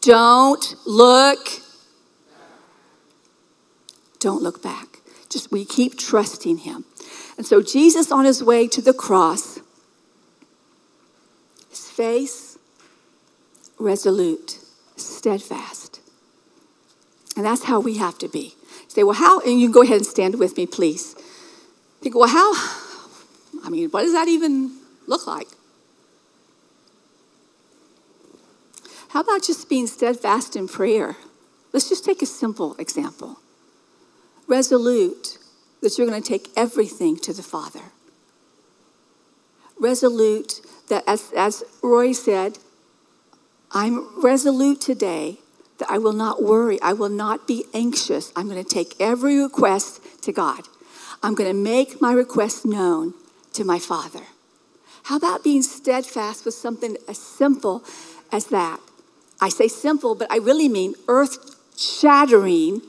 don't 0.03 0.75
look. 0.85 1.63
Don't 4.21 4.43
look 4.43 4.63
back. 4.63 5.01
Just 5.31 5.51
we 5.51 5.65
keep 5.65 5.97
trusting 5.97 6.59
him. 6.59 6.85
And 7.39 7.47
so 7.47 7.63
Jesus 7.63 8.13
on 8.13 8.27
his 8.27 8.45
way 8.45 8.69
to 8.69 8.83
the 8.83 8.93
cross, 8.93 9.61
his 11.71 11.89
face 11.89 12.59
resolute 13.79 14.59
steadfast. 14.97 16.01
And 17.35 17.47
that's 17.47 17.65
how 17.65 17.81
we 17.81 17.97
have 17.97 18.19
to 18.19 18.29
be. 18.29 18.55
Say, 18.95 19.03
well, 19.03 19.17
how, 19.17 19.41
and 19.41 19.61
you 19.61 19.67
can 19.67 19.73
go 19.73 19.83
ahead 19.83 19.97
and 19.97 20.07
stand 20.07 20.39
with 20.39 20.57
me, 20.57 20.67
please. 20.67 21.15
Think, 22.01 22.15
well, 22.15 22.29
how, 22.29 22.55
I 23.65 23.69
mean, 23.69 23.91
what 23.91 24.03
does 24.03 24.13
that 24.13 24.29
even 24.29 24.79
look 25.09 25.27
like? 25.27 25.49
How 29.09 29.23
about 29.23 29.43
just 29.43 29.69
being 29.69 29.89
steadfast 29.89 30.55
in 30.55 30.69
prayer? 30.69 31.17
Let's 31.73 31.89
just 31.89 32.05
take 32.05 32.23
a 32.23 32.27
simple 32.27 32.77
example. 32.77 33.41
Resolute 34.47 35.39
that 35.83 35.99
you're 35.99 36.07
going 36.07 36.23
to 36.23 36.29
take 36.29 36.51
everything 36.57 37.17
to 37.17 37.33
the 37.33 37.43
Father. 37.43 37.91
Resolute 39.77 40.61
that, 40.89 41.03
as, 41.09 41.33
as 41.37 41.65
Roy 41.83 42.13
said, 42.13 42.59
I'm 43.73 44.23
resolute 44.23 44.81
today 44.81 45.39
that 45.79 45.91
I 45.91 45.99
will 45.99 46.13
not 46.13 46.43
worry. 46.43 46.81
I 46.81 46.93
will 46.93 47.09
not 47.09 47.47
be 47.47 47.65
anxious. 47.75 48.33
I'm 48.37 48.49
going 48.49 48.63
to 48.63 48.69
take 48.69 49.01
every 49.01 49.39
request 49.39 50.01
to 50.23 50.33
God. 50.33 50.69
I'm 51.23 51.35
going 51.35 51.51
to 51.51 51.55
make 51.55 52.01
my 52.01 52.13
request 52.13 52.65
known 52.65 53.15
to 53.55 53.65
my 53.65 53.79
Father. 53.79 54.23
How 55.05 55.17
about 55.17 55.45
being 55.45 55.63
steadfast 55.63 56.45
with 56.45 56.55
something 56.55 56.97
as 57.09 57.19
simple 57.19 57.85
as 58.33 58.47
that? 58.47 58.81
I 59.41 59.49
say 59.49 59.69
simple, 59.69 60.15
but 60.15 60.31
I 60.31 60.37
really 60.37 60.69
mean 60.69 60.95
earth 61.09 61.57
shattering, 61.77 62.83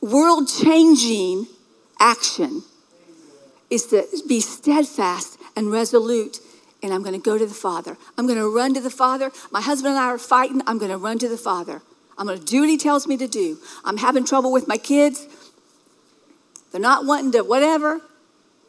world 0.00 0.48
changing 0.48 1.46
action 1.98 2.62
is 3.68 3.86
to 3.86 4.06
be 4.28 4.40
steadfast 4.40 5.38
and 5.56 5.70
resolute 5.70 6.40
and 6.82 6.92
I'm 6.92 7.02
going 7.02 7.14
to 7.14 7.20
go 7.20 7.38
to 7.38 7.46
the 7.46 7.54
Father. 7.54 7.96
I'm 8.18 8.26
going 8.26 8.38
to 8.38 8.54
run 8.54 8.74
to 8.74 8.80
the 8.80 8.90
Father. 8.90 9.30
My 9.50 9.60
husband 9.60 9.94
and 9.94 9.98
I 9.98 10.06
are 10.06 10.18
fighting. 10.18 10.62
I'm 10.66 10.78
going 10.78 10.90
to 10.90 10.98
run 10.98 11.18
to 11.20 11.28
the 11.28 11.36
Father. 11.36 11.82
I'm 12.18 12.26
going 12.26 12.38
to 12.38 12.44
do 12.44 12.60
what 12.60 12.68
He 12.68 12.76
tells 12.76 13.06
me 13.06 13.16
to 13.16 13.28
do. 13.28 13.58
I'm 13.84 13.98
having 13.98 14.24
trouble 14.24 14.52
with 14.52 14.68
my 14.68 14.76
kids. 14.76 15.26
They're 16.70 16.80
not 16.80 17.04
wanting 17.04 17.32
to 17.32 17.42
whatever. 17.42 18.00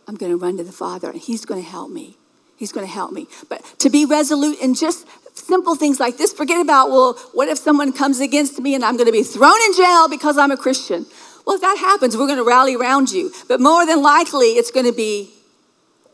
I'm 0.07 0.16
going 0.16 0.32
to 0.32 0.38
run 0.38 0.57
to 0.57 0.64
the 0.64 0.72
Father, 0.72 1.09
and 1.09 1.20
He's 1.20 1.45
going 1.45 1.64
to 1.64 1.68
help 1.68 1.91
me. 1.91 2.18
He's 2.55 2.72
going 2.72 2.86
to 2.86 2.91
help 2.91 3.11
me. 3.11 3.28
But 3.49 3.64
to 3.80 3.89
be 3.89 4.05
resolute 4.05 4.59
in 4.59 4.74
just 4.74 5.07
simple 5.38 5.76
things 5.76 5.99
like 5.99 6.18
this, 6.18 6.32
forget 6.32 6.61
about, 6.61 6.89
well, 6.89 7.14
what 7.34 7.47
if 7.47 7.57
someone 7.57 7.91
comes 7.91 8.20
against 8.20 8.59
me 8.59 8.76
and 8.76 8.86
I'm 8.86 8.95
going 8.95 9.07
to 9.07 9.11
be 9.11 9.24
thrown 9.24 9.59
in 9.66 9.74
jail 9.74 10.07
because 10.07 10.38
I'm 10.38 10.51
a 10.51 10.57
Christian? 10.57 11.05
Well, 11.45 11.55
if 11.55 11.61
that 11.61 11.78
happens, 11.78 12.16
we're 12.16 12.28
going 12.28 12.38
to 12.38 12.45
rally 12.45 12.76
around 12.76 13.11
you. 13.11 13.32
But 13.47 13.59
more 13.59 13.86
than 13.86 14.01
likely, 14.01 14.51
it's 14.51 14.72
going 14.72 14.86
to 14.86 14.93
be 14.93 15.34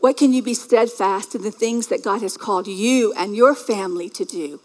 what 0.00 0.16
can 0.16 0.32
you 0.32 0.42
be 0.42 0.54
steadfast 0.54 1.34
in 1.34 1.42
the 1.42 1.50
things 1.50 1.88
that 1.88 2.02
God 2.02 2.22
has 2.22 2.36
called 2.36 2.66
you 2.66 3.12
and 3.16 3.36
your 3.36 3.54
family 3.54 4.08
to 4.10 4.24
do? 4.24 4.60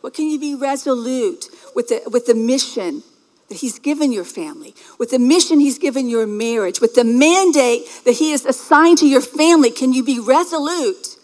What 0.00 0.14
can 0.14 0.28
you 0.30 0.38
be 0.38 0.54
resolute 0.54 1.46
with 1.74 1.88
the, 1.88 2.08
with 2.10 2.26
the 2.26 2.34
mission 2.34 3.02
that 3.48 3.56
He's 3.56 3.80
given 3.80 4.12
your 4.12 4.24
family, 4.24 4.74
with 4.98 5.10
the 5.10 5.18
mission 5.18 5.58
He's 5.58 5.78
given 5.78 6.08
your 6.08 6.26
marriage, 6.26 6.80
with 6.80 6.94
the 6.94 7.02
mandate 7.02 7.82
that 8.04 8.12
He 8.12 8.30
has 8.30 8.46
assigned 8.46 8.98
to 8.98 9.08
your 9.08 9.20
family? 9.20 9.70
Can 9.70 9.92
you 9.92 10.04
be 10.04 10.20
resolute? 10.20 11.16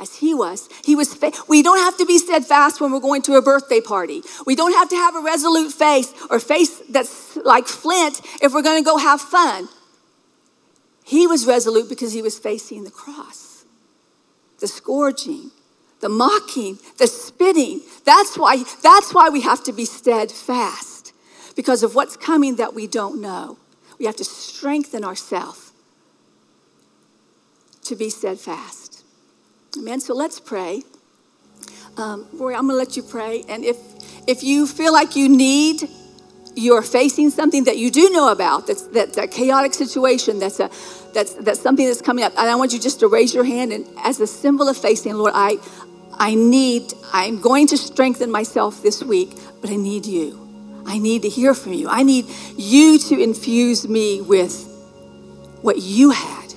As 0.00 0.16
he 0.16 0.32
was. 0.32 0.66
He 0.82 0.96
was 0.96 1.12
fa- 1.12 1.32
we 1.46 1.62
don't 1.62 1.76
have 1.76 1.98
to 1.98 2.06
be 2.06 2.16
steadfast 2.16 2.80
when 2.80 2.90
we're 2.90 3.00
going 3.00 3.20
to 3.20 3.34
a 3.34 3.42
birthday 3.42 3.82
party. 3.82 4.22
We 4.46 4.56
don't 4.56 4.72
have 4.72 4.88
to 4.88 4.96
have 4.96 5.14
a 5.14 5.20
resolute 5.20 5.72
face 5.72 6.10
or 6.30 6.40
face 6.40 6.80
that's 6.88 7.36
like 7.36 7.66
flint 7.66 8.22
if 8.40 8.54
we're 8.54 8.62
going 8.62 8.82
to 8.82 8.84
go 8.84 8.96
have 8.96 9.20
fun. 9.20 9.68
He 11.10 11.26
was 11.26 11.44
resolute 11.44 11.88
because 11.88 12.12
he 12.12 12.22
was 12.22 12.38
facing 12.38 12.84
the 12.84 12.90
cross, 12.92 13.64
the 14.60 14.68
scourging, 14.68 15.50
the 15.98 16.08
mocking, 16.08 16.78
the 16.98 17.08
spitting. 17.08 17.80
That's 18.04 18.38
why, 18.38 18.62
that's 18.80 19.12
why 19.12 19.28
we 19.28 19.40
have 19.40 19.64
to 19.64 19.72
be 19.72 19.84
steadfast 19.86 21.12
because 21.56 21.82
of 21.82 21.96
what's 21.96 22.16
coming 22.16 22.54
that 22.56 22.74
we 22.74 22.86
don't 22.86 23.20
know. 23.20 23.58
We 23.98 24.06
have 24.06 24.14
to 24.18 24.24
strengthen 24.24 25.04
ourselves 25.04 25.72
to 27.86 27.96
be 27.96 28.08
steadfast. 28.08 29.04
Amen. 29.76 29.98
So 29.98 30.14
let's 30.14 30.38
pray. 30.38 30.84
Um, 31.96 32.28
Roy, 32.34 32.54
I'm 32.54 32.68
going 32.68 32.74
to 32.74 32.74
let 32.76 32.96
you 32.96 33.02
pray. 33.02 33.42
And 33.48 33.64
if, 33.64 33.78
if 34.28 34.44
you 34.44 34.64
feel 34.64 34.92
like 34.92 35.16
you 35.16 35.28
need 35.28 35.90
you're 36.56 36.82
facing 36.82 37.30
something 37.30 37.64
that 37.64 37.78
you 37.78 37.90
do 37.90 38.10
know 38.10 38.32
about 38.32 38.66
that's, 38.66 38.82
that's 38.88 39.16
a 39.16 39.26
chaotic 39.26 39.74
situation 39.74 40.38
that's 40.38 40.60
a 40.60 40.70
that's 41.14 41.34
that's 41.34 41.60
something 41.60 41.86
that's 41.86 42.02
coming 42.02 42.24
up 42.24 42.32
and 42.36 42.48
i 42.48 42.54
want 42.54 42.72
you 42.72 42.78
just 42.78 43.00
to 43.00 43.08
raise 43.08 43.34
your 43.34 43.44
hand 43.44 43.72
and 43.72 43.86
as 44.04 44.20
a 44.20 44.26
symbol 44.26 44.68
of 44.68 44.76
saying 44.76 45.14
lord 45.16 45.32
i 45.34 45.56
i 46.14 46.34
need 46.34 46.92
i'm 47.12 47.40
going 47.40 47.66
to 47.66 47.76
strengthen 47.76 48.30
myself 48.30 48.82
this 48.82 49.02
week 49.02 49.30
but 49.60 49.70
i 49.70 49.76
need 49.76 50.06
you 50.06 50.38
i 50.86 50.98
need 50.98 51.22
to 51.22 51.28
hear 51.28 51.54
from 51.54 51.72
you 51.72 51.88
i 51.88 52.02
need 52.02 52.26
you 52.56 52.98
to 52.98 53.18
infuse 53.20 53.88
me 53.88 54.20
with 54.20 54.66
what 55.62 55.76
you 55.78 56.10
had 56.10 56.54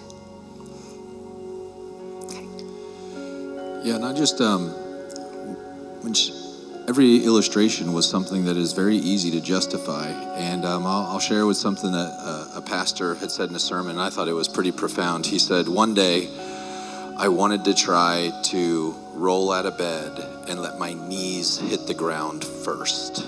okay. 2.24 2.48
yeah 3.84 3.98
not 3.98 4.16
just 4.16 4.42
um 4.42 4.70
when 6.02 6.14
she, 6.14 6.43
every 6.88 7.24
illustration 7.24 7.94
was 7.94 8.10
something 8.10 8.46
that 8.46 8.58
is 8.58 8.74
very 8.74 8.98
easy 8.98 9.32
to 9.32 9.42
justify. 9.42 10.10
And 10.36 10.66
um, 10.66 10.86
I'll, 10.86 11.04
I'll, 11.04 11.20
share 11.20 11.46
with 11.46 11.58
something 11.58 11.92
that 11.92 12.16
uh, 12.20 12.48
a 12.56 12.62
pastor 12.62 13.16
had 13.16 13.32
said 13.32 13.50
in 13.50 13.56
a 13.56 13.60
sermon. 13.60 13.98
I 13.98 14.10
thought 14.10 14.28
it 14.28 14.34
was 14.34 14.48
pretty 14.48 14.72
profound. 14.72 15.26
He 15.26 15.40
said, 15.40 15.68
One 15.68 15.94
day 15.94 16.28
I 17.18 17.30
wanted 17.30 17.64
to 17.66 17.74
try 17.74 18.32
to 18.46 18.96
roll 19.14 19.52
out 19.52 19.66
of 19.66 19.78
bed 19.78 20.12
and 20.50 20.60
let 20.62 20.78
my 20.78 20.94
knees 20.94 21.58
hit 21.58 21.88
the 21.88 21.94
ground 21.94 22.44
first. 22.44 23.26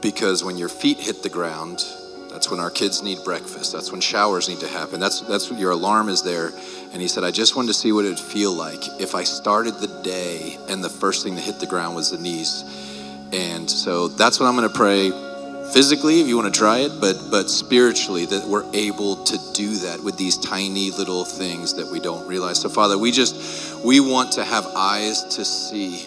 Because 0.00 0.42
when 0.44 0.56
your 0.56 0.68
feet 0.68 0.98
hit 0.98 1.22
the 1.22 1.28
ground, 1.28 1.84
that's 2.30 2.50
when 2.50 2.60
our 2.60 2.70
kids 2.70 3.02
need 3.02 3.18
breakfast. 3.24 3.72
That's 3.72 3.90
when 3.90 4.00
showers 4.00 4.48
need 4.48 4.60
to 4.60 4.68
happen. 4.68 5.00
That's 5.00 5.20
that's 5.22 5.50
what 5.50 5.58
your 5.58 5.72
alarm 5.72 6.08
is 6.08 6.22
there. 6.22 6.52
And 6.92 7.02
he 7.02 7.08
said, 7.08 7.22
I 7.22 7.30
just 7.30 7.54
wanted 7.54 7.68
to 7.68 7.74
see 7.74 7.92
what 7.92 8.04
it'd 8.04 8.18
feel 8.18 8.52
like 8.52 8.82
if 8.98 9.14
I 9.14 9.24
started 9.24 9.74
the 9.74 10.00
day 10.02 10.58
and 10.68 10.82
the 10.82 10.88
first 10.88 11.22
thing 11.22 11.34
that 11.34 11.42
hit 11.42 11.60
the 11.60 11.66
ground 11.66 11.94
was 11.94 12.10
the 12.10 12.18
knees. 12.18 12.64
And 13.32 13.70
so 13.70 14.08
that's 14.08 14.40
what 14.40 14.46
I'm 14.46 14.56
going 14.56 14.68
to 14.68 14.74
pray 14.74 15.10
physically 15.72 16.20
if 16.20 16.26
you 16.26 16.36
want 16.36 16.52
to 16.52 16.58
try 16.58 16.78
it, 16.78 16.92
but 17.00 17.16
but 17.30 17.50
spiritually 17.50 18.24
that 18.26 18.46
we're 18.46 18.64
able 18.74 19.22
to 19.24 19.38
do 19.52 19.76
that 19.76 20.02
with 20.02 20.16
these 20.16 20.38
tiny 20.38 20.90
little 20.90 21.24
things 21.24 21.74
that 21.74 21.86
we 21.86 22.00
don't 22.00 22.26
realize. 22.26 22.60
So 22.60 22.68
Father, 22.68 22.96
we 22.96 23.10
just 23.10 23.84
we 23.84 24.00
want 24.00 24.32
to 24.32 24.44
have 24.44 24.66
eyes 24.74 25.24
to 25.36 25.44
see 25.44 26.06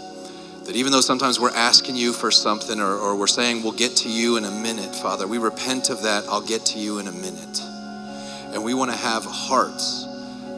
that 0.66 0.76
even 0.76 0.92
though 0.92 1.02
sometimes 1.02 1.40
we're 1.40 1.56
asking 1.56 1.96
you 1.96 2.14
for 2.14 2.32
something 2.32 2.80
or, 2.80 2.96
or 2.96 3.16
we're 3.16 3.28
saying 3.28 3.64
we'll 3.64 3.72
get 3.72 3.96
to 3.98 4.10
you 4.10 4.38
in 4.38 4.46
a 4.46 4.52
minute, 4.52 4.96
Father, 4.96 5.28
we 5.28 5.38
repent 5.38 5.90
of 5.90 6.04
that. 6.04 6.24
I'll 6.28 6.46
get 6.46 6.66
to 6.68 6.80
you 6.80 7.00
in 7.00 7.08
a 7.08 7.12
minute. 7.12 7.62
And 8.54 8.64
we 8.64 8.74
want 8.74 8.92
to 8.92 8.98
have 8.98 9.24
hearts 9.26 10.06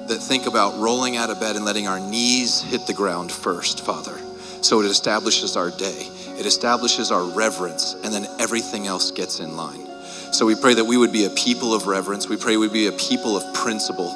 that 0.08 0.20
think 0.20 0.46
about 0.46 0.80
rolling 0.80 1.18
out 1.18 1.30
of 1.30 1.40
bed 1.40 1.56
and 1.56 1.66
letting 1.66 1.88
our 1.88 2.00
knees 2.00 2.62
hit 2.62 2.86
the 2.88 2.94
ground 2.94 3.32
first, 3.32 3.86
Father. 3.86 4.18
So 4.62 4.82
it 4.82 4.86
establishes 4.86 5.58
our 5.58 5.72
day, 5.72 6.08
it 6.40 6.46
establishes 6.46 7.12
our 7.12 7.24
reverence, 7.24 7.96
and 8.04 8.14
then 8.14 8.26
everything 8.40 8.88
else 8.88 9.12
gets 9.12 9.40
in 9.40 9.58
line. 9.58 9.88
So 10.32 10.46
we 10.46 10.56
pray 10.56 10.74
that 10.74 10.86
we 10.86 10.98
would 10.98 11.12
be 11.12 11.26
a 11.26 11.30
people 11.32 11.74
of 11.74 11.86
reverence. 11.86 12.28
We 12.28 12.38
pray 12.38 12.58
we'd 12.58 12.74
be 12.74 12.88
a 12.88 12.92
people 12.94 13.38
of 13.38 13.54
principle, 13.54 14.10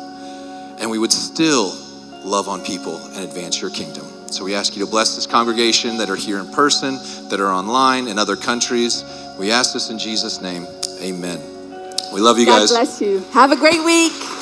and 0.80 0.90
we 0.90 0.98
would 0.98 1.12
still 1.14 1.76
love 2.24 2.48
on 2.48 2.64
people 2.64 2.98
and 2.98 3.24
advance 3.24 3.62
your 3.62 3.70
kingdom. 3.70 4.06
So 4.32 4.44
we 4.44 4.56
ask 4.56 4.76
you 4.76 4.84
to 4.84 4.90
bless 4.90 5.16
this 5.16 5.26
congregation 5.26 5.98
that 5.98 6.10
are 6.10 6.16
here 6.16 6.40
in 6.40 6.48
person, 6.52 6.96
that 7.30 7.40
are 7.40 7.52
online 7.52 8.08
in 8.08 8.20
other 8.20 8.36
countries. 8.36 9.04
We 9.40 9.52
ask 9.52 9.74
this 9.74 9.90
in 9.90 10.00
Jesus' 10.00 10.42
name. 10.42 10.66
Amen. 11.02 11.40
We 12.14 12.20
love 12.20 12.40
you 12.40 12.46
God 12.46 12.60
guys. 12.60 12.72
God 12.72 12.84
bless 12.84 13.02
you. 13.02 13.20
Have 13.32 13.52
a 13.52 13.56
great 13.56 13.84
week. 13.84 14.37